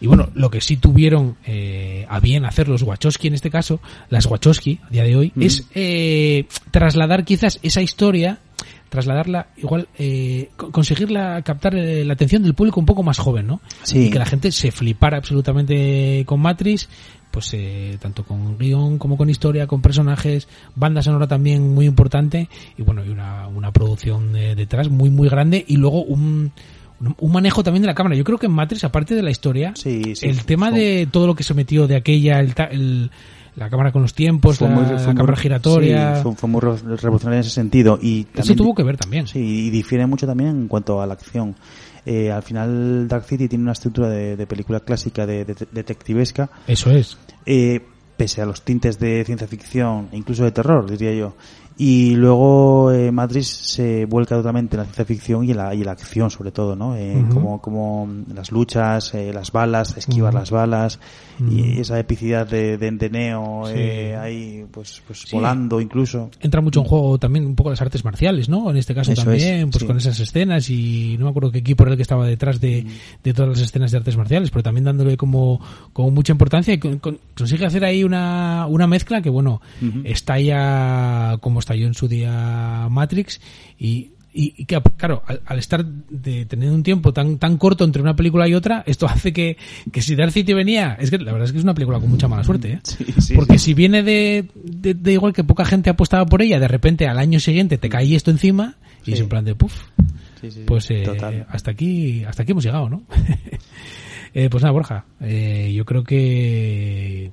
Y 0.00 0.06
bueno, 0.06 0.28
lo 0.34 0.50
que 0.50 0.60
sí 0.60 0.76
tuvieron 0.76 1.36
eh, 1.44 2.06
a 2.08 2.20
bien 2.20 2.44
hacer 2.44 2.68
los 2.68 2.82
Wachowski 2.82 3.28
en 3.28 3.34
este 3.34 3.50
caso, 3.50 3.80
las 4.08 4.26
Wachowski 4.26 4.78
a 4.86 4.90
día 4.90 5.04
de 5.04 5.16
hoy, 5.16 5.32
Mm. 5.34 5.42
es 5.42 5.64
eh, 5.74 6.46
trasladar 6.70 7.24
quizás 7.24 7.58
esa 7.62 7.82
historia, 7.82 8.38
trasladarla, 8.90 9.46
igual, 9.56 9.88
eh, 9.98 10.50
co- 10.56 10.70
conseguirla 10.70 11.40
captar 11.42 11.74
eh, 11.76 12.04
la 12.04 12.12
atención 12.12 12.42
del 12.42 12.52
público 12.54 12.78
un 12.80 12.86
poco 12.86 13.02
más 13.02 13.18
joven, 13.18 13.46
¿no? 13.46 13.60
Sí. 13.84 14.06
Y 14.06 14.10
que 14.10 14.18
la 14.18 14.26
gente 14.26 14.52
se 14.52 14.70
flipara 14.70 15.16
absolutamente 15.16 16.24
con 16.26 16.40
Matrix, 16.40 16.88
pues 17.30 17.50
eh, 17.54 17.96
tanto 18.00 18.24
con 18.24 18.58
guion 18.58 18.98
como 18.98 19.16
con 19.16 19.30
historia, 19.30 19.66
con 19.66 19.80
personajes, 19.80 20.48
banda 20.74 21.00
sonora 21.02 21.26
también 21.28 21.72
muy 21.74 21.86
importante 21.86 22.48
y 22.76 22.82
bueno, 22.82 23.04
y 23.04 23.08
una, 23.08 23.46
una 23.48 23.72
producción 23.72 24.34
eh, 24.36 24.54
detrás 24.56 24.88
muy 24.90 25.08
muy 25.10 25.28
grande 25.28 25.64
y 25.66 25.76
luego 25.76 26.02
un, 26.02 26.50
un, 27.18 27.32
manejo 27.32 27.62
también 27.62 27.82
de 27.82 27.86
la 27.86 27.94
cámara. 27.94 28.16
Yo 28.16 28.24
creo 28.24 28.38
que 28.38 28.46
en 28.46 28.52
Matrix, 28.52 28.82
aparte 28.84 29.14
de 29.14 29.22
la 29.22 29.30
historia, 29.30 29.72
Sí, 29.76 30.16
sí. 30.16 30.26
el 30.26 30.44
tema 30.44 30.70
de 30.72 31.06
todo 31.10 31.28
lo 31.28 31.34
que 31.36 31.44
se 31.44 31.54
metió 31.54 31.86
de 31.86 31.94
aquella, 31.96 32.40
el, 32.40 32.52
el- 32.72 33.10
la 33.56 33.68
cámara 33.68 33.92
con 33.92 34.02
los 34.02 34.14
tiempos, 34.14 34.58
fue 34.58 34.68
la, 34.68 34.74
muy- 34.74 34.84
la 34.84 34.98
fue 34.98 35.06
muy- 35.08 35.14
cámara 35.16 35.36
giratoria, 35.36 36.16
sí, 36.16 36.22
fue, 36.22 36.34
fue 36.34 36.48
muy 36.48 36.60
re- 36.60 36.96
revolucionario 36.96 37.34
en 37.34 37.40
ese 37.40 37.50
sentido. 37.50 37.98
Y 38.00 38.20
eso 38.22 38.28
también 38.34 38.56
tuvo 38.58 38.74
que 38.74 38.82
ver 38.82 38.96
también. 38.96 39.26
Sí, 39.26 39.38
y 39.38 39.70
difiere 39.70 40.06
mucho 40.06 40.26
también 40.26 40.50
en 40.50 40.68
cuanto 40.68 41.00
a 41.02 41.06
la 41.06 41.14
acción. 41.14 41.54
Eh, 42.06 42.30
al 42.32 42.42
final, 42.42 43.06
Dark 43.08 43.24
City 43.24 43.46
tiene 43.48 43.62
una 43.62 43.72
estructura 43.72 44.08
de, 44.08 44.36
de 44.36 44.46
película 44.46 44.80
clásica 44.80 45.26
de, 45.26 45.44
de- 45.44 45.54
detectivesca, 45.70 46.48
Eso 46.66 46.90
es. 46.90 47.18
eh, 47.44 47.80
pese 48.16 48.40
a 48.42 48.46
los 48.46 48.62
tintes 48.62 48.98
de 48.98 49.22
ciencia 49.24 49.46
ficción, 49.46 50.08
incluso 50.12 50.44
de 50.44 50.50
terror, 50.52 50.90
diría 50.90 51.12
yo. 51.14 51.34
Y 51.82 52.14
luego 52.14 52.92
eh, 52.92 53.10
Matrix 53.10 53.46
se 53.46 54.04
vuelca 54.04 54.36
totalmente 54.36 54.76
en 54.76 54.80
la 54.80 54.84
ciencia 54.84 55.06
ficción 55.06 55.44
y 55.46 55.52
en 55.52 55.56
la, 55.56 55.74
y 55.74 55.78
en 55.78 55.86
la 55.86 55.92
acción, 55.92 56.28
sobre 56.30 56.50
todo, 56.52 56.76
¿no? 56.76 56.94
Eh, 56.94 57.16
Ujú. 57.22 57.32
como, 57.34 57.60
como 57.62 58.08
las 58.34 58.52
luchas, 58.52 59.14
eh, 59.14 59.32
las 59.32 59.50
balas, 59.50 59.96
esquivar 59.96 60.34
Ujú. 60.34 60.40
las 60.40 60.50
balas, 60.50 61.00
Ujú. 61.40 61.50
y 61.52 61.80
esa 61.80 61.98
epicidad 61.98 62.46
de, 62.46 62.76
de, 62.76 62.90
de 62.90 63.08
Neo 63.08 63.62
Sí. 63.64 63.72
eh, 63.76 64.14
ahí, 64.16 64.66
pues, 64.70 65.00
pues 65.06 65.20
Sí. 65.22 65.34
volando 65.36 65.80
incluso. 65.80 66.28
entra 66.40 66.60
mucho 66.60 66.80
en 66.80 66.86
juego 66.86 67.16
también 67.18 67.46
un 67.46 67.54
poco 67.54 67.70
las 67.70 67.80
artes 67.80 68.04
marciales, 68.04 68.50
¿no? 68.50 68.70
En 68.70 68.76
este 68.76 68.94
caso 68.94 69.12
Eso 69.12 69.22
también, 69.24 69.60
es, 69.60 69.64
pues 69.70 69.80
sí. 69.80 69.86
con 69.86 69.96
esas 69.96 70.20
escenas 70.20 70.68
y 70.68 71.16
no 71.18 71.24
me 71.24 71.30
acuerdo 71.30 71.50
qué 71.50 71.60
equipo 71.60 71.84
era 71.84 71.92
el 71.92 71.96
que 71.96 72.02
estaba 72.02 72.26
detrás 72.26 72.60
de, 72.60 72.84
de 73.24 73.32
todas 73.32 73.48
las 73.52 73.60
escenas 73.60 73.90
de 73.90 73.96
artes 73.96 74.18
marciales, 74.18 74.50
pero 74.50 74.62
también 74.62 74.84
dándole 74.84 75.16
como, 75.16 75.58
como 75.94 76.10
mucha 76.10 76.32
importancia 76.32 76.74
y 76.74 76.78
con- 76.78 76.98
con- 76.98 77.18
consigue 77.34 77.64
hacer 77.64 77.86
ahí 77.86 78.04
una, 78.04 78.66
una 78.68 78.86
mezcla 78.86 79.22
que 79.22 79.30
bueno, 79.30 79.62
Ujú. 79.80 80.02
estalla 80.04 81.38
como 81.40 81.58
estalló 81.70 81.86
en 81.86 81.94
su 81.94 82.08
día 82.08 82.88
Matrix 82.90 83.40
y 83.78 84.10
y, 84.32 84.54
y 84.58 84.64
que, 84.64 84.80
claro, 84.96 85.24
al, 85.26 85.40
al 85.44 85.58
estar 85.58 85.84
de 85.84 86.46
tener 86.46 86.70
un 86.70 86.84
tiempo 86.84 87.12
tan 87.12 87.38
tan 87.38 87.56
corto 87.58 87.82
entre 87.82 88.00
una 88.00 88.14
película 88.14 88.46
y 88.46 88.54
otra, 88.54 88.84
esto 88.86 89.06
hace 89.08 89.32
que, 89.32 89.56
que 89.90 90.02
si 90.02 90.14
Dark 90.14 90.30
City 90.30 90.52
venía, 90.52 90.96
es 91.00 91.10
que 91.10 91.18
la 91.18 91.32
verdad 91.32 91.46
es 91.46 91.52
que 91.52 91.58
es 91.58 91.64
una 91.64 91.74
película 91.74 91.98
con 91.98 92.10
mucha 92.10 92.28
mala 92.28 92.44
suerte, 92.44 92.74
¿eh? 92.74 92.80
Sí, 92.84 93.04
sí, 93.20 93.34
Porque 93.34 93.58
sí. 93.58 93.66
si 93.66 93.74
viene 93.74 94.04
de, 94.04 94.48
de, 94.54 94.94
de 94.94 95.12
igual 95.12 95.32
que 95.32 95.42
poca 95.42 95.64
gente 95.64 95.90
apostaba 95.90 96.26
por 96.26 96.42
ella, 96.42 96.60
de 96.60 96.68
repente 96.68 97.08
al 97.08 97.18
año 97.18 97.40
siguiente 97.40 97.76
te 97.76 97.88
cae 97.88 98.14
esto 98.14 98.30
encima 98.30 98.76
y 99.04 99.14
es 99.14 99.20
en 99.20 99.28
plan 99.28 99.44
de 99.44 99.56
puff, 99.56 99.74
pues 100.64 100.90
eh, 100.92 101.02
total. 101.04 101.46
hasta 101.48 101.72
aquí 101.72 102.22
hasta 102.24 102.42
aquí 102.44 102.52
hemos 102.52 102.64
llegado, 102.64 102.88
¿no? 102.88 103.02
Eh, 104.32 104.48
pues 104.48 104.62
nada, 104.62 104.72
Borja, 104.72 105.06
eh, 105.20 105.72
yo 105.74 105.84
creo 105.84 106.04
que 106.04 107.32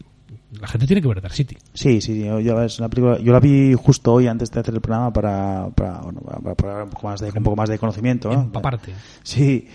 la 0.60 0.68
gente 0.68 0.88
tiene 0.88 1.02
que 1.02 1.08
ver 1.08 1.22
Dark 1.22 1.34
City. 1.34 1.58
Sí, 1.74 2.02
sí, 2.02 2.24
yo, 2.24 2.40
yo- 2.40 2.62
es 2.62 2.80
una 2.80 2.90
película, 2.90 3.18
yo 3.20 3.32
la 3.34 3.40
vi 3.40 3.74
justo 3.74 4.14
hoy 4.14 4.28
antes 4.28 4.52
de 4.52 4.60
hacer 4.60 4.74
el 4.74 4.82
programa 4.82 5.12
para, 5.12 5.70
para, 5.76 6.00
bueno, 6.02 6.22
para, 6.22 6.56
para 6.56 6.84
un, 6.84 6.90
poco 6.90 7.08
más 7.08 7.20
de, 7.20 7.28
un 7.36 7.44
poco 7.44 7.56
más 7.56 7.70
de 7.70 7.78
conocimiento. 7.80 8.32
¿no? 8.32 8.42
Empaparte. 8.42 8.94
Sí, 9.24 9.68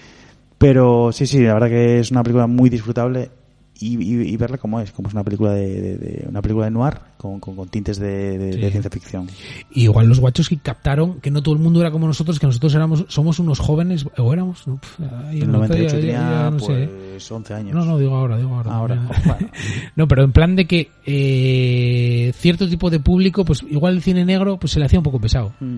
pero 0.58 1.10
sí, 1.12 1.26
sí, 1.26 1.40
la 1.42 1.54
verdad 1.54 1.68
que 1.68 1.98
es 2.00 2.10
una 2.10 2.22
película 2.22 2.46
muy 2.46 2.70
disfrutable 2.70 3.30
y, 3.90 4.32
y, 4.32 4.36
verla 4.36 4.58
como 4.58 4.80
es, 4.80 4.92
como 4.92 5.08
es 5.08 5.14
una 5.14 5.24
película 5.24 5.52
de, 5.52 5.80
de- 5.80 5.96
de- 5.96 6.26
una 6.28 6.40
película 6.42 6.66
de 6.66 6.70
noir 6.70 6.94
con, 7.16 7.40
con, 7.40 7.56
con 7.56 7.68
tintes 7.68 7.98
de, 7.98 8.38
de- 8.38 8.52
Sí. 8.52 8.60
de 8.60 8.70
ciencia 8.70 8.90
ficción. 8.90 9.26
Y 9.72 9.84
igual 9.84 10.06
los 10.08 10.20
guachos 10.20 10.48
que 10.48 10.56
captaron 10.58 11.20
que 11.20 11.30
no 11.30 11.42
todo 11.42 11.54
el 11.54 11.60
mundo 11.60 11.80
era 11.80 11.90
como 11.90 12.06
nosotros, 12.06 12.38
que 12.38 12.46
nosotros 12.46 12.74
éramos 12.74 13.04
somos 13.08 13.38
unos 13.38 13.58
jóvenes, 13.58 14.06
o 14.18 14.32
éramos, 14.32 14.66
no, 14.66 14.76
pf, 14.78 15.02
ahí 15.28 15.36
En 15.38 15.42
el 15.42 15.52
no, 15.52 15.58
98 15.58 15.82
ya- 15.82 15.94
ya- 15.94 16.00
tenía 16.00 16.12
ya 16.44 16.50
no 16.50 16.58
sé. 16.58 16.90
pues 17.12 17.32
11 17.32 17.54
años. 17.54 17.74
No, 17.74 17.84
no, 17.84 17.98
digo 17.98 18.14
ahora, 18.16 18.36
digo 18.38 18.54
ahora. 18.54 18.72
Ahora, 18.74 18.94
bueno. 19.26 19.50
no, 19.96 20.08
pero 20.08 20.24
en 20.24 20.32
plan 20.32 20.56
de 20.56 20.66
que 20.66 20.90
eh, 21.06 22.32
cierto 22.36 22.68
tipo 22.68 22.90
de 22.90 23.00
público, 23.00 23.44
pues 23.44 23.62
igual 23.68 23.94
el 23.94 24.02
cine 24.02 24.24
negro, 24.24 24.58
pues 24.58 24.72
se 24.72 24.78
le 24.78 24.86
hacía 24.86 24.98
un 24.98 25.04
poco 25.04 25.18
pesado. 25.20 25.52
Mm, 25.60 25.76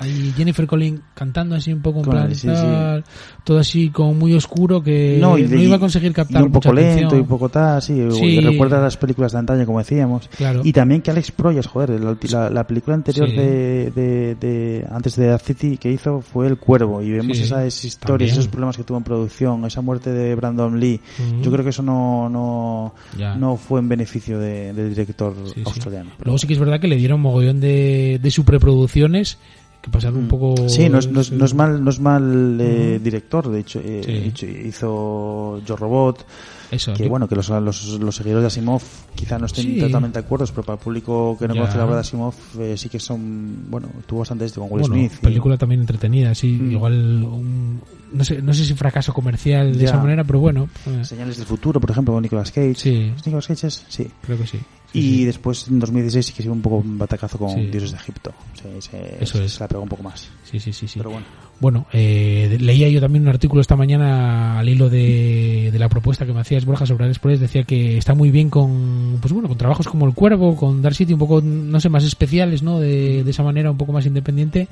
Hay 0.00 0.32
Jennifer 0.36 0.66
Collins 0.66 1.00
cantando 1.14 1.54
así 1.54 1.72
un 1.72 1.80
poco 1.80 2.00
en 2.00 2.04
plan 2.10 2.34
sí, 2.34 2.48
tal, 2.48 3.04
todo 3.44 3.60
así 3.60 3.90
como 3.90 4.12
muy 4.12 4.34
oscuro 4.34 4.82
que 4.82 5.18
no, 5.20 5.38
y 5.38 5.44
de- 5.44 5.62
iba 5.62 5.76
a 5.76 5.78
conseguir 5.78 6.12
captar 6.12 6.42
y 6.42 6.46
un 6.46 6.50
poco 6.50 6.68
mucha 6.70 6.80
lento 6.80 6.96
atención. 7.06 7.18
y 7.18 7.22
un 7.22 7.28
poco 7.28 7.48
tal, 7.48 7.80
sí, 7.80 8.02
Sí. 8.10 8.24
y 8.24 8.40
recuerda 8.40 8.80
las 8.82 8.96
películas 8.96 9.30
de 9.30 9.38
antaño 9.38 9.64
como 9.64 9.78
decíamos 9.78 10.28
Claro. 10.36 10.62
y 10.64 10.72
también 10.72 11.00
que 11.00 11.12
Alex 11.12 11.30
Proyas, 11.30 11.68
joder, 11.68 11.90
la, 12.00 12.16
la- 12.28 12.50
la 12.50 12.66
película 12.66 12.96
anterior 12.96 13.28
Sí. 13.30 13.36
de, 13.36 13.92
de, 13.92 14.34
de- 14.34 14.86
antes 14.90 15.14
de 15.14 15.26
Dark 15.26 15.42
City 15.42 15.76
que 15.76 15.92
hizo 15.92 16.20
fue 16.22 16.48
El 16.48 16.58
Cuervo 16.58 17.00
y 17.00 17.12
vemos 17.12 17.36
Sí, 17.36 17.44
esas 17.44 17.84
historias, 17.84 18.00
también. 18.18 18.30
esos 18.32 18.48
problemas 18.48 18.76
que 18.76 18.82
tuvo 18.82 18.98
en 18.98 19.04
producción, 19.04 19.64
esa 19.64 19.80
muerte 19.80 20.10
de 20.10 20.34
Brandon 20.34 20.80
Lee, 20.80 21.00
Ujú. 21.30 21.42
yo 21.42 21.52
creo 21.52 21.62
que 21.62 21.70
eso 21.70 21.84
no 21.84 22.28
no, 22.28 22.94
Ya. 23.16 23.36
no 23.36 23.56
fue 23.56 23.78
en 23.78 23.88
beneficio 23.88 24.40
de- 24.40 24.72
del 24.72 24.88
director 24.90 25.34
Sí, 25.46 25.52
sí. 25.54 25.62
australiano. 25.64 26.10
Luego 26.24 26.36
sí 26.38 26.48
que 26.48 26.54
es 26.54 26.58
verdad 26.58 26.80
que 26.80 26.88
le 26.88 26.96
dieron 26.96 27.20
mogollón 27.20 27.60
de, 27.60 28.18
de 28.20 28.30
superproducciones 28.32 29.38
que 29.84 29.90
pasaron 29.90 30.16
un 30.20 30.28
poco... 30.28 30.66
Sí, 30.66 30.88
no 30.88 30.98
es, 30.98 31.10
no 31.10 31.20
es, 31.20 31.30
no 31.30 31.44
es 31.44 31.52
mal, 31.52 31.84
no 31.84 31.90
es 31.90 32.00
mal 32.00 32.56
eh, 32.58 32.98
director, 33.02 33.50
de 33.50 33.60
hecho, 33.60 33.80
eh, 33.84 34.00
Sí. 34.02 34.12
hecho, 34.12 34.46
hizo 34.46 35.60
Yo 35.66 35.76
Robot, 35.76 36.24
Eso, 36.70 36.94
que 36.94 37.06
bueno, 37.06 37.28
que 37.28 37.36
los, 37.36 37.50
los, 37.50 37.84
los 38.00 38.16
seguidores 38.16 38.42
de 38.42 38.46
Asimov 38.46 38.80
quizá 39.14 39.38
no 39.38 39.44
estén 39.44 39.64
Sí. 39.64 39.78
totalmente 39.78 40.18
de 40.18 40.24
acuerdo, 40.24 40.46
pero 40.46 40.62
para 40.62 40.78
el 40.78 40.82
público 40.82 41.36
que 41.38 41.46
no 41.48 41.54
Ya. 41.54 41.60
conoce 41.60 41.76
la 41.78 41.84
obra 41.84 41.94
de 41.96 42.00
Asimov 42.00 42.34
eh, 42.58 42.76
sí 42.78 42.88
que 42.88 42.98
son, 42.98 43.66
bueno, 43.68 43.88
tuvo 44.06 44.20
bastante 44.20 44.44
éxito 44.46 44.62
con 44.62 44.72
Will 44.72 44.80
bueno, 44.88 44.94
Smith. 44.94 45.12
y- 45.20 45.22
película 45.22 45.58
también 45.58 45.82
entretenida, 45.82 46.34
sí, 46.34 46.52
Mm. 46.60 46.72
igual 46.72 47.22
un- 47.22 47.80
no 48.12 48.24
sé, 48.24 48.40
no 48.40 48.54
sé 48.54 48.64
si 48.64 48.72
fracaso 48.72 49.12
comercial 49.12 49.74
de 49.74 49.80
Ya. 49.80 49.84
esa 49.90 49.98
manera, 49.98 50.24
pero 50.24 50.38
bueno, 50.40 50.68
eh, 50.86 51.04
Señales 51.04 51.36
del 51.36 51.46
futuro, 51.46 51.78
por 51.78 51.90
ejemplo, 51.90 52.14
con 52.14 52.22
Nicolas 52.22 52.50
Cage. 52.50 52.74
Sí. 52.76 53.12
¿Es 53.14 53.26
Nicolas 53.26 53.46
Cage? 53.48 53.66
es? 53.66 53.84
Sí. 53.88 54.08
creo 54.22 54.38
que 54.38 54.46
sí. 54.46 54.58
Y 54.94 55.02
sí. 55.18 55.24
después 55.24 55.66
en 55.68 55.78
2016 55.80 56.24
sí 56.26 56.32
que 56.32 56.42
se 56.42 56.48
un 56.50 56.62
poco 56.62 56.76
un 56.76 56.96
batacazo 56.96 57.36
con 57.36 57.50
Sí. 57.50 57.66
Dioses 57.66 57.90
de 57.92 57.96
Egipto. 57.98 58.32
Se, 58.54 58.80
se- 58.80 59.22
Eso 59.22 59.38
se- 59.38 59.44
es. 59.44 59.52
se 59.52 59.60
la 59.60 59.68
pegó 59.68 59.82
un 59.82 59.88
poco 59.88 60.04
más. 60.04 60.28
Sí, 60.44 60.58
sí, 60.60 60.72
sí, 60.72 60.86
sí. 60.88 60.98
Pero 60.98 61.10
bueno. 61.10 61.26
Bueno, 61.60 61.86
eh, 61.92 62.56
leía 62.60 62.88
yo 62.88 63.00
también 63.00 63.22
un 63.22 63.28
artículo 63.28 63.60
esta 63.60 63.76
mañana 63.76 64.58
al 64.58 64.68
hilo 64.68 64.90
de, 64.90 65.70
de 65.72 65.78
la 65.78 65.88
propuesta 65.88 66.26
que 66.26 66.32
me 66.32 66.40
hacías 66.40 66.64
Borja 66.64 66.84
sobre 66.84 67.04
Alex 67.04 67.20
Proyas, 67.20 67.38
decía 67.40 67.62
que 67.62 67.96
está 67.96 68.12
muy 68.12 68.32
bien 68.32 68.50
con 68.50 69.18
pues 69.20 69.32
bueno 69.32 69.48
con 69.48 69.56
trabajos 69.56 69.86
como 69.86 70.04
El 70.04 70.14
Cuervo, 70.14 70.56
con 70.56 70.82
Dark 70.82 70.96
City 70.96 71.12
un 71.12 71.20
poco 71.20 71.40
no 71.40 71.78
sé 71.78 71.88
más 71.88 72.02
especiales, 72.04 72.62
¿no? 72.64 72.80
De, 72.80 73.22
de 73.22 73.30
esa 73.30 73.44
manera 73.44 73.70
un 73.70 73.76
poco 73.76 73.92
más 73.92 74.04
independiente, 74.04 74.66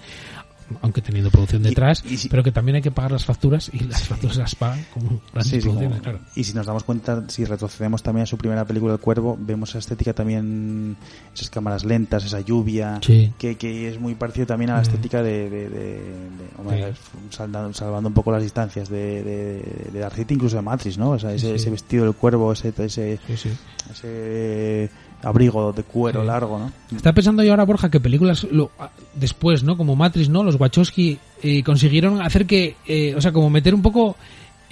aunque 0.80 1.02
teniendo 1.02 1.30
producción 1.30 1.62
detrás, 1.62 2.02
y 2.08 2.16
si- 2.16 2.28
pero 2.28 2.42
que 2.42 2.52
también 2.52 2.76
hay 2.76 2.82
que 2.82 2.90
pagar 2.90 3.12
las 3.12 3.24
facturas 3.24 3.70
y 3.72 3.80
las 3.80 4.02
facturas 4.04 4.36
las 4.36 4.54
pagan 4.54 4.84
con 4.94 5.02
grandes 5.32 5.44
Sí, 5.44 5.50
sí, 5.56 5.60
producciones, 5.62 5.90
como- 6.00 6.02
claro. 6.02 6.18
Y 6.34 6.44
si 6.44 6.54
nos 6.54 6.66
damos 6.66 6.84
cuenta, 6.84 7.24
si 7.28 7.44
retrocedemos 7.44 8.02
también 8.02 8.22
a 8.22 8.26
su 8.26 8.38
primera 8.38 8.64
película 8.64 8.94
El 8.94 9.00
Cuervo, 9.00 9.36
vemos 9.38 9.70
esa 9.70 9.78
estética 9.80 10.12
también, 10.12 10.96
esas 11.34 11.50
cámaras 11.50 11.84
lentas, 11.84 12.24
esa 12.24 12.40
lluvia, 12.40 12.98
Sí. 13.02 13.32
que, 13.38 13.56
que 13.56 13.88
es 13.88 14.00
muy 14.00 14.14
parecido 14.14 14.46
también 14.46 14.70
a 14.70 14.74
la 14.74 14.80
Mm. 14.80 14.82
estética 14.82 15.22
de, 15.22 15.50
de, 15.50 15.68
de- 15.68 15.98
de- 16.00 16.48
hombre, 16.58 16.94
salvando, 17.30 17.74
salvando 17.74 18.08
un 18.08 18.14
poco 18.14 18.32
las 18.32 18.42
distancias 18.42 18.88
de, 18.88 19.22
de, 19.22 19.90
de 19.92 20.26
incluso 20.32 20.56
de 20.56 20.62
Matrix, 20.62 20.98
¿no? 20.98 21.10
O 21.10 21.18
sea, 21.18 21.32
ese, 21.34 21.48
Sí. 21.48 21.54
ese 21.54 21.70
vestido 21.70 22.04
del 22.04 22.14
cuervo, 22.14 22.52
ese, 22.52 22.72
ese, 22.78 23.18
Sí, 23.26 23.36
sí. 23.36 23.50
ese 23.90 24.90
abrigo 25.22 25.72
de 25.72 25.82
cuero 25.82 26.20
Sí. 26.22 26.26
largo, 26.26 26.58
¿no? 26.58 26.72
Está 26.96 27.12
pensando 27.12 27.42
yo 27.42 27.50
ahora, 27.52 27.64
Borja, 27.64 27.90
que 27.90 28.00
películas 28.00 28.44
lo- 28.50 28.70
después, 29.14 29.62
¿no? 29.62 29.76
Como 29.76 29.96
Matrix, 29.96 30.28
¿no? 30.28 30.42
Los 30.42 30.56
Wachowski 30.58 31.18
eh, 31.42 31.62
consiguieron 31.62 32.20
hacer 32.22 32.46
que, 32.46 32.76
eh, 32.86 33.14
o 33.16 33.20
sea, 33.20 33.32
como 33.32 33.48
meter 33.50 33.74
un 33.74 33.82
poco 33.82 34.16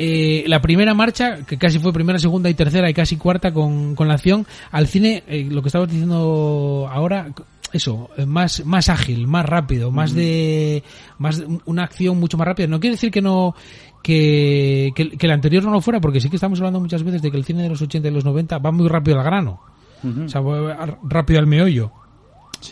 eh, 0.02 0.44
la 0.46 0.62
primera 0.62 0.94
marcha, 0.94 1.44
que 1.46 1.58
casi 1.58 1.78
fue 1.78 1.92
primera, 1.92 2.18
segunda 2.18 2.48
y 2.48 2.54
tercera 2.54 2.88
y 2.88 2.94
casi 2.94 3.16
cuarta 3.16 3.52
con, 3.52 3.94
con 3.94 4.08
la 4.08 4.14
acción, 4.14 4.46
al 4.70 4.86
cine, 4.86 5.22
eh, 5.28 5.46
lo 5.50 5.60
que 5.62 5.68
estabas 5.68 5.90
diciendo 5.90 6.88
ahora, 6.90 7.28
eso, 7.72 8.08
eh, 8.16 8.24
más, 8.24 8.64
más 8.64 8.88
ágil, 8.88 9.26
más 9.26 9.44
rápido, 9.44 9.90
más 9.92 10.14
de, 10.14 10.82
más 11.18 11.42
una 11.66 11.84
acción 11.84 12.18
mucho 12.18 12.38
más 12.38 12.46
rápida. 12.48 12.66
No 12.66 12.80
quiere 12.80 12.94
decir 12.96 13.10
que 13.10 13.20
no, 13.20 13.54
que, 14.02 14.90
que, 14.94 15.10
que 15.10 15.26
el 15.26 15.32
anterior 15.32 15.62
no 15.64 15.70
lo 15.70 15.80
fuera, 15.82 16.00
porque 16.00 16.20
sí 16.20 16.30
que 16.30 16.36
estamos 16.36 16.58
hablando 16.60 16.80
muchas 16.80 17.02
veces 17.02 17.20
de 17.22 17.30
que 17.30 17.36
el 17.36 17.44
cine 17.44 17.62
de 17.64 17.68
los 17.68 17.82
80 17.82 18.08
y 18.08 18.10
los 18.10 18.24
90 18.24 18.58
va 18.58 18.72
muy 18.72 18.88
rápido 18.88 19.18
al 19.18 19.24
grano. 19.24 19.60
Ujú. 20.02 20.24
O 20.24 20.28
sea, 20.28 20.40
a- 20.40 20.98
rápido 21.02 21.38
al 21.40 21.46
meollo. 21.46 21.92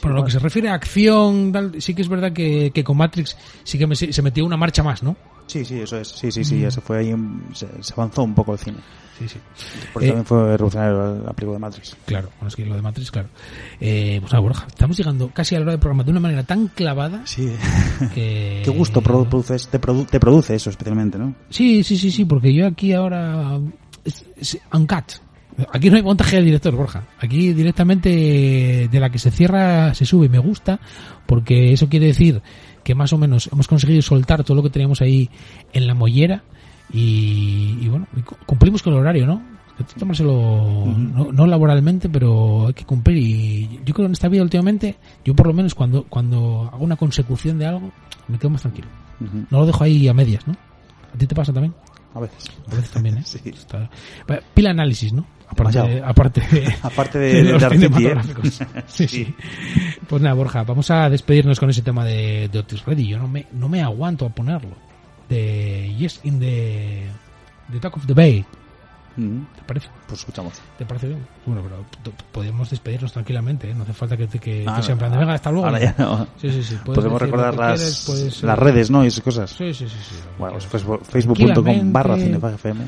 Pero 0.03 0.13
lo 0.15 0.25
que 0.25 0.31
se 0.31 0.39
refiere 0.39 0.69
a 0.69 0.75
acción, 0.75 1.51
tal, 1.51 1.81
sí 1.81 1.95
que 1.95 2.03
es 2.03 2.09
verdad 2.09 2.33
que, 2.33 2.71
que 2.75 2.85
con 2.85 2.97
Matrix 2.99 3.37
sí 3.65 3.79
que 3.79 3.87
me- 3.87 3.97
se 3.97 4.21
metió 4.23 4.45
una 4.45 4.57
marcha 4.59 4.83
más, 4.83 5.03
¿no? 5.03 5.17
Sí, 5.47 5.65
sí, 5.65 5.81
eso 5.81 5.97
es. 5.99 6.09
Sí, 6.09 6.31
sí, 6.31 6.45
sí, 6.45 6.61
ya 6.61 6.71
se 6.71 6.83
fue 6.83 6.99
ahí, 6.99 7.15
se, 7.55 7.67
se 7.83 7.95
avanzó 7.95 8.23
un 8.23 8.35
poco 8.35 8.53
el 8.53 8.59
cine. 8.59 8.77
Sí, 9.19 9.27
sí. 9.27 9.39
Por 9.95 10.03
eso 10.03 10.11
Eh, 10.11 10.13
también 10.13 10.27
fue 10.27 10.43
revolucionario 10.59 10.99
la, 10.99 11.11
la 11.25 11.33
película 11.33 11.55
de 11.55 11.59
Matrix. 11.61 11.97
Claro, 12.05 12.29
bueno, 12.39 12.49
es 12.49 12.55
que 12.57 12.67
lo 12.67 12.75
de 12.77 12.83
Matrix, 12.83 13.11
claro. 13.11 13.29
Eh, 13.81 14.19
pues 14.21 14.31
nada, 14.31 14.43
Borja, 14.43 14.67
estamos 14.67 14.97
llegando 14.99 15.31
casi 15.33 15.55
a 15.55 15.59
la 15.59 15.63
hora 15.63 15.73
del 15.73 15.81
programa 15.81 16.05
de 16.05 16.11
una 16.11 16.21
manera 16.21 16.43
tan 16.45 16.69
clavada 16.69 17.23
Sí. 17.25 17.51
que... 18.15 18.61
Qué 18.67 18.71
gusto 18.71 19.01
produ- 19.01 19.27
produces- 19.27 19.69
te, 19.69 19.81
produ- 19.81 20.07
te 20.07 20.21
produce 20.21 20.55
eso 20.55 20.69
especialmente, 20.69 21.17
¿no? 21.19 21.35
Sí, 21.49 21.83
sí, 21.83 21.97
sí, 21.97 22.11
sí, 22.11 22.27
porque 22.27 22.53
yo 22.53 22.67
aquí 22.67 22.93
ahora... 22.93 23.59
Es, 24.05 24.25
es 24.37 24.59
uncut. 24.73 25.05
Aquí 25.73 25.91
no 25.91 25.97
hay 25.97 26.03
montaje 26.03 26.37
del 26.37 26.45
director, 26.45 26.75
Borja. 26.75 27.05
Aquí 27.19 27.53
directamente 27.53 28.89
de 28.91 29.01
la 29.01 29.11
que 29.11 29.19
se 29.19 29.31
cierra 29.31 29.93
se 29.95 30.05
sube. 30.05 30.29
Me 30.29 30.39
gusta 30.39 30.79
porque 31.27 31.73
eso 31.73 31.89
quiere 31.89 32.07
decir 32.07 32.43
que 32.85 32.95
más 32.95 33.13
o 33.13 33.19
menos 33.19 33.49
hemos 33.53 33.67
conseguido 33.67 34.01
soltar 34.03 34.45
todo 34.45 34.57
lo 34.57 34.63
que 34.63 34.71
teníamos 34.71 35.03
ahí 35.03 35.29
en 35.73 35.87
la 35.87 35.95
mollera 35.95 36.43
y, 36.93 37.77
y 37.81 37.89
bueno, 37.89 38.07
cumplimos 38.47 38.83
con 38.83 38.95
el 38.95 39.01
horario, 39.01 39.27
¿no? 39.27 39.43
Hay 39.79 39.85
que 39.85 39.99
tomárselo 39.99 40.87
no, 40.97 41.33
no 41.33 41.47
laboralmente, 41.47 42.09
pero 42.09 42.69
hay 42.69 42.75
que 42.75 42.85
cumplir 42.85 43.19
y 43.19 43.69
yo 43.85 43.95
creo 43.95 43.97
que 43.97 44.07
en 44.07 44.13
esta 44.13 44.29
vida 44.29 44.43
últimamente, 44.43 44.97
yo 45.25 45.35
por 45.35 45.47
lo 45.47 45.53
menos 45.53 45.75
cuando, 45.75 46.05
cuando 46.05 46.69
hago 46.73 46.85
una 46.85 46.97
consecución 46.97 47.59
de 47.59 47.67
algo, 47.67 47.93
me 48.27 48.39
quedo 48.39 48.51
más 48.51 48.63
tranquilo. 48.63 48.89
No 49.51 49.61
lo 49.61 49.67
dejo 49.67 49.85
ahí 49.85 50.09
a 50.09 50.15
medias, 50.15 50.47
¿no? 50.47 50.55
¿A 51.15 51.19
ti 51.19 51.27
te 51.27 51.35
pasa 51.35 51.53
también? 51.53 51.75
A 52.15 52.21
veces. 52.21 52.45
A 52.71 52.75
veces 52.75 52.91
también, 52.91 53.19
¿eh? 53.19 53.23
Sí. 53.25 53.41
Está- 53.45 53.91
Va, 54.31 54.41
Pila 54.55 54.71
análisis, 54.71 55.13
¿no? 55.13 55.27
Aparte, 55.51 55.79
de, 55.89 56.03
Aparte 56.03 56.41
de- 56.43 56.71
de 57.43 57.53
los 57.53 57.63
cinematográficos. 57.73 58.61
Sí, 58.87 59.09
sí. 59.09 59.35
Pues 60.09 60.21
nada, 60.23 60.35
Borja, 60.35 60.63
vamos 60.65 60.91
a 60.91 61.09
despedirnos 61.09 61.59
con 61.59 61.71
ese 61.71 61.81
tema 61.83 62.05
de, 62.05 62.49
de 62.53 62.59
Otis 62.59 62.85
Ready. 62.85 63.07
Yo 63.09 63.19
no 63.19 63.29
me, 63.29 63.47
no 63.53 63.69
me 63.69 63.83
aguanto 63.83 64.27
a 64.27 64.31
ponerlo. 64.31 64.77
De 65.29 65.95
Yes 65.99 66.21
in 66.25 66.39
the, 66.41 67.05
the 67.73 67.79
Talk 67.81 67.97
of 67.97 68.07
the 68.07 68.15
Bay. 68.15 68.45
Ujú. 69.19 69.45
¿Te 69.57 69.63
parece? 69.67 69.89
Pues 70.07 70.21
escuchamos. 70.21 70.55
¿Te 70.79 70.87
parece 70.87 71.09
bien? 71.09 71.27
Bueno, 71.45 71.63
pero 72.03 72.15
podemos 72.33 72.71
despedirnos 72.71 73.13
tranquilamente, 73.13 73.69
¿eh? 73.71 73.75
No 73.75 73.83
hace 73.83 73.93
falta 73.93 74.17
que, 74.17 74.27
te- 74.29 74.39
que, 74.39 74.65
Ah, 74.67 74.77
que 74.77 74.83
sea 74.85 74.93
en 74.93 74.99
plan 74.99 75.11
de, 75.13 75.19
venga, 75.19 75.35
hasta 75.35 75.51
luego. 75.51 75.67
Ahora 75.67 75.81
ya 75.81 75.95
no. 75.99 76.27
Sí, 76.41 76.51
sí, 76.53 76.63
sí. 76.63 76.77
Podemos 76.85 77.21
recordar 77.21 77.55
las, 77.57 77.81
quieres, 77.81 78.05
puedes, 78.07 78.43
las 78.45 78.57
eh, 78.57 78.61
redes, 78.61 78.91
¿no? 78.91 79.05
Y 79.05 79.09
esas 79.09 79.21
cosas. 79.25 79.51
Sí, 79.51 79.75
sí, 79.75 79.89
sí. 79.89 79.97
sí, 80.09 80.15
Bueno, 80.39 80.57
pues 80.71 80.85
facebook.com 81.09 81.93
barra 81.93 82.17
cinefagfm. 82.17 82.81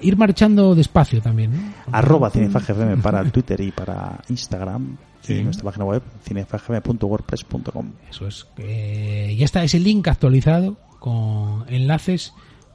Ir 0.00 0.16
marchando 0.16 0.74
despacio 0.74 1.20
también, 1.20 1.52
¿no? 1.52 1.72
Arroba 1.92 2.30
cinefagfm 2.30 2.96
para 3.02 3.24
Twitter 3.24 3.60
y 3.60 3.72
para 3.72 4.20
Instagram. 4.28 4.96
Sí. 5.22 5.34
Y 5.38 5.42
nuestra 5.42 5.64
página 5.64 5.86
web 5.86 6.02
cinefagfm.wordpress.com. 6.22 7.92
Eso 8.10 8.26
es. 8.28 8.46
Eh, 8.58 9.34
ya 9.38 9.44
está 9.44 9.62
ese 9.64 9.78
link 9.80 10.06
actualizado 10.08 10.76
con 10.98 11.64
enlaces 11.68 12.32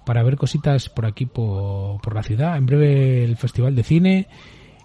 para 0.09 0.23
ver 0.23 0.37
cositas 0.37 0.89
por 0.89 1.05
aquí, 1.05 1.27
por, 1.27 2.01
por 2.01 2.15
la 2.15 2.23
ciudad. 2.23 2.57
En 2.57 2.65
breve 2.65 3.23
el 3.23 3.37
Festival 3.37 3.75
de 3.75 3.83
Cine. 3.83 4.27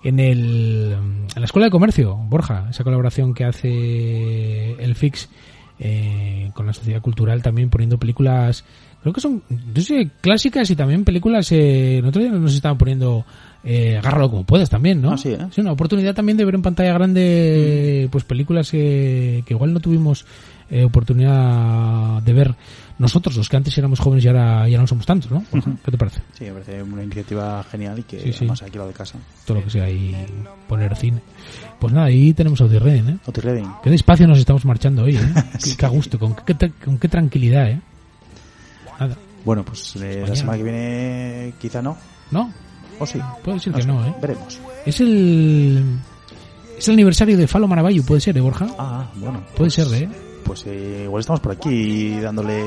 En, 0.03 0.21
el, 0.21 0.95
en 1.35 1.41
la 1.41 1.47
Escuela 1.47 1.65
de 1.65 1.71
Comercio, 1.71 2.15
Borja, 2.15 2.67
esa 2.69 2.85
colaboración 2.85 3.33
que 3.33 3.47
hace 3.47 4.73
el 4.73 4.95
FIX 4.95 5.31
eh, 5.79 6.51
con 6.53 6.67
la 6.67 6.75
Sociedad 6.75 7.01
Cultural, 7.01 7.41
también 7.41 7.71
poniendo 7.71 7.97
películas, 7.97 8.67
creo 9.01 9.15
que 9.15 9.23
son 9.23 9.43
no 9.49 9.81
sé, 9.81 10.11
clásicas 10.21 10.71
y 10.71 10.77
también 10.77 11.05
películas. 11.05 11.51
Eh, 11.53 12.01
nosotros 12.03 12.25
ya 12.27 12.31
nos 12.33 12.55
estaban 12.55 12.77
poniendo 12.77 13.25
eh, 13.65 13.97
Agárralo 13.97 14.29
como 14.29 14.45
puedas 14.45 14.69
también, 14.69 15.01
¿no? 15.01 15.13
Ah, 15.13 15.17
sí, 15.17 15.35
una 15.57 15.73
oportunidad 15.73 16.15
también 16.15 16.37
de 16.37 16.45
ver 16.45 16.55
en 16.55 16.61
pantalla 16.61 16.93
grande 16.93 18.09
pues 18.13 18.25
películas 18.25 18.69
eh, 18.75 19.43
que 19.47 19.55
igual 19.55 19.73
no 19.73 19.81
tuvimos 19.81 20.27
eh, 20.71 20.85
oportunidad 20.85 22.23
de 22.23 22.33
ver 22.35 22.55
nosotros, 22.99 23.37
los 23.37 23.49
que 23.49 23.57
antes 23.57 23.77
éramos 23.77 23.99
jóvenes 23.99 24.25
y 24.25 24.29
ahora 24.29 24.69
ya 24.69 24.79
no 24.79 24.87
somos 24.87 25.05
tantos, 25.05 25.31
¿no? 25.31 25.43
¿Qué 25.85 25.91
te 25.91 25.99
parece? 25.99 26.21
Sí, 26.39 26.45
me 26.45 26.53
parece 26.53 26.83
una 26.83 27.03
iniciativa 27.03 27.65
genial 27.71 27.99
y 27.99 28.03
que 28.05 28.21
Sí, 28.21 28.33
sí. 28.33 28.39
además 28.39 28.63
aquí 28.63 28.79
lo 28.79 28.87
de 28.87 28.93
casa. 28.93 29.19
Todo 29.45 29.59
lo 29.59 29.65
que 29.65 29.71
sea 29.71 29.85
ahí 29.85 30.15
poner 30.69 30.95
cine. 30.97 31.21
Pues 31.81 31.93
nada, 31.93 32.07
ahí 32.07 32.33
tenemos 32.35 32.61
a 32.61 32.67
Redden, 32.67 33.09
¿eh? 33.09 33.19
Otis 33.27 33.43
Redding. 33.45 33.69
Qué 33.83 33.91
despacio 33.91 34.27
nos 34.29 34.39
estamos 34.39 34.65
marchando 34.65 35.03
hoy, 35.05 35.17
¿eh? 35.17 35.21
Qué, 35.65 35.77
qué 35.77 35.87
a 35.87 35.89
gusto, 35.89 36.19
con 36.19 36.35
qué, 36.37 36.55
con 36.85 36.99
qué 36.99 37.09
tranquilidad, 37.09 37.69
¿eh? 37.71 37.81
Nada, 39.01 39.17
Bueno, 39.45 39.65
pues 39.65 39.97
eh, 39.97 40.25
la 40.27 40.37
semana 40.37 40.57
que 40.59 40.63
viene 40.65 41.55
quizá 41.61 41.83
no. 41.83 41.97
¿no? 42.31 42.53
O 43.01 43.07
sí. 43.07 43.19
Puede 43.43 43.59
ser 43.59 43.73
No 43.73 43.79
que 43.81 43.87
no, 43.87 44.07
¿eh? 44.07 44.15
Veremos. 44.21 44.59
Es 44.87 45.01
el... 45.01 45.83
Es 46.79 46.89
el 46.89 46.95
aniversario 46.95 47.37
de 47.37 47.47
Falo 47.49 47.67
Maravallo, 47.69 48.03
puede 48.05 48.21
ser, 48.21 48.37
¿eh, 48.37 48.41
Borja? 48.41 48.67
Ah, 48.79 49.11
bueno. 49.17 49.41
Puede 49.57 49.71
pues- 49.71 49.75
ser, 49.75 49.87
¿eh? 49.95 50.09
Pues 50.45 50.65
eh, 50.67 51.03
igual 51.05 51.21
estamos 51.21 51.41
por 51.41 51.53
aquí 51.53 52.21
dándole... 52.21 52.65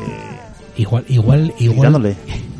Igual, 0.76 1.06
igual, 1.08 1.54
igual... 1.60 1.82
dándole. 1.84 2.16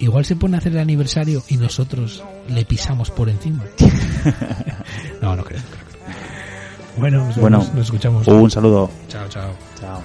Igual 0.00 0.24
se 0.24 0.34
pone 0.34 0.56
a 0.56 0.58
hacer 0.60 0.72
el 0.72 0.78
aniversario 0.78 1.42
y 1.48 1.58
nosotros 1.58 2.24
le 2.48 2.64
pisamos 2.64 3.10
por 3.10 3.28
encima. 3.28 3.62
no, 5.20 5.36
no 5.36 5.44
creo. 5.44 5.60
creo. 5.60 5.80
Bueno, 6.96 7.26
nos, 7.26 7.36
Bueno, 7.36 7.58
nos 7.58 7.84
escuchamos. 7.84 8.26
un 8.26 8.50
saludo. 8.50 8.90
Chao, 9.08 9.28
chao. 9.28 9.52
Chao. 9.78 10.00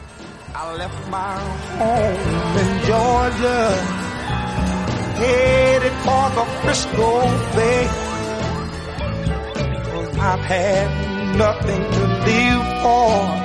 I 0.54 0.78
left 0.78 1.08
my 1.10 1.40
home 1.80 2.60
in 2.60 2.86
Georgia, 2.86 3.70
headed 5.18 5.94
for 6.04 6.30
the 6.36 6.46
Frisco 6.62 7.22
Bay. 7.56 7.88
Cause 9.92 10.18
I've 10.18 10.40
had 10.42 11.38
nothing 11.38 11.82
to 11.92 12.08
live 12.26 12.64
for, 12.84 13.45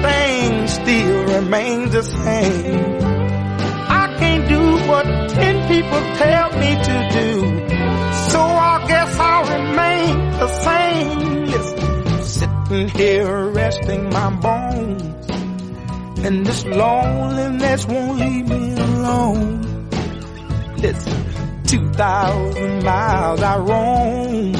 Everything 0.00 0.66
still 0.68 1.24
remains 1.34 1.92
the 1.92 2.02
same. 2.02 2.98
I 3.90 4.16
can't 4.18 4.48
do 4.48 4.88
what 4.88 5.04
ten 5.30 5.68
people 5.68 6.00
tell 6.16 6.50
me 6.58 6.70
to 6.88 7.08
do. 7.18 7.30
So 8.30 8.40
I 8.40 8.84
guess 8.86 9.18
I'll 9.18 9.44
remain 9.58 10.30
the 10.38 10.48
same. 10.66 11.44
Listen, 11.46 12.22
sitting 12.22 12.88
here 12.88 13.48
resting 13.50 14.10
my 14.10 14.30
bones. 14.36 15.02
And 16.24 16.46
this 16.46 16.64
loneliness 16.64 17.86
won't 17.86 18.18
leave 18.18 18.48
me 18.48 18.72
alone. 18.72 19.88
Listen, 20.76 21.64
2,000 21.64 22.84
miles 22.84 23.42
I 23.42 23.58
roam 23.58 24.52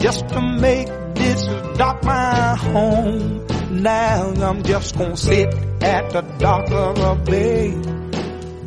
just 0.00 0.28
to 0.28 0.40
make 0.40 0.88
this 1.14 1.46
dock 1.78 2.02
my 2.04 2.56
home. 2.56 3.47
Now 3.70 4.32
I'm 4.32 4.62
just 4.62 4.96
gonna 4.96 5.16
sit 5.16 5.52
at 5.82 6.10
the 6.10 6.22
dock 6.38 6.70
of 6.70 6.98
a 6.98 7.14
bay, 7.16 7.74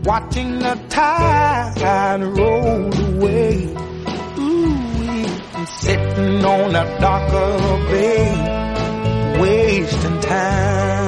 watching 0.04 0.60
the 0.60 0.80
tide 0.90 2.22
roll 2.22 2.94
away. 3.08 3.66
Ooh, 4.38 5.66
sitting 5.66 6.46
on 6.46 6.74
the 6.74 6.98
dock 7.00 7.34
of 7.34 7.66
a 7.66 7.78
bay, 7.90 9.40
wasting 9.42 10.20
time. 10.22 11.01